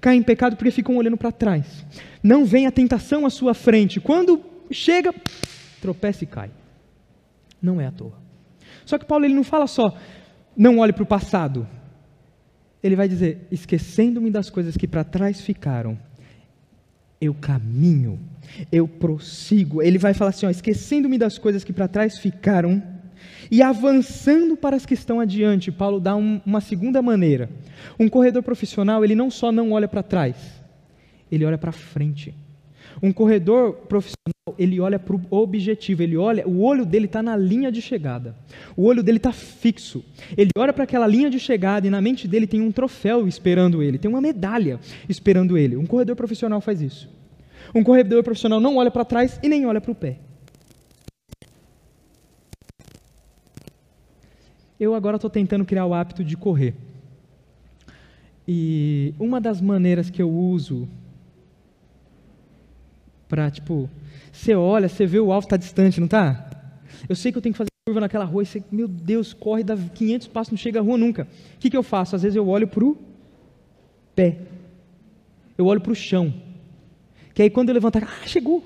Caem 0.00 0.20
em 0.20 0.22
pecado 0.22 0.56
porque 0.56 0.70
ficam 0.70 0.96
olhando 0.96 1.16
para 1.16 1.30
trás. 1.30 1.84
Não 2.22 2.44
vem 2.44 2.66
a 2.66 2.72
tentação 2.72 3.26
à 3.26 3.30
sua 3.30 3.52
frente. 3.54 4.00
Quando 4.00 4.42
chega, 4.70 5.14
tropeça 5.80 6.24
e 6.24 6.26
cai. 6.26 6.50
Não 7.60 7.80
é 7.80 7.86
à 7.86 7.92
toa. 7.92 8.14
Só 8.84 8.98
que 8.98 9.04
Paulo 9.04 9.24
ele 9.24 9.34
não 9.34 9.44
fala 9.44 9.66
só 9.66 9.96
não 10.56 10.78
olhe 10.78 10.92
para 10.92 11.02
o 11.02 11.06
passado. 11.06 11.66
Ele 12.82 12.96
vai 12.96 13.08
dizer: 13.08 13.46
esquecendo-me 13.50 14.30
das 14.30 14.50
coisas 14.50 14.76
que 14.76 14.86
para 14.86 15.04
trás 15.04 15.40
ficaram, 15.40 15.98
eu 17.20 17.34
caminho, 17.34 18.20
eu 18.70 18.86
prossigo. 18.86 19.82
Ele 19.82 19.98
vai 19.98 20.14
falar 20.14 20.30
assim: 20.30 20.46
esquecendo-me 20.48 21.18
das 21.18 21.38
coisas 21.38 21.64
que 21.64 21.72
para 21.72 21.88
trás 21.88 22.18
ficaram 22.18 22.82
e 23.50 23.62
avançando 23.62 24.56
para 24.56 24.76
as 24.76 24.86
que 24.86 24.94
estão 24.94 25.20
adiante. 25.20 25.72
Paulo 25.72 26.00
dá 26.00 26.14
um, 26.16 26.40
uma 26.44 26.60
segunda 26.60 27.00
maneira. 27.00 27.48
Um 27.98 28.08
corredor 28.08 28.42
profissional, 28.42 29.04
ele 29.04 29.14
não 29.14 29.30
só 29.30 29.50
não 29.50 29.72
olha 29.72 29.88
para 29.88 30.02
trás, 30.02 30.36
ele 31.30 31.44
olha 31.44 31.58
para 31.58 31.72
frente. 31.72 32.34
Um 33.02 33.12
corredor 33.12 33.74
profissional, 33.88 34.54
ele 34.58 34.80
olha 34.80 34.98
para 34.98 35.16
o 35.16 35.22
objetivo, 35.30 36.02
ele 36.02 36.16
olha, 36.16 36.46
o 36.46 36.62
olho 36.62 36.84
dele 36.84 37.06
está 37.06 37.22
na 37.22 37.36
linha 37.36 37.70
de 37.70 37.82
chegada. 37.82 38.34
O 38.76 38.84
olho 38.84 39.02
dele 39.02 39.18
está 39.18 39.32
fixo. 39.32 40.04
Ele 40.36 40.50
olha 40.56 40.72
para 40.72 40.84
aquela 40.84 41.06
linha 41.06 41.30
de 41.30 41.38
chegada 41.38 41.86
e 41.86 41.90
na 41.90 42.00
mente 42.00 42.28
dele 42.28 42.46
tem 42.46 42.60
um 42.60 42.72
troféu 42.72 43.26
esperando 43.26 43.82
ele, 43.82 43.98
tem 43.98 44.10
uma 44.10 44.20
medalha 44.20 44.78
esperando 45.08 45.58
ele. 45.58 45.76
Um 45.76 45.86
corredor 45.86 46.16
profissional 46.16 46.60
faz 46.60 46.80
isso. 46.80 47.08
Um 47.74 47.82
corredor 47.82 48.22
profissional 48.22 48.60
não 48.60 48.76
olha 48.76 48.90
para 48.90 49.04
trás 49.04 49.38
e 49.42 49.48
nem 49.48 49.66
olha 49.66 49.80
para 49.80 49.92
o 49.92 49.94
pé. 49.94 50.18
Eu 54.78 54.94
agora 54.94 55.16
estou 55.16 55.30
tentando 55.30 55.64
criar 55.64 55.86
o 55.86 55.94
hábito 55.94 56.22
de 56.24 56.36
correr. 56.36 56.74
E 58.46 59.14
uma 59.18 59.40
das 59.40 59.60
maneiras 59.60 60.10
que 60.10 60.20
eu 60.20 60.30
uso 60.30 60.88
para, 63.34 63.50
tipo, 63.50 63.90
você 64.30 64.54
olha, 64.54 64.88
você 64.88 65.04
vê 65.04 65.18
o 65.18 65.32
alvo 65.32 65.46
está 65.46 65.56
distante, 65.56 65.98
não 65.98 66.04
está? 66.04 66.48
Eu 67.08 67.16
sei 67.16 67.32
que 67.32 67.38
eu 67.38 67.42
tenho 67.42 67.52
que 67.52 67.58
fazer 67.58 67.70
curva 67.84 68.00
naquela 68.00 68.24
rua 68.24 68.44
e 68.44 68.46
você, 68.46 68.62
meu 68.70 68.86
Deus, 68.86 69.32
corre, 69.32 69.64
dá 69.64 69.76
500 69.76 70.28
passos, 70.28 70.52
não 70.52 70.56
chega 70.56 70.78
à 70.78 70.82
rua 70.82 70.96
nunca. 70.96 71.26
O 71.56 71.58
que, 71.58 71.68
que 71.68 71.76
eu 71.76 71.82
faço? 71.82 72.14
Às 72.14 72.22
vezes 72.22 72.36
eu 72.36 72.46
olho 72.46 72.68
para 72.68 72.84
o 72.84 72.96
pé. 74.14 74.38
Eu 75.58 75.66
olho 75.66 75.80
para 75.80 75.90
o 75.90 75.96
chão. 75.96 76.32
Que 77.34 77.42
aí 77.42 77.50
quando 77.50 77.70
eu 77.70 77.74
levantar, 77.74 78.04
ah, 78.04 78.24
chegou. 78.24 78.64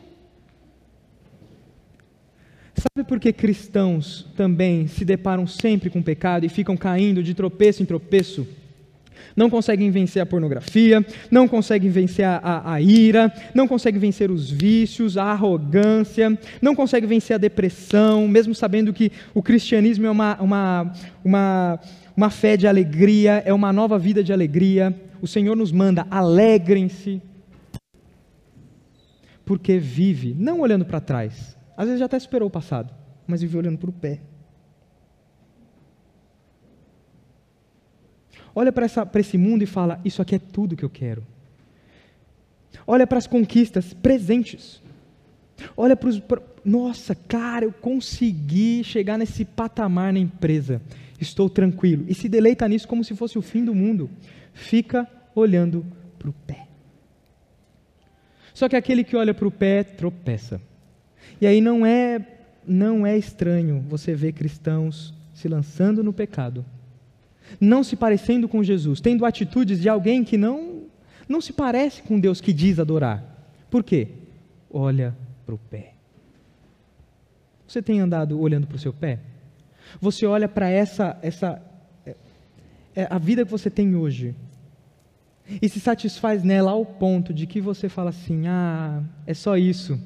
Sabe 2.75 3.09
por 3.09 3.19
que 3.19 3.33
cristãos 3.33 4.27
também 4.37 4.87
se 4.87 5.03
deparam 5.03 5.47
sempre 5.47 5.89
com 5.89 6.03
pecado 6.03 6.45
e 6.45 6.51
ficam 6.51 6.77
caindo 6.77 7.23
de 7.23 7.33
tropeço 7.33 7.83
em 7.83 7.87
tropeço? 7.87 8.47
Não 9.37 9.49
conseguem 9.49 9.91
vencer 9.91 10.23
a 10.23 10.27
pornografia, 10.27 11.05
não 11.31 11.47
conseguem 11.47 11.91
vencer 11.91 12.25
a, 12.25 12.37
a, 12.37 12.75
a 12.75 12.81
ira, 12.81 13.33
não 13.55 13.67
conseguem 13.67 14.01
vencer 14.01 14.31
os 14.31 14.51
vícios, 14.51 15.17
a 15.17 15.25
arrogância, 15.25 16.39
não 16.61 16.75
conseguem 16.75 17.09
vencer 17.09 17.35
a 17.35 17.39
depressão, 17.39 18.27
mesmo 18.29 18.55
sabendo 18.55 18.93
que 18.93 19.13
o 19.35 19.43
cristianismo 19.43 20.07
é 20.07 20.11
uma, 20.11 20.41
uma, 20.41 20.93
uma, 21.25 21.81
uma 22.17 22.31
fé 22.31 22.57
de 22.57 22.67
alegria, 22.67 23.43
é 23.45 23.53
uma 23.53 23.73
nova 23.73 23.99
vida 23.99 24.23
de 24.23 24.33
alegria. 24.33 24.95
O 25.21 25.27
Senhor 25.27 25.57
nos 25.57 25.73
manda, 25.73 26.07
alegrem-se, 26.11 27.21
porque 29.45 29.79
vive, 29.79 30.37
não 30.39 30.61
olhando 30.61 30.85
para 30.85 31.01
trás, 31.01 31.57
às 31.77 31.87
vezes 31.87 32.01
já 32.01 32.07
até 32.07 32.17
esperou 32.17 32.49
o 32.49 32.51
passado, 32.51 32.93
mas 33.27 33.41
vive 33.41 33.57
olhando 33.57 33.79
para 33.79 33.91
o 33.91 33.93
pé. 33.93 34.21
Olha 38.59 38.73
para 38.73 39.21
esse 39.21 39.39
mundo 39.39 39.63
e 39.63 39.67
fala: 39.67 40.01
Isso 40.05 40.21
aqui 40.21 40.35
é 40.35 40.39
tudo 40.39 40.77
que 40.77 40.85
eu 40.85 40.91
quero. 40.91 41.23
Olha 42.87 43.07
para 43.07 43.19
as 43.19 43.27
conquistas 43.27 43.95
presentes. 43.95 44.83
Olha 45.77 45.97
para 45.97 46.09
os. 46.09 46.21
Nossa, 46.65 47.15
cara, 47.15 47.65
eu 47.65 47.73
consegui 47.73 48.83
chegar 48.83 49.17
nesse 49.17 49.45
patamar 49.45 50.13
na 50.13 50.19
empresa. 50.19 50.83
Estou 51.21 51.49
tranquilo. 51.49 52.05
E 52.09 52.15
se 52.15 52.29
deleita 52.29 52.69
nisso 52.69 52.89
como 52.89 53.05
se 53.05 53.15
fosse 53.15 53.39
o 53.39 53.43
fim 53.43 53.65
do 53.65 53.75
mundo. 53.75 54.11
Fica 54.53 55.09
olhando 55.35 55.87
para 56.19 56.29
o 56.29 56.33
pé. 56.33 56.67
Só 58.53 58.69
que 58.69 58.75
aquele 58.75 59.05
que 59.05 59.17
olha 59.17 59.33
para 59.33 59.47
o 59.47 59.53
pé 59.53 59.85
tropeça. 59.85 60.61
E 61.41 61.47
aí 61.47 61.61
não 61.61 61.87
é 61.87 62.21
não 62.67 63.07
é 63.07 63.17
estranho 63.17 63.85
você 63.89 64.15
ver 64.15 64.33
cristãos 64.33 65.15
se 65.33 65.49
lançando 65.49 66.03
no 66.03 66.13
pecado, 66.13 66.65
não 67.61 67.83
se 67.83 67.97
parecendo 67.97 68.49
com 68.49 68.63
Jesus, 68.63 69.01
tendo 69.01 69.25
atitudes 69.25 69.81
de 69.81 69.89
alguém 69.89 70.25
que 70.25 70.37
não 70.37 70.79
não 71.29 71.41
se 71.43 71.53
parece 71.53 72.03
com 72.03 72.19
Deus 72.19 72.41
que 72.41 72.55
diz 72.55 72.79
adorar. 72.79 73.23
Por 73.71 73.85
quê? 73.85 74.09
Olha 74.71 75.15
para 75.45 75.55
o 75.55 75.59
pé. 75.59 75.93
Você 77.67 77.83
tem 77.83 78.01
andado 78.01 78.41
olhando 78.41 78.67
para 78.67 78.77
o 78.77 78.79
seu 78.79 78.95
pé? 78.95 79.19
Você 80.01 80.25
olha 80.25 80.49
para 80.49 80.71
essa 80.71 81.19
essa 81.23 81.61
é, 82.07 82.15
é, 82.97 83.07
a 83.11 83.19
vida 83.19 83.45
que 83.45 83.51
você 83.51 83.69
tem 83.69 83.95
hoje 83.95 84.35
e 85.63 85.69
se 85.69 85.81
satisfaz 85.81 86.43
nela 86.43 86.73
ao 86.73 86.85
ponto 86.85 87.33
de 87.33 87.47
que 87.47 87.61
você 87.61 87.89
fala 87.89 88.11
assim: 88.11 88.47
ah, 88.47 89.03
é 89.27 89.35
só 89.35 89.57
isso. 89.57 89.99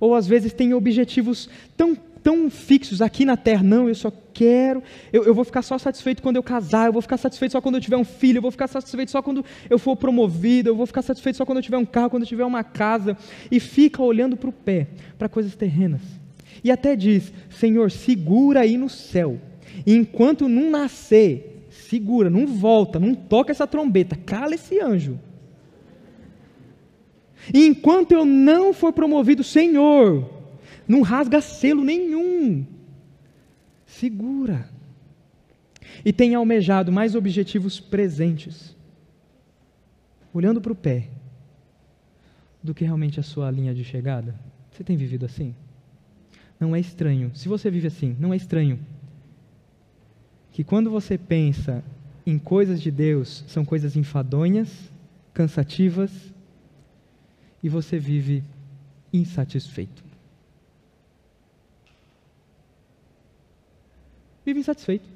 Ou 0.00 0.14
às 0.14 0.26
vezes 0.26 0.52
tem 0.52 0.74
objetivos 0.74 1.48
tão, 1.76 1.96
tão 2.26 2.50
fixos 2.50 3.00
aqui 3.00 3.24
na 3.24 3.36
terra, 3.36 3.62
não, 3.62 3.88
eu 3.88 3.94
só 3.94 4.12
quero, 4.34 4.82
eu, 5.12 5.22
eu 5.22 5.32
vou 5.32 5.44
ficar 5.44 5.62
só 5.62 5.78
satisfeito 5.78 6.20
quando 6.20 6.34
eu 6.34 6.42
casar, 6.42 6.86
eu 6.86 6.92
vou 6.92 7.00
ficar 7.00 7.16
satisfeito 7.16 7.52
só 7.52 7.60
quando 7.60 7.76
eu 7.76 7.80
tiver 7.80 7.96
um 7.96 8.02
filho, 8.02 8.38
eu 8.38 8.42
vou 8.42 8.50
ficar 8.50 8.66
satisfeito 8.66 9.12
só 9.12 9.22
quando 9.22 9.44
eu 9.70 9.78
for 9.78 9.94
promovido, 9.94 10.68
eu 10.68 10.74
vou 10.74 10.86
ficar 10.86 11.02
satisfeito 11.02 11.36
só 11.36 11.46
quando 11.46 11.58
eu 11.58 11.62
tiver 11.62 11.76
um 11.76 11.84
carro, 11.84 12.10
quando 12.10 12.24
eu 12.24 12.28
tiver 12.28 12.44
uma 12.44 12.64
casa, 12.64 13.16
e 13.48 13.60
fica 13.60 14.02
olhando 14.02 14.36
para 14.36 14.50
o 14.50 14.52
pé, 14.52 14.88
para 15.16 15.28
coisas 15.28 15.54
terrenas. 15.54 16.00
E 16.64 16.70
até 16.72 16.96
diz: 16.96 17.32
Senhor, 17.48 17.92
segura 17.92 18.62
aí 18.62 18.76
no 18.76 18.88
céu, 18.88 19.40
e 19.86 19.94
enquanto 19.94 20.48
não 20.48 20.68
nascer, 20.68 21.64
segura, 21.70 22.28
não 22.28 22.44
volta, 22.44 22.98
não 22.98 23.14
toca 23.14 23.52
essa 23.52 23.68
trombeta, 23.68 24.16
cala 24.16 24.56
esse 24.56 24.80
anjo. 24.80 25.16
E 27.54 27.68
enquanto 27.68 28.10
eu 28.10 28.24
não 28.24 28.72
for 28.72 28.92
promovido, 28.92 29.44
Senhor, 29.44 30.35
não 30.86 31.02
rasga 31.02 31.40
selo 31.40 31.84
nenhum. 31.84 32.66
Segura. 33.86 34.68
E 36.04 36.12
tenha 36.12 36.38
almejado 36.38 36.92
mais 36.92 37.14
objetivos 37.14 37.80
presentes, 37.80 38.76
olhando 40.32 40.60
para 40.60 40.72
o 40.72 40.76
pé, 40.76 41.08
do 42.62 42.74
que 42.74 42.84
realmente 42.84 43.18
a 43.20 43.22
sua 43.22 43.50
linha 43.50 43.74
de 43.74 43.84
chegada. 43.84 44.34
Você 44.70 44.84
tem 44.84 44.96
vivido 44.96 45.24
assim? 45.24 45.54
Não 46.58 46.74
é 46.74 46.80
estranho. 46.80 47.30
Se 47.34 47.48
você 47.48 47.70
vive 47.70 47.86
assim, 47.86 48.16
não 48.18 48.32
é 48.32 48.36
estranho 48.36 48.78
que 50.56 50.64
quando 50.64 50.90
você 50.90 51.18
pensa 51.18 51.84
em 52.24 52.38
coisas 52.38 52.80
de 52.80 52.90
Deus, 52.90 53.44
são 53.46 53.62
coisas 53.62 53.94
enfadonhas, 53.94 54.90
cansativas, 55.34 56.10
e 57.62 57.68
você 57.68 57.98
vive 57.98 58.42
insatisfeito. 59.12 60.05
Vive 64.46 64.60
insatisfeito. 64.60 65.08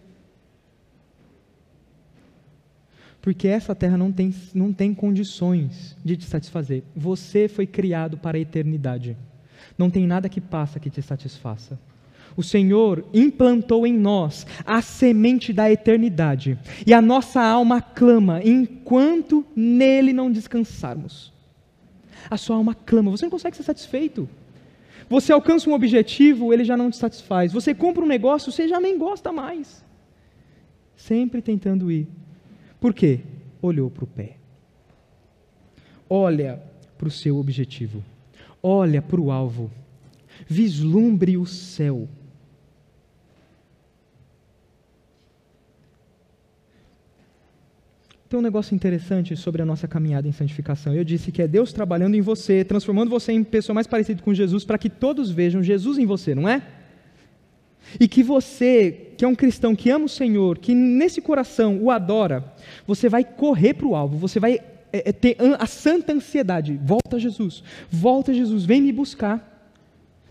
Porque 3.23 3.49
essa 3.49 3.75
terra 3.75 3.97
não 3.97 4.13
tem, 4.13 4.35
não 4.53 4.73
tem 4.73 4.93
condições 4.93 5.97
de 6.05 6.17
te 6.17 6.25
satisfazer. 6.27 6.83
Você 6.95 7.49
foi 7.49 7.67
criado 7.67 8.19
para 8.19 8.37
a 8.37 8.41
eternidade. 8.41 9.17
Não 9.79 9.89
tem 9.89 10.07
nada 10.07 10.29
que 10.29 10.41
passa 10.41 10.79
que 10.79 10.91
te 10.91 11.01
satisfaça 11.01 11.79
o 12.37 12.43
Senhor 12.43 13.05
implantou 13.13 13.87
em 13.87 13.93
nós 13.93 14.47
a 14.65 14.81
semente 14.81 15.53
da 15.53 15.71
eternidade, 15.71 16.59
e 16.87 16.95
a 16.95 17.03
nossa 17.03 17.43
alma 17.43 17.81
clama 17.81 18.41
enquanto 18.43 19.45
nele 19.55 20.13
não 20.13 20.31
descansarmos. 20.31 21.33
A 22.29 22.37
sua 22.37 22.57
alma 22.57 22.75
clama, 22.75 23.11
você 23.11 23.25
não 23.25 23.31
consegue 23.31 23.57
ser 23.57 23.63
satisfeito. 23.63 24.29
Você 25.11 25.33
alcança 25.33 25.69
um 25.69 25.75
objetivo, 25.75 26.55
ele 26.55 26.63
já 26.63 26.77
não 26.77 26.89
te 26.89 26.97
satisfaz. 26.97 27.53
Você 27.53 27.75
compra 27.75 28.05
um 28.05 28.07
negócio, 28.07 28.53
você 28.53 28.69
já 28.69 28.81
nem 28.81 28.97
gosta 28.97 29.33
mais. 29.33 29.85
Sempre 30.97 31.43
tentando 31.43 31.91
ir. 31.91 32.07
Por 32.79 32.95
quê? 32.95 33.19
Olhou 33.61 33.91
para 33.91 34.05
o 34.05 34.07
pé. 34.07 34.37
Olha 36.09 36.63
para 36.97 37.09
o 37.09 37.11
seu 37.11 37.39
objetivo. 37.39 38.05
Olha 38.63 39.03
para 39.03 39.21
o 39.21 39.33
alvo. 39.33 39.69
Vislumbre 40.47 41.37
o 41.37 41.45
céu. 41.45 42.09
Tem 48.31 48.39
um 48.39 48.43
negócio 48.43 48.77
interessante 48.77 49.37
sobre 49.37 49.61
a 49.61 49.67
nossa 49.67 49.89
caminhada 49.89 50.29
em 50.29 50.31
santificação. 50.31 50.95
Eu 50.95 51.03
disse 51.03 51.33
que 51.33 51.43
é 51.43 51.49
Deus 51.49 51.73
trabalhando 51.73 52.15
em 52.15 52.21
você, 52.21 52.63
transformando 52.63 53.11
você 53.11 53.33
em 53.33 53.43
pessoa 53.43 53.75
mais 53.75 53.89
parecida 53.89 54.23
com 54.23 54.33
Jesus, 54.33 54.65
para 54.65 54.79
que 54.79 54.89
todos 54.89 55.33
vejam 55.33 55.61
Jesus 55.61 55.99
em 55.99 56.07
você, 56.07 56.33
não 56.33 56.49
é? 56.49 56.63
E 57.99 58.07
que 58.07 58.23
você, 58.23 59.15
que 59.19 59.25
é 59.25 59.29
um 59.29 59.35
cristão 59.35 59.75
que 59.75 59.91
ama 59.91 60.05
o 60.05 60.09
Senhor, 60.09 60.59
que 60.59 60.77
nesse 60.77 61.21
coração 61.21 61.83
o 61.83 61.91
adora, 61.91 62.45
você 62.87 63.09
vai 63.09 63.25
correr 63.25 63.75
para 63.75 63.89
o 63.89 63.97
alvo, 63.97 64.17
você 64.17 64.39
vai 64.39 64.61
é, 64.93 65.09
é, 65.09 65.13
ter 65.13 65.37
a 65.59 65.67
santa 65.67 66.13
ansiedade. 66.13 66.79
Volta 66.85 67.19
Jesus, 67.19 67.65
volta 67.91 68.33
Jesus, 68.33 68.65
vem 68.65 68.81
me 68.81 68.93
buscar. 68.93 69.45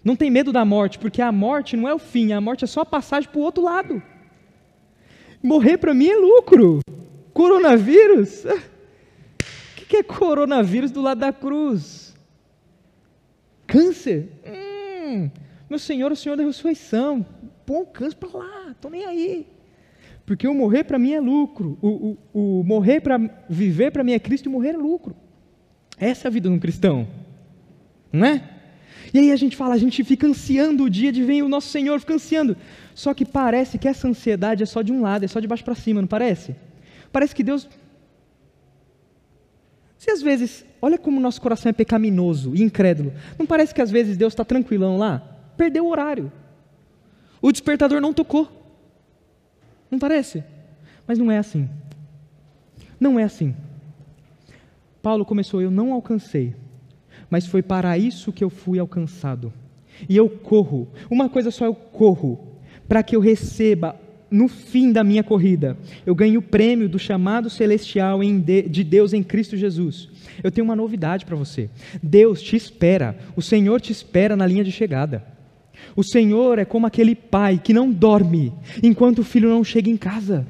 Não 0.01 0.15
tem 0.15 0.31
medo 0.31 0.53
da 0.53 0.63
morte, 0.63 0.97
porque 0.97 1.21
a 1.21 1.33
morte 1.33 1.75
não 1.75 1.85
é 1.85 1.93
o 1.93 1.99
fim, 1.99 2.31
a 2.31 2.39
morte 2.39 2.63
é 2.63 2.67
só 2.67 2.79
a 2.79 2.85
passagem 2.85 3.29
para 3.29 3.39
o 3.39 3.43
outro 3.43 3.61
lado. 3.61 4.01
Morrer 5.43 5.77
para 5.77 5.93
mim 5.93 6.07
é 6.07 6.15
lucro. 6.15 6.79
Coronavírus? 7.39 8.43
O 9.81 9.85
que 9.89 9.97
é 9.97 10.03
coronavírus 10.03 10.91
do 10.91 11.01
lado 11.01 11.21
da 11.21 11.33
cruz? 11.33 12.15
Câncer? 13.65 14.29
Hum, 14.45 15.31
meu 15.67 15.79
Senhor, 15.79 16.11
o 16.11 16.15
Senhor 16.15 16.35
da 16.35 16.43
ressurreição. 16.43 17.25
Põe 17.65 17.81
o 17.81 17.85
câncer 17.87 18.17
para 18.17 18.37
lá, 18.37 18.67
estou 18.69 18.91
nem 18.91 19.03
aí. 19.03 19.47
Porque 20.27 20.47
o 20.47 20.53
morrer 20.53 20.83
para 20.83 20.99
mim 20.99 21.13
é 21.13 21.19
lucro. 21.19 21.75
O, 21.81 21.87
o, 22.31 22.59
o 22.59 22.63
morrer 22.63 22.99
para 22.99 23.17
viver 23.49 23.89
para 23.89 24.03
mim 24.03 24.11
é 24.11 24.19
Cristo 24.19 24.45
e 24.45 24.49
morrer 24.49 24.75
é 24.75 24.77
lucro. 24.77 25.15
Essa 25.97 26.27
é 26.27 26.29
a 26.29 26.31
vida 26.31 26.47
de 26.47 26.53
um 26.53 26.59
cristão. 26.59 27.07
Não 28.13 28.27
é? 28.27 28.47
E 29.11 29.17
aí 29.17 29.31
a 29.31 29.35
gente 29.35 29.57
fala, 29.57 29.73
a 29.73 29.79
gente 29.79 30.03
fica 30.03 30.27
ansiando 30.27 30.83
o 30.83 30.89
dia 30.89 31.11
de 31.11 31.23
vir 31.23 31.41
o 31.41 31.49
nosso 31.49 31.69
Senhor, 31.69 31.99
fica 31.99 32.13
ansiando. 32.13 32.55
Só 32.93 33.11
que 33.11 33.25
parece 33.25 33.79
que 33.79 33.87
essa 33.87 34.07
ansiedade 34.07 34.61
é 34.61 34.67
só 34.67 34.83
de 34.83 34.91
um 34.91 35.01
lado, 35.01 35.25
é 35.25 35.27
só 35.27 35.39
de 35.39 35.47
baixo 35.47 35.63
para 35.63 35.73
cima, 35.73 35.99
não 35.99 36.07
parece? 36.07 36.55
Parece 37.11 37.35
que 37.35 37.43
Deus. 37.43 37.67
Se 39.97 40.11
às 40.11 40.21
vezes, 40.21 40.65
olha 40.81 40.97
como 40.97 41.19
nosso 41.19 41.41
coração 41.41 41.69
é 41.69 41.73
pecaminoso 41.73 42.55
e 42.55 42.61
incrédulo, 42.61 43.13
não 43.37 43.45
parece 43.45 43.73
que 43.73 43.81
às 43.81 43.91
vezes 43.91 44.15
Deus 44.15 44.33
está 44.33 44.45
tranquilão 44.45 44.97
lá? 44.97 45.19
Perdeu 45.57 45.85
o 45.85 45.89
horário. 45.89 46.31
O 47.41 47.51
despertador 47.51 47.99
não 47.99 48.13
tocou. 48.13 48.49
Não 49.91 49.99
parece? 49.99 50.43
Mas 51.05 51.17
não 51.17 51.31
é 51.31 51.37
assim. 51.37 51.69
Não 52.99 53.19
é 53.19 53.23
assim. 53.23 53.55
Paulo 55.01 55.25
começou, 55.25 55.61
eu 55.61 55.71
não 55.71 55.93
alcancei, 55.93 56.53
mas 57.29 57.45
foi 57.45 57.61
para 57.61 57.97
isso 57.97 58.33
que 58.33 58.43
eu 58.43 58.49
fui 58.49 58.79
alcançado. 58.79 59.51
E 60.07 60.15
eu 60.15 60.29
corro, 60.29 60.87
uma 61.09 61.29
coisa 61.29 61.51
só 61.51 61.65
eu 61.65 61.73
corro, 61.73 62.57
para 62.87 63.01
que 63.01 63.15
eu 63.15 63.19
receba 63.19 63.95
no 64.31 64.47
fim 64.47 64.91
da 64.91 65.03
minha 65.03 65.23
corrida, 65.23 65.77
eu 66.05 66.13
ganho 66.13 66.39
o 66.39 66.43
prêmio 66.43 66.87
do 66.87 66.99
chamado 66.99 67.49
celestial 67.49 68.19
de 68.21 68.83
Deus 68.83 69.13
em 69.13 69.23
Cristo 69.23 69.57
Jesus. 69.57 70.09
Eu 70.43 70.51
tenho 70.51 70.65
uma 70.65 70.75
novidade 70.75 71.25
para 71.25 71.35
você. 71.35 71.69
Deus 72.01 72.41
te 72.41 72.55
espera, 72.55 73.17
o 73.35 73.41
Senhor 73.41 73.81
te 73.81 73.91
espera 73.91 74.35
na 74.35 74.45
linha 74.45 74.63
de 74.63 74.71
chegada. 74.71 75.23
O 75.95 76.03
Senhor 76.03 76.59
é 76.59 76.65
como 76.65 76.85
aquele 76.85 77.15
pai 77.15 77.59
que 77.63 77.73
não 77.73 77.91
dorme 77.91 78.53
enquanto 78.83 79.19
o 79.19 79.23
filho 79.23 79.49
não 79.49 79.63
chega 79.63 79.89
em 79.89 79.97
casa. 79.97 80.45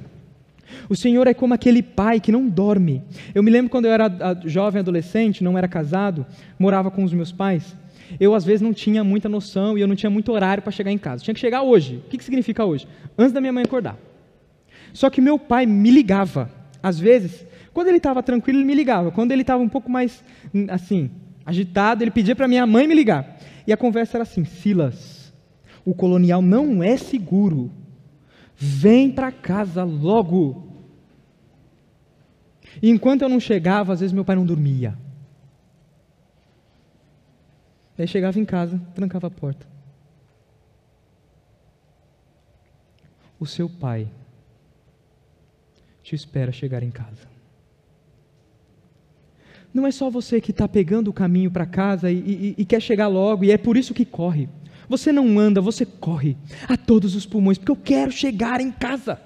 O 0.87 0.95
Senhor 0.95 1.27
é 1.27 1.33
como 1.33 1.53
aquele 1.53 1.81
pai 1.81 2.19
que 2.19 2.31
não 2.31 2.47
dorme. 2.47 3.01
Eu 3.33 3.43
me 3.43 3.51
lembro 3.51 3.71
quando 3.71 3.85
eu 3.85 3.91
era 3.91 4.09
jovem, 4.45 4.79
adolescente, 4.79 5.43
não 5.43 5.57
era 5.57 5.67
casado, 5.67 6.25
morava 6.57 6.91
com 6.91 7.03
os 7.03 7.13
meus 7.13 7.31
pais 7.31 7.75
eu 8.19 8.33
às 8.33 8.45
vezes 8.45 8.61
não 8.61 8.73
tinha 8.73 9.03
muita 9.03 9.27
noção 9.27 9.77
e 9.77 9.81
eu 9.81 9.87
não 9.87 9.95
tinha 9.95 10.09
muito 10.09 10.31
horário 10.31 10.63
para 10.63 10.71
chegar 10.71 10.91
em 10.91 10.97
casa. 10.97 11.23
Tinha 11.23 11.33
que 11.33 11.39
chegar 11.39 11.61
hoje. 11.61 11.97
O 12.05 12.09
que, 12.09 12.17
que 12.17 12.23
significa 12.23 12.63
hoje? 12.63 12.87
Antes 13.17 13.33
da 13.33 13.41
minha 13.41 13.51
mãe 13.53 13.63
acordar. 13.63 13.97
Só 14.93 15.09
que 15.09 15.21
meu 15.21 15.37
pai 15.37 15.65
me 15.65 15.91
ligava. 15.91 16.49
Às 16.81 16.99
vezes, 16.99 17.45
quando 17.73 17.87
ele 17.87 17.97
estava 17.97 18.23
tranquilo, 18.23 18.59
ele 18.59 18.65
me 18.65 18.73
ligava. 18.73 19.11
Quando 19.11 19.31
ele 19.31 19.41
estava 19.41 19.61
um 19.61 19.69
pouco 19.69 19.89
mais, 19.91 20.23
assim, 20.69 21.11
agitado, 21.45 22.03
ele 22.03 22.11
pedia 22.11 22.35
para 22.35 22.47
minha 22.47 22.65
mãe 22.65 22.87
me 22.87 22.95
ligar. 22.95 23.37
E 23.67 23.73
a 23.73 23.77
conversa 23.77 24.17
era 24.17 24.23
assim: 24.23 24.45
Silas, 24.45 25.33
o 25.85 25.93
colonial 25.93 26.41
não 26.41 26.83
é 26.83 26.97
seguro. 26.97 27.71
Vem 28.55 29.11
para 29.11 29.31
casa 29.31 29.83
logo. 29.83 30.67
E 32.81 32.89
enquanto 32.89 33.21
eu 33.21 33.29
não 33.29 33.39
chegava, 33.39 33.93
às 33.93 33.99
vezes 33.99 34.13
meu 34.13 34.25
pai 34.25 34.35
não 34.35 34.45
dormia. 34.45 34.97
Daí 37.99 38.07
chegava 38.07 38.39
em 38.39 38.45
casa, 38.45 38.81
trancava 38.95 39.27
a 39.27 39.29
porta. 39.29 39.67
O 43.37 43.45
seu 43.45 43.69
pai 43.69 44.07
te 46.01 46.15
espera 46.15 46.49
chegar 46.49 46.81
em 46.81 46.91
casa. 46.91 47.27
Não 49.73 49.85
é 49.85 49.91
só 49.91 50.09
você 50.09 50.39
que 50.39 50.51
está 50.51 50.65
pegando 50.65 51.09
o 51.09 51.13
caminho 51.13 51.51
para 51.51 51.65
casa 51.65 52.09
e, 52.09 52.19
e, 52.19 52.55
e 52.59 52.63
quer 52.63 52.81
chegar 52.81 53.09
logo, 53.09 53.43
e 53.43 53.51
é 53.51 53.57
por 53.57 53.75
isso 53.75 53.93
que 53.93 54.05
corre. 54.05 54.47
Você 54.87 55.11
não 55.11 55.37
anda, 55.37 55.59
você 55.59 55.85
corre 55.85 56.37
a 56.69 56.77
todos 56.77 57.15
os 57.15 57.25
pulmões, 57.25 57.57
porque 57.57 57.71
eu 57.71 57.75
quero 57.75 58.13
chegar 58.13 58.61
em 58.61 58.71
casa. 58.71 59.21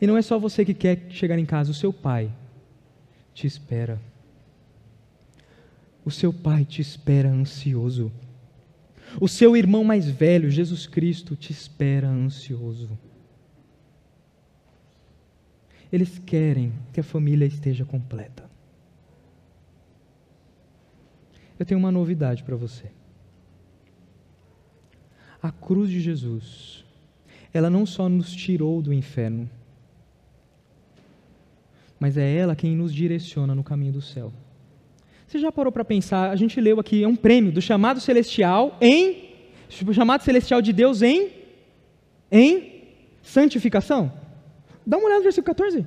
E 0.00 0.06
não 0.06 0.16
é 0.16 0.22
só 0.22 0.38
você 0.38 0.64
que 0.64 0.72
quer 0.72 1.04
chegar 1.10 1.38
em 1.38 1.44
casa, 1.44 1.70
o 1.70 1.74
seu 1.74 1.92
pai 1.92 2.32
te 3.34 3.46
espera. 3.46 4.00
O 6.04 6.10
seu 6.10 6.32
pai 6.32 6.64
te 6.64 6.80
espera 6.80 7.28
ansioso. 7.28 8.10
O 9.20 9.28
seu 9.28 9.56
irmão 9.56 9.84
mais 9.84 10.08
velho, 10.08 10.50
Jesus 10.50 10.86
Cristo, 10.86 11.36
te 11.36 11.52
espera 11.52 12.08
ansioso. 12.08 12.98
Eles 15.92 16.18
querem 16.18 16.72
que 16.92 17.00
a 17.00 17.04
família 17.04 17.44
esteja 17.44 17.84
completa. 17.84 18.50
Eu 21.58 21.66
tenho 21.66 21.78
uma 21.78 21.92
novidade 21.92 22.42
para 22.42 22.56
você. 22.56 22.90
A 25.40 25.52
cruz 25.52 25.90
de 25.90 26.00
Jesus, 26.00 26.84
ela 27.52 27.68
não 27.68 27.84
só 27.84 28.08
nos 28.08 28.34
tirou 28.34 28.80
do 28.80 28.92
inferno, 28.92 29.48
mas 32.00 32.16
é 32.16 32.36
ela 32.36 32.56
quem 32.56 32.74
nos 32.74 32.92
direciona 32.92 33.54
no 33.54 33.62
caminho 33.62 33.92
do 33.92 34.00
céu. 34.00 34.32
Você 35.32 35.38
já 35.38 35.50
parou 35.50 35.72
para 35.72 35.82
pensar? 35.82 36.30
A 36.30 36.36
gente 36.36 36.60
leu 36.60 36.78
aqui, 36.78 37.02
é 37.02 37.08
um 37.08 37.16
prêmio 37.16 37.50
do 37.50 37.62
chamado 37.62 37.98
celestial 37.98 38.76
em. 38.82 39.30
chamado 39.90 40.22
celestial 40.22 40.60
de 40.60 40.74
Deus 40.74 41.00
em. 41.00 41.30
em 42.30 42.82
santificação. 43.22 44.12
Dá 44.86 44.98
uma 44.98 45.06
olhada 45.06 45.20
no 45.20 45.24
versículo 45.24 45.46
14. 45.46 45.86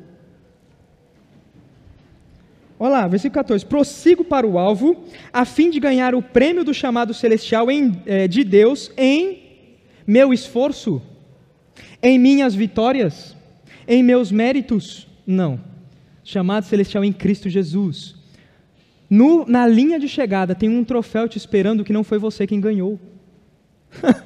Olha 2.80 2.91
lá, 2.91 3.08
versículo 3.08 3.36
14. 3.36 3.64
Prossigo 3.68 4.24
para 4.24 4.48
o 4.48 4.58
alvo, 4.58 5.06
a 5.32 5.46
fim 5.46 5.70
de 5.70 5.80
ganhar 5.80 6.16
o 6.16 6.24
prêmio 6.24 6.64
do 6.64 6.74
chamado 6.74 7.14
celestial 7.14 7.70
em, 7.70 8.02
é, 8.08 8.28
de 8.28 8.43
Deus 8.43 8.91
em 8.98 9.43
meu 10.08 10.34
esforço, 10.34 11.00
em 12.02 12.18
minhas 12.18 12.56
vitórias, 12.56 13.38
em 13.88 14.02
meus 14.02 14.32
méritos. 14.32 15.08
Não. 15.24 15.62
Chamado 16.24 16.66
celestial 16.66 17.06
em 17.06 17.14
Cristo 17.14 17.48
Jesus. 17.48 18.24
No, 19.10 19.45
na 19.45 19.68
linha 19.68 19.99
de 19.99 20.08
chegada 20.08 20.56
tem 20.56 20.70
um 20.70 20.84
troféu 20.84 21.28
te 21.28 21.38
esperando 21.38 21.84
que 21.84 21.93
não 21.93 22.03
foi 22.03 22.18
você 22.18 22.47
quem 22.47 22.60
ganhou. 22.60 22.99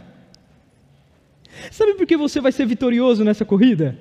Sabe 1.72 1.94
por 1.96 2.06
que 2.06 2.16
você 2.16 2.40
vai 2.40 2.52
ser 2.52 2.66
vitorioso 2.66 3.24
nessa 3.24 3.44
corrida? 3.44 3.98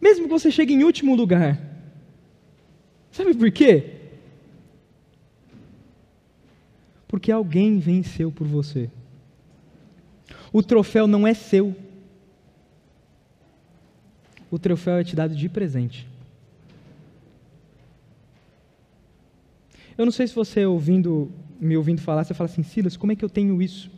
Mesmo 0.00 0.24
que 0.24 0.30
você 0.30 0.50
chegue 0.50 0.72
em 0.72 0.82
último 0.82 1.14
lugar. 1.14 1.60
Sabe 3.10 3.34
por 3.34 3.50
quê? 3.50 3.96
Porque 7.06 7.30
alguém 7.30 7.78
venceu 7.78 8.32
por 8.32 8.46
você. 8.46 8.90
O 10.52 10.62
troféu 10.62 11.06
não 11.06 11.26
é 11.26 11.34
seu. 11.34 11.76
O 14.50 14.58
troféu 14.58 14.94
é 14.94 15.04
te 15.04 15.14
dado 15.14 15.34
de 15.34 15.48
presente. 15.48 16.09
Eu 20.00 20.06
não 20.06 20.12
sei 20.12 20.26
se 20.26 20.34
você 20.34 20.64
ouvindo, 20.64 21.30
me 21.60 21.76
ouvindo 21.76 22.00
falar, 22.00 22.24
você 22.24 22.32
fala 22.32 22.48
assim, 22.48 22.62
Silas, 22.62 22.96
como 22.96 23.12
é 23.12 23.14
que 23.14 23.22
eu 23.22 23.28
tenho 23.28 23.60
isso? 23.60 23.90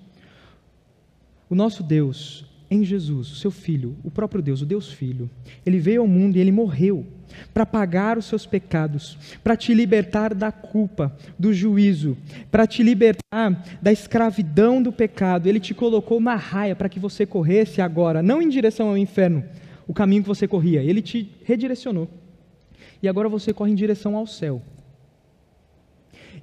O 1.48 1.54
nosso 1.54 1.80
Deus, 1.80 2.44
em 2.68 2.82
Jesus, 2.82 3.30
o 3.30 3.36
seu 3.36 3.52
Filho, 3.52 3.94
o 4.02 4.10
próprio 4.10 4.42
Deus, 4.42 4.62
o 4.62 4.66
Deus 4.66 4.92
Filho, 4.92 5.30
ele 5.64 5.78
veio 5.78 6.00
ao 6.00 6.08
mundo 6.08 6.34
e 6.34 6.40
ele 6.40 6.50
morreu 6.50 7.06
para 7.54 7.64
pagar 7.64 8.18
os 8.18 8.24
seus 8.24 8.44
pecados, 8.44 9.16
para 9.44 9.56
te 9.56 9.72
libertar 9.72 10.34
da 10.34 10.50
culpa, 10.50 11.16
do 11.38 11.54
juízo, 11.54 12.18
para 12.50 12.66
te 12.66 12.82
libertar 12.82 13.64
da 13.80 13.92
escravidão 13.92 14.82
do 14.82 14.90
pecado. 14.90 15.48
Ele 15.48 15.60
te 15.60 15.72
colocou 15.72 16.20
na 16.20 16.34
raia 16.34 16.74
para 16.74 16.88
que 16.88 16.98
você 16.98 17.24
corresse 17.24 17.80
agora, 17.80 18.24
não 18.24 18.42
em 18.42 18.48
direção 18.48 18.88
ao 18.88 18.98
inferno, 18.98 19.44
o 19.86 19.94
caminho 19.94 20.22
que 20.22 20.28
você 20.28 20.48
corria, 20.48 20.82
ele 20.82 21.00
te 21.00 21.30
redirecionou. 21.44 22.10
E 23.00 23.06
agora 23.06 23.28
você 23.28 23.52
corre 23.52 23.70
em 23.70 23.76
direção 23.76 24.16
ao 24.16 24.26
céu. 24.26 24.60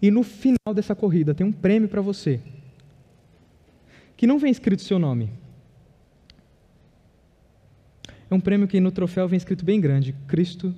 E 0.01 0.09
no 0.09 0.23
final 0.23 0.73
dessa 0.73 0.95
corrida 0.95 1.33
tem 1.33 1.45
um 1.45 1.51
prêmio 1.51 1.89
para 1.89 2.01
você, 2.01 2.39
que 4.15 4.27
não 4.27 4.39
vem 4.39 4.51
escrito 4.51 4.81
seu 4.81 4.97
nome, 4.97 5.29
é 8.29 8.35
um 8.35 8.39
prêmio 8.39 8.67
que 8.67 8.79
no 8.79 8.91
troféu 8.91 9.27
vem 9.27 9.37
escrito 9.37 9.65
bem 9.65 9.81
grande: 9.81 10.13
Cristo 10.27 10.73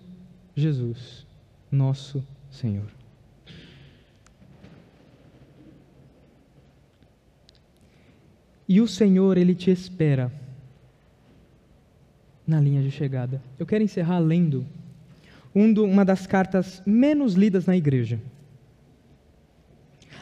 Jesus, 0.55 1.25
nosso 1.69 2.25
Senhor. 2.49 2.87
E 8.67 8.79
o 8.79 8.87
Senhor, 8.87 9.37
Ele 9.37 9.53
te 9.53 9.69
espera 9.69 10.31
na 12.47 12.59
linha 12.61 12.81
de 12.81 12.89
chegada. 12.89 13.41
Eu 13.59 13.65
quero 13.65 13.83
encerrar 13.83 14.19
lendo 14.19 14.65
um 15.53 15.73
do, 15.73 15.83
uma 15.83 16.05
das 16.05 16.25
cartas 16.25 16.81
menos 16.85 17.33
lidas 17.33 17.65
na 17.65 17.75
igreja. 17.75 18.17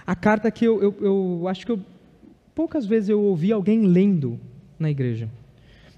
A 0.10 0.16
carta 0.16 0.49
que 0.49 0.66
eu, 0.66 0.82
eu, 0.82 0.97
eu 1.01 1.47
acho 1.47 1.64
que 1.64 1.72
eu, 1.72 1.80
poucas 2.55 2.84
vezes 2.84 3.10
eu 3.10 3.22
ouvi 3.22 3.51
alguém 3.51 3.86
lendo 3.86 4.39
na 4.80 4.89
igreja. 4.89 5.30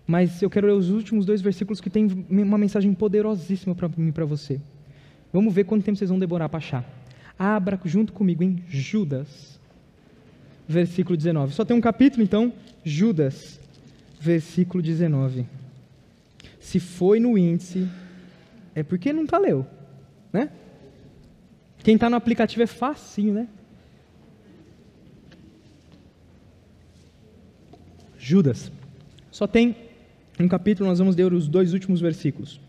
Mas 0.05 0.41
eu 0.41 0.49
quero 0.49 0.67
ler 0.67 0.73
os 0.73 0.89
últimos 0.89 1.25
dois 1.25 1.39
versículos 1.39 1.79
que 1.79 1.89
tem 1.89 2.25
uma 2.29 2.57
mensagem 2.57 2.93
poderosíssima 2.93 3.73
para 3.73 3.87
mim 3.87 4.09
e 4.09 4.11
para 4.11 4.25
você. 4.25 4.59
Vamos 5.31 5.53
ver 5.53 5.63
quanto 5.63 5.85
tempo 5.85 5.97
vocês 5.97 6.09
vão 6.09 6.19
demorar 6.19 6.49
para 6.49 6.57
achar. 6.57 6.83
Abra 7.39 7.79
junto 7.85 8.11
comigo 8.11 8.43
em 8.43 8.61
Judas, 8.67 9.57
versículo 10.67 11.15
19. 11.15 11.53
Só 11.53 11.63
tem 11.63 11.77
um 11.77 11.79
capítulo, 11.79 12.21
então, 12.21 12.51
Judas, 12.83 13.61
versículo 14.19 14.83
19. 14.83 15.45
Se 16.59 16.81
foi 16.81 17.17
no 17.17 17.37
índice, 17.37 17.87
é 18.75 18.83
porque 18.83 19.13
nunca 19.13 19.37
leu, 19.37 19.65
né? 20.33 20.49
Quem 21.81 21.95
está 21.95 22.09
no 22.09 22.17
aplicativo 22.17 22.61
é 22.61 22.67
facinho, 22.67 23.33
né? 23.33 23.47
Judas. 28.31 28.71
Só 29.29 29.45
tem 29.45 29.75
no 30.39 30.47
capítulo, 30.47 30.87
nós 30.87 30.99
vamos 30.99 31.17
ler 31.17 31.33
os 31.33 31.49
dois 31.49 31.73
últimos 31.73 31.99
versículos. 31.99 32.61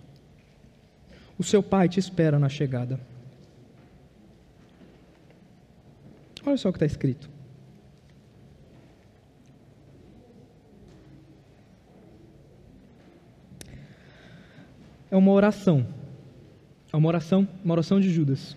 O 1.39 1.45
seu 1.45 1.63
pai 1.63 1.89
te 1.89 2.01
espera 2.01 2.37
na 2.37 2.49
chegada. 2.49 2.99
Olha 6.45 6.57
só 6.57 6.69
o 6.69 6.73
que 6.73 6.79
está 6.79 6.87
escrito. 6.87 7.31
É 15.09 15.17
uma 15.17 15.31
oração. 15.31 15.87
É 16.93 16.97
uma 16.97 17.07
oração, 17.07 17.47
uma 17.65 17.75
oração 17.75 18.01
de 18.01 18.11
Judas. 18.11 18.57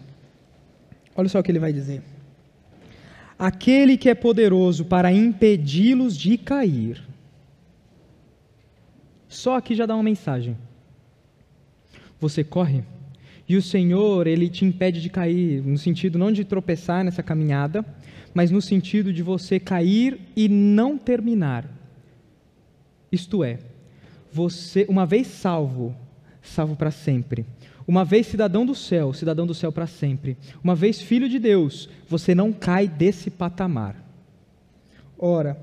Olha 1.15 1.29
só 1.29 1.39
o 1.39 1.43
que 1.43 1.51
ele 1.51 1.59
vai 1.59 1.71
dizer. 1.71 2.01
Aquele 3.37 3.97
que 3.97 4.09
é 4.09 4.15
poderoso 4.15 4.85
para 4.85 5.11
impedi-los 5.11 6.17
de 6.17 6.37
cair 6.37 7.03
só 9.35 9.57
aqui 9.57 9.75
já 9.75 9.85
dá 9.85 9.93
uma 9.93 10.03
mensagem. 10.03 10.57
Você 12.19 12.43
corre 12.43 12.83
e 13.47 13.55
o 13.55 13.61
Senhor, 13.61 14.25
ele 14.25 14.49
te 14.49 14.65
impede 14.65 15.01
de 15.01 15.09
cair, 15.09 15.61
no 15.61 15.77
sentido 15.77 16.17
não 16.17 16.31
de 16.31 16.43
tropeçar 16.43 17.03
nessa 17.03 17.21
caminhada, 17.21 17.85
mas 18.33 18.49
no 18.49 18.61
sentido 18.61 19.13
de 19.13 19.21
você 19.21 19.59
cair 19.59 20.19
e 20.35 20.49
não 20.49 20.97
terminar. 20.97 21.69
Isto 23.11 23.43
é, 23.43 23.59
você, 24.31 24.85
uma 24.89 25.05
vez 25.05 25.27
salvo, 25.27 25.95
salvo 26.41 26.75
para 26.75 26.89
sempre. 26.89 27.45
Uma 27.87 28.03
vez 28.03 28.25
cidadão 28.25 28.65
do 28.65 28.73
céu, 28.73 29.13
cidadão 29.13 29.45
do 29.45 29.53
céu 29.53 29.71
para 29.71 29.85
sempre. 29.85 30.37
Uma 30.63 30.75
vez 30.75 31.01
filho 31.01 31.29
de 31.29 31.37
Deus, 31.37 31.87
você 32.07 32.33
não 32.33 32.51
cai 32.51 32.87
desse 32.87 33.29
patamar. 33.29 33.95
Ora, 35.17 35.57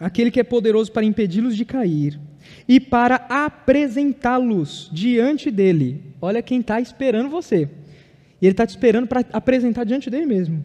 aquele 0.00 0.30
que 0.30 0.40
é 0.40 0.44
poderoso 0.44 0.90
para 0.90 1.04
impedi-los 1.04 1.54
de 1.54 1.64
cair 1.64 2.18
e 2.66 2.80
para 2.80 3.16
apresentá-los 3.28 4.88
diante 4.92 5.50
dele. 5.50 6.02
Olha 6.20 6.42
quem 6.42 6.60
está 6.60 6.80
esperando 6.80 7.28
você. 7.28 7.68
E 8.40 8.46
ele 8.46 8.52
está 8.52 8.66
te 8.66 8.70
esperando 8.70 9.06
para 9.06 9.24
apresentar 9.32 9.84
diante 9.84 10.08
dele 10.08 10.26
mesmo. 10.26 10.64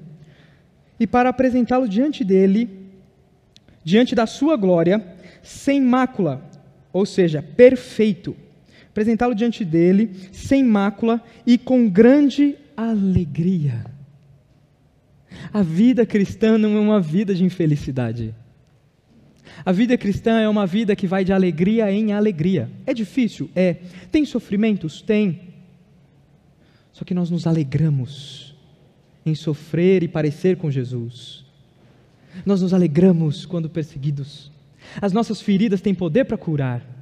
E 0.99 1.05
para 1.05 1.29
apresentá-lo 1.29 1.87
diante 1.87 2.23
dele, 2.23 2.69
diante 3.83 4.15
da 4.15 4.25
sua 4.25 4.55
glória, 4.55 5.05
sem 5.43 5.79
mácula, 5.81 6.43
ou 6.91 7.05
seja, 7.05 7.41
perfeito, 7.41 8.35
apresentá-lo 8.97 9.35
diante 9.35 9.63
dele, 9.63 10.09
sem 10.31 10.63
mácula 10.63 11.23
e 11.45 11.55
com 11.55 11.87
grande 11.87 12.55
alegria. 12.75 13.85
A 15.53 15.61
vida 15.61 16.03
cristã 16.03 16.57
não 16.57 16.75
é 16.75 16.79
uma 16.79 16.99
vida 16.99 17.35
de 17.35 17.43
infelicidade. 17.43 18.33
A 19.63 19.71
vida 19.71 19.95
cristã 19.99 20.39
é 20.39 20.49
uma 20.49 20.65
vida 20.65 20.95
que 20.95 21.05
vai 21.05 21.23
de 21.23 21.31
alegria 21.31 21.91
em 21.91 22.11
alegria. 22.11 22.71
É 22.87 22.93
difícil? 22.93 23.51
É. 23.55 23.75
Tem 24.11 24.25
sofrimentos? 24.25 24.99
Tem. 24.99 25.41
Só 26.91 27.05
que 27.05 27.13
nós 27.13 27.29
nos 27.29 27.45
alegramos 27.45 28.55
em 29.23 29.35
sofrer 29.35 30.01
e 30.01 30.07
parecer 30.07 30.57
com 30.57 30.71
Jesus. 30.71 31.45
Nós 32.43 32.63
nos 32.63 32.73
alegramos 32.73 33.45
quando 33.45 33.69
perseguidos. 33.69 34.51
As 34.99 35.13
nossas 35.13 35.39
feridas 35.39 35.81
têm 35.81 35.93
poder 35.93 36.25
para 36.25 36.37
curar. 36.37 36.96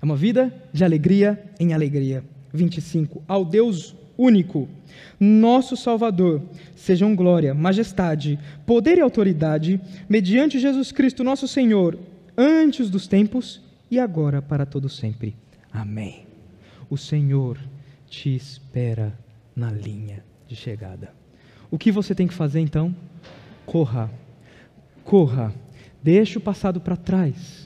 É 0.00 0.04
uma 0.04 0.16
vida 0.16 0.52
de 0.72 0.84
alegria 0.84 1.42
em 1.58 1.72
alegria. 1.74 2.24
25. 2.52 3.22
Ao 3.26 3.44
Deus 3.44 3.94
único, 4.16 4.68
nosso 5.18 5.76
Salvador, 5.76 6.42
sejam 6.74 7.14
glória, 7.14 7.54
majestade, 7.54 8.38
poder 8.66 8.98
e 8.98 9.00
autoridade, 9.00 9.80
mediante 10.08 10.58
Jesus 10.58 10.90
Cristo, 10.90 11.22
nosso 11.22 11.46
Senhor, 11.46 11.98
antes 12.36 12.90
dos 12.90 13.06
tempos 13.06 13.60
e 13.90 13.98
agora 13.98 14.42
para 14.42 14.66
todo 14.66 14.88
sempre. 14.88 15.36
Amém. 15.72 16.26
O 16.90 16.96
Senhor 16.96 17.58
te 18.08 18.34
espera 18.34 19.16
na 19.54 19.70
linha 19.70 20.24
de 20.46 20.56
chegada. 20.56 21.12
O 21.70 21.78
que 21.78 21.92
você 21.92 22.14
tem 22.14 22.26
que 22.26 22.34
fazer 22.34 22.60
então? 22.60 22.94
Corra. 23.66 24.10
Corra. 25.04 25.54
Deixe 26.02 26.38
o 26.38 26.40
passado 26.40 26.80
para 26.80 26.96
trás. 26.96 27.57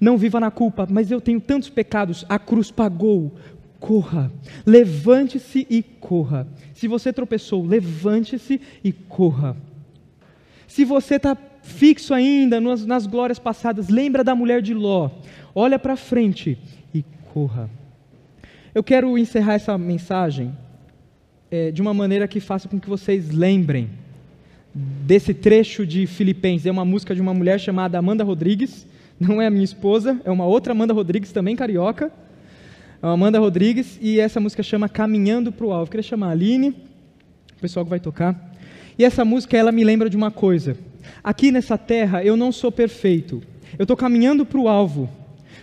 Não 0.00 0.16
viva 0.16 0.38
na 0.38 0.50
culpa, 0.50 0.86
mas 0.90 1.10
eu 1.10 1.20
tenho 1.20 1.40
tantos 1.40 1.68
pecados, 1.68 2.24
a 2.28 2.38
cruz 2.38 2.70
pagou. 2.70 3.34
Corra. 3.80 4.30
Levante-se 4.66 5.66
e 5.70 5.82
corra. 5.82 6.46
Se 6.74 6.88
você 6.88 7.12
tropeçou, 7.12 7.64
levante-se 7.64 8.60
e 8.82 8.92
corra. 8.92 9.56
Se 10.66 10.84
você 10.84 11.14
está 11.14 11.36
fixo 11.62 12.12
ainda 12.12 12.60
nas, 12.60 12.84
nas 12.84 13.06
glórias 13.06 13.38
passadas, 13.38 13.88
lembra 13.88 14.24
da 14.24 14.34
mulher 14.34 14.62
de 14.62 14.74
Ló. 14.74 15.10
Olha 15.54 15.78
para 15.78 15.96
frente 15.96 16.58
e 16.92 17.04
corra. 17.32 17.70
Eu 18.74 18.82
quero 18.82 19.16
encerrar 19.16 19.54
essa 19.54 19.76
mensagem 19.78 20.54
é, 21.50 21.70
de 21.70 21.80
uma 21.80 21.94
maneira 21.94 22.28
que 22.28 22.40
faça 22.40 22.68
com 22.68 22.78
que 22.78 22.88
vocês 22.88 23.30
lembrem 23.30 23.88
desse 24.74 25.32
trecho 25.34 25.86
de 25.86 26.06
Filipenses. 26.06 26.66
É 26.66 26.70
uma 26.70 26.84
música 26.84 27.14
de 27.14 27.20
uma 27.20 27.34
mulher 27.34 27.58
chamada 27.58 27.98
Amanda 27.98 28.24
Rodrigues. 28.24 28.86
Não 29.20 29.42
é 29.42 29.46
a 29.46 29.50
minha 29.50 29.64
esposa, 29.64 30.20
é 30.24 30.30
uma 30.30 30.46
outra 30.46 30.72
Amanda 30.72 30.94
Rodrigues, 30.94 31.32
também 31.32 31.56
carioca. 31.56 32.12
É 33.02 33.06
uma 33.06 33.14
Amanda 33.14 33.38
Rodrigues 33.38 33.98
e 34.00 34.20
essa 34.20 34.38
música 34.38 34.62
chama 34.62 34.88
Caminhando 34.88 35.50
para 35.50 35.66
o 35.66 35.72
Alvo. 35.72 35.84
Eu 35.84 35.90
queria 35.90 36.02
chamar 36.02 36.28
a 36.28 36.30
Aline, 36.30 36.70
o 36.70 37.60
pessoal 37.60 37.84
que 37.84 37.90
vai 37.90 38.00
tocar. 38.00 38.54
E 38.98 39.04
essa 39.04 39.24
música, 39.24 39.56
ela 39.56 39.72
me 39.72 39.82
lembra 39.82 40.08
de 40.08 40.16
uma 40.16 40.30
coisa. 40.30 40.76
Aqui 41.22 41.50
nessa 41.50 41.76
terra, 41.76 42.24
eu 42.24 42.36
não 42.36 42.52
sou 42.52 42.70
perfeito. 42.70 43.42
Eu 43.78 43.84
estou 43.84 43.96
caminhando 43.96 44.46
para 44.46 44.58
o 44.58 44.68
alvo. 44.68 45.08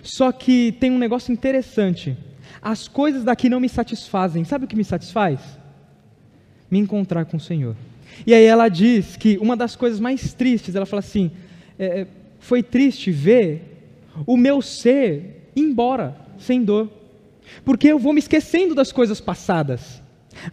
Só 0.01 0.31
que 0.31 0.73
tem 0.79 0.91
um 0.91 0.97
negócio 0.97 1.31
interessante. 1.31 2.17
As 2.61 2.87
coisas 2.87 3.23
daqui 3.23 3.49
não 3.49 3.59
me 3.59 3.69
satisfazem. 3.69 4.43
Sabe 4.43 4.65
o 4.65 4.67
que 4.67 4.75
me 4.75 4.83
satisfaz? 4.83 5.39
Me 6.69 6.79
encontrar 6.79 7.25
com 7.25 7.37
o 7.37 7.39
Senhor. 7.39 7.75
E 8.25 8.33
aí 8.33 8.43
ela 8.43 8.69
diz 8.69 9.17
que 9.17 9.37
uma 9.39 9.57
das 9.57 9.75
coisas 9.75 9.99
mais 9.99 10.33
tristes, 10.33 10.75
ela 10.75 10.85
fala 10.85 10.99
assim: 10.99 11.31
é, 11.77 12.01
é 12.01 12.07
foi 12.45 12.61
triste 12.61 13.09
ver 13.09 13.89
o 14.25 14.37
meu 14.37 14.61
ser 14.61 15.49
embora 15.55 16.15
sem 16.37 16.63
dor, 16.63 16.91
porque 17.63 17.87
eu 17.87 17.97
vou 17.97 18.13
me 18.13 18.19
esquecendo 18.19 18.75
das 18.75 18.91
coisas 18.91 19.19
passadas, 19.19 20.01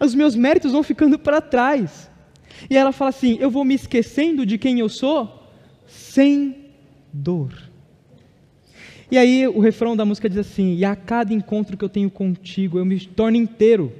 os 0.01 0.15
meus 0.15 0.35
méritos 0.35 0.71
vão 0.71 0.81
ficando 0.81 1.19
para 1.19 1.39
trás. 1.39 2.09
E 2.69 2.75
ela 2.75 2.91
fala 2.91 3.09
assim: 3.09 3.37
eu 3.39 3.51
vou 3.51 3.63
me 3.63 3.75
esquecendo 3.75 4.45
de 4.45 4.57
quem 4.57 4.79
eu 4.79 4.89
sou 4.89 5.47
sem 5.85 6.55
dor. 7.11 7.53
E 9.11 9.17
aí 9.17 9.47
o 9.47 9.59
refrão 9.59 9.95
da 9.95 10.03
música 10.03 10.27
diz 10.27 10.39
assim: 10.39 10.75
E 10.75 10.83
a 10.83 10.95
cada 10.95 11.31
encontro 11.31 11.77
que 11.77 11.85
eu 11.85 11.89
tenho 11.89 12.09
contigo, 12.09 12.79
eu 12.79 12.85
me 12.85 12.99
torno 13.05 13.37
inteiro, 13.37 13.91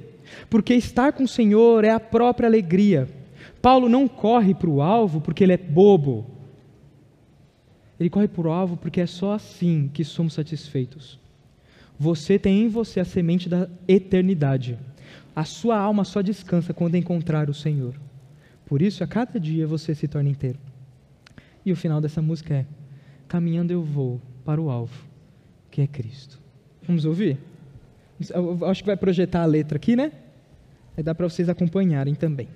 porque 0.50 0.74
estar 0.74 1.12
com 1.12 1.24
o 1.24 1.28
Senhor 1.28 1.84
é 1.84 1.90
a 1.90 2.00
própria 2.00 2.48
alegria. 2.48 3.08
Paulo 3.62 3.88
não 3.88 4.08
corre 4.08 4.52
para 4.52 4.68
o 4.68 4.82
alvo 4.82 5.20
porque 5.20 5.44
ele 5.44 5.52
é 5.52 5.58
bobo. 5.58 6.33
Ele 7.98 8.10
corre 8.10 8.28
o 8.36 8.48
alvo 8.48 8.76
porque 8.76 9.00
é 9.00 9.06
só 9.06 9.32
assim 9.32 9.90
que 9.92 10.04
somos 10.04 10.34
satisfeitos. 10.34 11.18
Você 11.98 12.38
tem 12.38 12.62
em 12.62 12.68
você 12.68 13.00
a 13.00 13.04
semente 13.04 13.48
da 13.48 13.68
eternidade. 13.86 14.78
A 15.34 15.44
sua 15.44 15.78
alma 15.78 16.04
só 16.04 16.20
descansa 16.22 16.74
quando 16.74 16.96
encontrar 16.96 17.48
o 17.48 17.54
Senhor. 17.54 17.94
Por 18.66 18.82
isso, 18.82 19.04
a 19.04 19.06
cada 19.06 19.38
dia 19.38 19.66
você 19.66 19.94
se 19.94 20.08
torna 20.08 20.28
inteiro. 20.28 20.58
E 21.64 21.72
o 21.72 21.76
final 21.76 22.00
dessa 22.00 22.20
música 22.20 22.54
é: 22.54 22.66
Caminhando 23.28 23.72
eu 23.72 23.82
vou 23.82 24.20
para 24.44 24.60
o 24.60 24.70
alvo, 24.70 25.04
que 25.70 25.80
é 25.80 25.86
Cristo. 25.86 26.40
Vamos 26.86 27.04
ouvir? 27.04 27.38
Eu 28.30 28.64
acho 28.66 28.82
que 28.82 28.86
vai 28.86 28.96
projetar 28.96 29.42
a 29.42 29.46
letra 29.46 29.76
aqui, 29.76 29.96
né? 29.96 30.12
Aí 30.96 31.02
dá 31.02 31.14
para 31.14 31.28
vocês 31.28 31.48
acompanharem 31.48 32.14
também. 32.14 32.48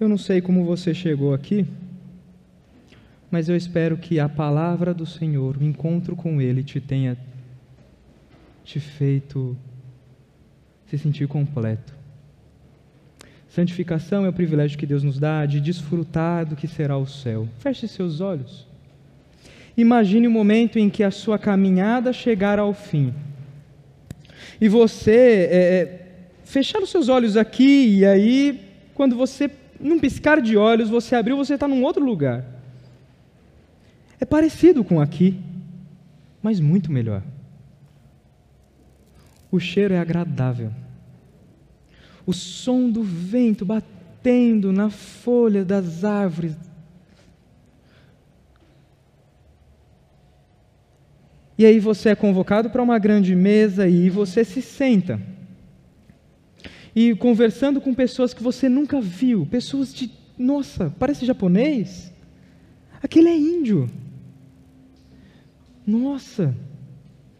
Eu 0.00 0.08
não 0.08 0.16
sei 0.16 0.40
como 0.40 0.64
você 0.64 0.94
chegou 0.94 1.34
aqui, 1.34 1.66
mas 3.30 3.50
eu 3.50 3.54
espero 3.54 3.98
que 3.98 4.18
a 4.18 4.30
palavra 4.30 4.94
do 4.94 5.04
Senhor, 5.04 5.58
o 5.58 5.62
encontro 5.62 6.16
com 6.16 6.40
Ele, 6.40 6.64
te 6.64 6.80
tenha 6.80 7.18
te 8.64 8.80
feito 8.80 9.54
se 10.86 10.96
sentir 10.96 11.28
completo. 11.28 11.94
Santificação 13.50 14.24
é 14.24 14.30
o 14.30 14.32
privilégio 14.32 14.78
que 14.78 14.86
Deus 14.86 15.02
nos 15.02 15.18
dá 15.18 15.44
de 15.44 15.60
desfrutar 15.60 16.46
do 16.46 16.56
que 16.56 16.66
será 16.66 16.96
o 16.96 17.06
céu. 17.06 17.46
Feche 17.58 17.86
seus 17.86 18.22
olhos. 18.22 18.66
Imagine 19.76 20.26
o 20.26 20.30
momento 20.30 20.78
em 20.78 20.88
que 20.88 21.04
a 21.04 21.10
sua 21.10 21.38
caminhada 21.38 22.10
chegar 22.10 22.58
ao 22.58 22.72
fim. 22.72 23.12
E 24.58 24.66
você 24.66 25.48
é, 25.50 25.58
é, 25.58 26.06
fechar 26.42 26.80
os 26.80 26.88
seus 26.88 27.10
olhos 27.10 27.36
aqui, 27.36 27.98
e 27.98 28.06
aí, 28.06 28.60
quando 28.94 29.14
você, 29.14 29.50
num 29.80 29.98
piscar 29.98 30.40
de 30.40 30.56
olhos, 30.56 30.90
você 30.90 31.16
abriu, 31.16 31.36
você 31.36 31.54
está 31.54 31.66
num 31.66 31.82
outro 31.82 32.04
lugar. 32.04 32.44
É 34.20 34.24
parecido 34.24 34.84
com 34.84 35.00
aqui, 35.00 35.40
mas 36.42 36.60
muito 36.60 36.92
melhor. 36.92 37.22
O 39.50 39.58
cheiro 39.58 39.94
é 39.94 39.98
agradável. 39.98 40.70
O 42.26 42.32
som 42.32 42.90
do 42.90 43.02
vento 43.02 43.64
batendo 43.64 44.72
na 44.72 44.90
folha 44.90 45.64
das 45.64 46.04
árvores. 46.04 46.54
E 51.56 51.64
aí 51.66 51.80
você 51.80 52.10
é 52.10 52.14
convocado 52.14 52.70
para 52.70 52.82
uma 52.82 52.98
grande 52.98 53.34
mesa 53.34 53.88
e 53.88 54.08
você 54.08 54.44
se 54.44 54.62
senta. 54.62 55.20
E 56.94 57.14
conversando 57.14 57.80
com 57.80 57.94
pessoas 57.94 58.34
que 58.34 58.42
você 58.42 58.68
nunca 58.68 59.00
viu, 59.00 59.46
pessoas 59.46 59.94
de, 59.94 60.10
nossa, 60.38 60.92
parece 60.98 61.24
japonês. 61.24 62.12
Aquele 63.02 63.28
é 63.28 63.36
índio. 63.36 63.88
Nossa, 65.86 66.54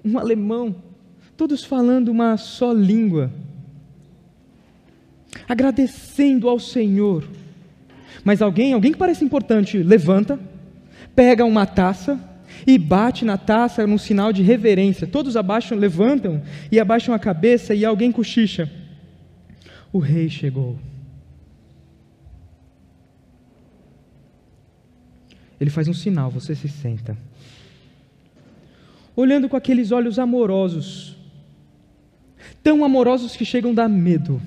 um 0.04 0.18
alemão 0.18 0.74
todos 1.36 1.64
falando 1.64 2.08
uma 2.08 2.36
só 2.36 2.70
língua, 2.70 3.30
agradecendo 5.48 6.50
ao 6.50 6.58
Senhor. 6.58 7.26
Mas 8.22 8.42
alguém, 8.42 8.74
alguém 8.74 8.92
que 8.92 8.98
parece 8.98 9.24
importante, 9.24 9.78
levanta, 9.78 10.38
pega 11.14 11.44
uma 11.44 11.64
taça 11.64 12.20
e 12.66 12.76
bate 12.76 13.24
na 13.24 13.38
taça 13.38 13.86
num 13.86 13.96
sinal 13.96 14.34
de 14.34 14.42
reverência. 14.42 15.06
Todos 15.06 15.34
abaixam, 15.34 15.78
levantam 15.78 16.42
e 16.70 16.78
abaixam 16.78 17.14
a 17.14 17.18
cabeça 17.18 17.74
e 17.74 17.86
alguém 17.86 18.12
cochicha. 18.12 18.70
O 19.92 19.98
rei 19.98 20.28
chegou. 20.28 20.78
Ele 25.60 25.70
faz 25.70 25.88
um 25.88 25.92
sinal, 25.92 26.30
você 26.30 26.54
se 26.54 26.68
senta. 26.68 27.16
Olhando 29.14 29.48
com 29.48 29.56
aqueles 29.56 29.92
olhos 29.92 30.18
amorosos, 30.18 31.16
tão 32.62 32.84
amorosos 32.84 33.36
que 33.36 33.44
chegam 33.44 33.72
a 33.72 33.74
dar 33.74 33.88
medo. 33.88 34.40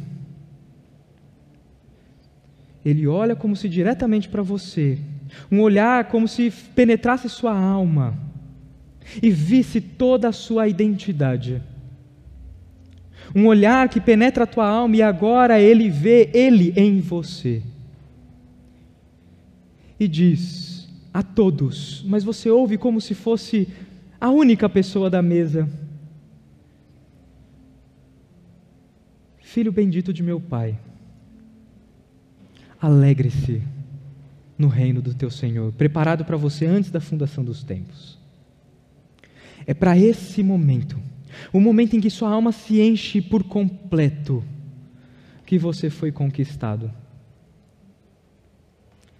Ele 2.83 3.05
olha 3.07 3.35
como 3.35 3.55
se 3.55 3.69
diretamente 3.69 4.27
para 4.27 4.41
você, 4.41 4.97
um 5.51 5.61
olhar 5.61 6.05
como 6.05 6.27
se 6.27 6.51
penetrasse 6.75 7.29
sua 7.29 7.57
alma 7.57 8.17
e 9.21 9.29
visse 9.29 9.79
toda 9.79 10.29
a 10.29 10.33
sua 10.33 10.67
identidade. 10.67 11.61
Um 13.35 13.47
olhar 13.47 13.87
que 13.89 14.01
penetra 14.01 14.43
a 14.43 14.47
tua 14.47 14.67
alma 14.67 14.95
e 14.95 15.01
agora 15.01 15.59
ele 15.59 15.89
vê 15.89 16.29
ele 16.33 16.73
em 16.75 16.99
você. 16.99 17.61
E 19.99 20.07
diz 20.07 20.89
a 21.13 21.21
todos, 21.21 22.03
mas 22.07 22.23
você 22.23 22.49
ouve 22.49 22.77
como 22.77 22.99
se 22.99 23.13
fosse 23.13 23.67
a 24.19 24.29
única 24.29 24.67
pessoa 24.67 25.09
da 25.09 25.21
mesa 25.21 25.69
Filho 29.53 29.71
bendito 29.71 30.11
de 30.11 30.23
meu 30.23 30.41
Pai, 30.41 30.75
alegre-se 32.81 33.61
no 34.57 34.67
reino 34.67 34.99
do 34.99 35.13
teu 35.13 35.29
Senhor, 35.29 35.71
preparado 35.73 36.25
para 36.25 36.35
você 36.35 36.65
antes 36.65 36.89
da 36.89 36.99
fundação 36.99 37.43
dos 37.43 37.63
tempos. 37.63 38.17
É 39.67 39.71
para 39.71 39.95
esse 39.95 40.41
momento, 40.41 40.97
o 41.51 41.59
momento 41.59 41.95
em 41.95 42.01
que 42.01 42.09
sua 42.09 42.29
alma 42.29 42.51
se 42.51 42.81
enche 42.81 43.21
por 43.21 43.43
completo, 43.43 44.43
que 45.45 45.57
você 45.57 45.89
foi 45.89 46.11
conquistado. 46.11 46.91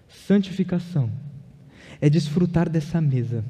Santificação 0.07 1.09
é 1.99 2.09
desfrutar 2.09 2.70
dessa 2.70 3.01
mesa 3.01 3.43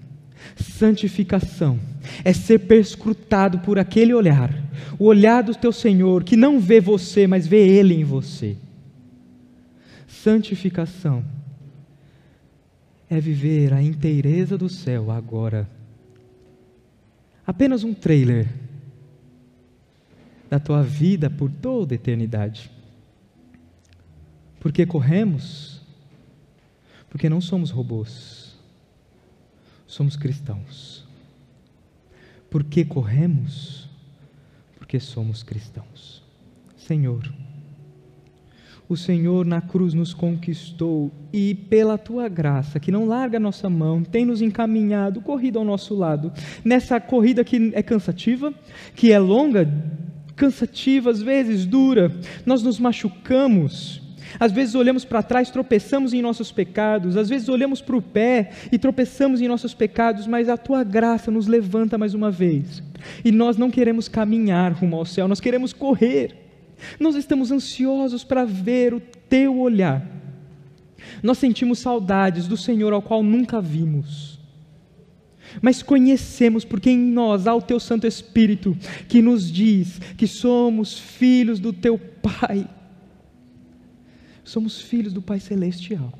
Santificação 0.57 1.79
é 2.23 2.33
ser 2.33 2.59
perscrutado 2.59 3.59
por 3.59 3.79
aquele 3.79 4.13
olhar, 4.13 4.53
o 4.99 5.05
olhar 5.05 5.41
do 5.43 5.55
teu 5.55 5.71
Senhor, 5.71 6.23
que 6.23 6.35
não 6.35 6.59
vê 6.59 6.79
você, 6.79 7.25
mas 7.25 7.47
vê 7.47 7.67
Ele 7.67 7.93
em 7.93 8.03
você. 8.03 8.57
Santificação 10.07 11.23
é 13.09 13.19
viver 13.19 13.73
a 13.73 13.81
inteireza 13.81 14.57
do 14.57 14.69
céu 14.69 15.11
agora. 15.11 15.67
Apenas 17.45 17.83
um 17.83 17.93
trailer 17.93 18.47
da 20.49 20.59
tua 20.59 20.83
vida 20.83 21.29
por 21.29 21.51
toda 21.51 21.93
a 21.93 21.95
eternidade. 21.95 22.71
Porque 24.59 24.85
corremos? 24.85 25.81
Porque 27.09 27.29
não 27.29 27.41
somos 27.41 27.69
robôs 27.69 28.43
somos 29.93 30.15
cristãos. 30.15 31.05
Por 32.49 32.63
que 32.63 32.83
corremos? 32.83 33.87
Porque 34.77 34.99
somos 34.99 35.43
cristãos. 35.43 36.23
Senhor, 36.75 37.31
o 38.87 38.97
Senhor 38.97 39.45
na 39.45 39.61
cruz 39.61 39.93
nos 39.93 40.13
conquistou 40.13 41.11
e 41.31 41.55
pela 41.55 41.97
tua 41.97 42.27
graça, 42.27 42.79
que 42.79 42.91
não 42.91 43.05
larga 43.05 43.37
a 43.37 43.39
nossa 43.39 43.69
mão, 43.69 44.03
tem 44.03 44.25
nos 44.25 44.41
encaminhado, 44.41 45.21
corrido 45.21 45.59
ao 45.59 45.65
nosso 45.65 45.95
lado, 45.95 46.31
nessa 46.63 46.99
corrida 46.99 47.43
que 47.43 47.71
é 47.73 47.81
cansativa, 47.81 48.53
que 48.95 49.11
é 49.11 49.19
longa, 49.19 49.67
cansativa, 50.35 51.09
às 51.09 51.21
vezes 51.21 51.65
dura, 51.65 52.11
nós 52.45 52.61
nos 52.61 52.79
machucamos, 52.79 54.01
às 54.39 54.51
vezes 54.51 54.75
olhamos 54.75 55.05
para 55.05 55.23
trás, 55.23 55.49
tropeçamos 55.49 56.13
em 56.13 56.21
nossos 56.21 56.51
pecados, 56.51 57.17
às 57.17 57.29
vezes 57.29 57.49
olhamos 57.49 57.81
para 57.81 57.95
o 57.95 58.01
pé 58.01 58.51
e 58.71 58.77
tropeçamos 58.77 59.41
em 59.41 59.47
nossos 59.47 59.73
pecados, 59.73 60.27
mas 60.27 60.49
a 60.49 60.57
tua 60.57 60.83
graça 60.83 61.29
nos 61.29 61.47
levanta 61.47 61.97
mais 61.97 62.13
uma 62.13 62.31
vez. 62.31 62.83
E 63.23 63.31
nós 63.31 63.57
não 63.57 63.69
queremos 63.69 64.07
caminhar 64.07 64.73
rumo 64.73 64.95
ao 64.95 65.05
céu, 65.05 65.27
nós 65.27 65.39
queremos 65.39 65.73
correr. 65.73 66.42
Nós 66.99 67.15
estamos 67.15 67.51
ansiosos 67.51 68.23
para 68.23 68.45
ver 68.45 68.93
o 68.93 68.99
teu 68.99 69.59
olhar. 69.59 70.07
Nós 71.21 71.37
sentimos 71.37 71.79
saudades 71.79 72.47
do 72.47 72.57
Senhor 72.57 72.93
ao 72.93 73.01
qual 73.01 73.23
nunca 73.23 73.61
vimos. 73.61 74.39
Mas 75.61 75.83
conhecemos 75.83 76.65
porque 76.65 76.89
em 76.89 76.97
nós 76.97 77.45
há 77.45 77.53
o 77.53 77.61
teu 77.61 77.79
Santo 77.79 78.07
Espírito 78.07 78.75
que 79.07 79.21
nos 79.21 79.51
diz 79.51 79.99
que 80.17 80.25
somos 80.25 80.97
filhos 80.97 81.59
do 81.59 81.71
teu 81.71 81.97
Pai 81.97 82.67
Somos 84.43 84.81
filhos 84.81 85.13
do 85.13 85.21
Pai 85.21 85.39
Celestial. 85.39 86.11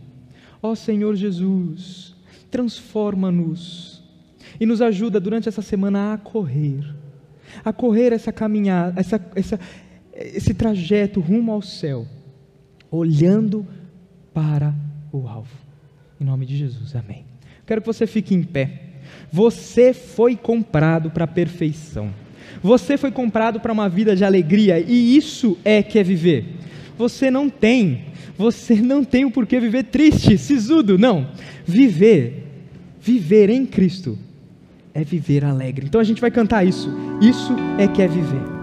Ó 0.61 0.75
Senhor 0.75 1.15
Jesus, 1.15 2.15
transforma-nos 2.49 4.01
e 4.59 4.65
nos 4.65 4.81
ajuda 4.81 5.19
durante 5.19 5.49
essa 5.49 5.61
semana 5.61 6.13
a 6.13 6.17
correr, 6.17 6.83
a 7.65 7.73
correr 7.73 8.13
essa 8.13 8.31
caminhada, 8.31 8.99
essa, 8.99 9.31
essa, 9.35 9.59
esse 10.15 10.53
trajeto 10.53 11.19
rumo 11.19 11.51
ao 11.51 11.61
céu, 11.61 12.07
olhando 12.91 13.65
para 14.33 14.73
o 15.11 15.27
alvo. 15.27 15.55
Em 16.19 16.23
nome 16.23 16.45
de 16.45 16.55
Jesus, 16.57 16.95
amém. 16.95 17.25
Quero 17.65 17.81
que 17.81 17.87
você 17.87 18.05
fique 18.05 18.33
em 18.33 18.43
pé. 18.43 18.81
Você 19.31 19.93
foi 19.93 20.35
comprado 20.35 21.09
para 21.09 21.25
a 21.25 21.27
perfeição. 21.27 22.13
Você 22.61 22.97
foi 22.97 23.11
comprado 23.11 23.59
para 23.59 23.73
uma 23.73 23.89
vida 23.89 24.15
de 24.15 24.23
alegria 24.23 24.79
e 24.79 25.17
isso 25.17 25.57
é 25.65 25.81
que 25.81 25.97
é 25.97 26.03
viver. 26.03 26.45
Você 26.97 27.31
não 27.31 27.49
tem 27.49 28.13
você 28.37 28.75
não 28.75 29.03
tem 29.03 29.25
o 29.25 29.31
porquê 29.31 29.59
viver 29.59 29.83
triste, 29.83 30.37
sisudo, 30.37 30.97
não. 30.97 31.29
Viver, 31.65 32.45
viver 32.99 33.49
em 33.49 33.65
Cristo 33.65 34.17
é 34.93 35.03
viver 35.03 35.45
alegre. 35.45 35.85
Então 35.85 36.01
a 36.01 36.03
gente 36.03 36.21
vai 36.21 36.31
cantar 36.31 36.65
isso. 36.65 36.89
Isso 37.21 37.55
é 37.77 37.87
que 37.87 38.01
é 38.01 38.07
viver. 38.07 38.62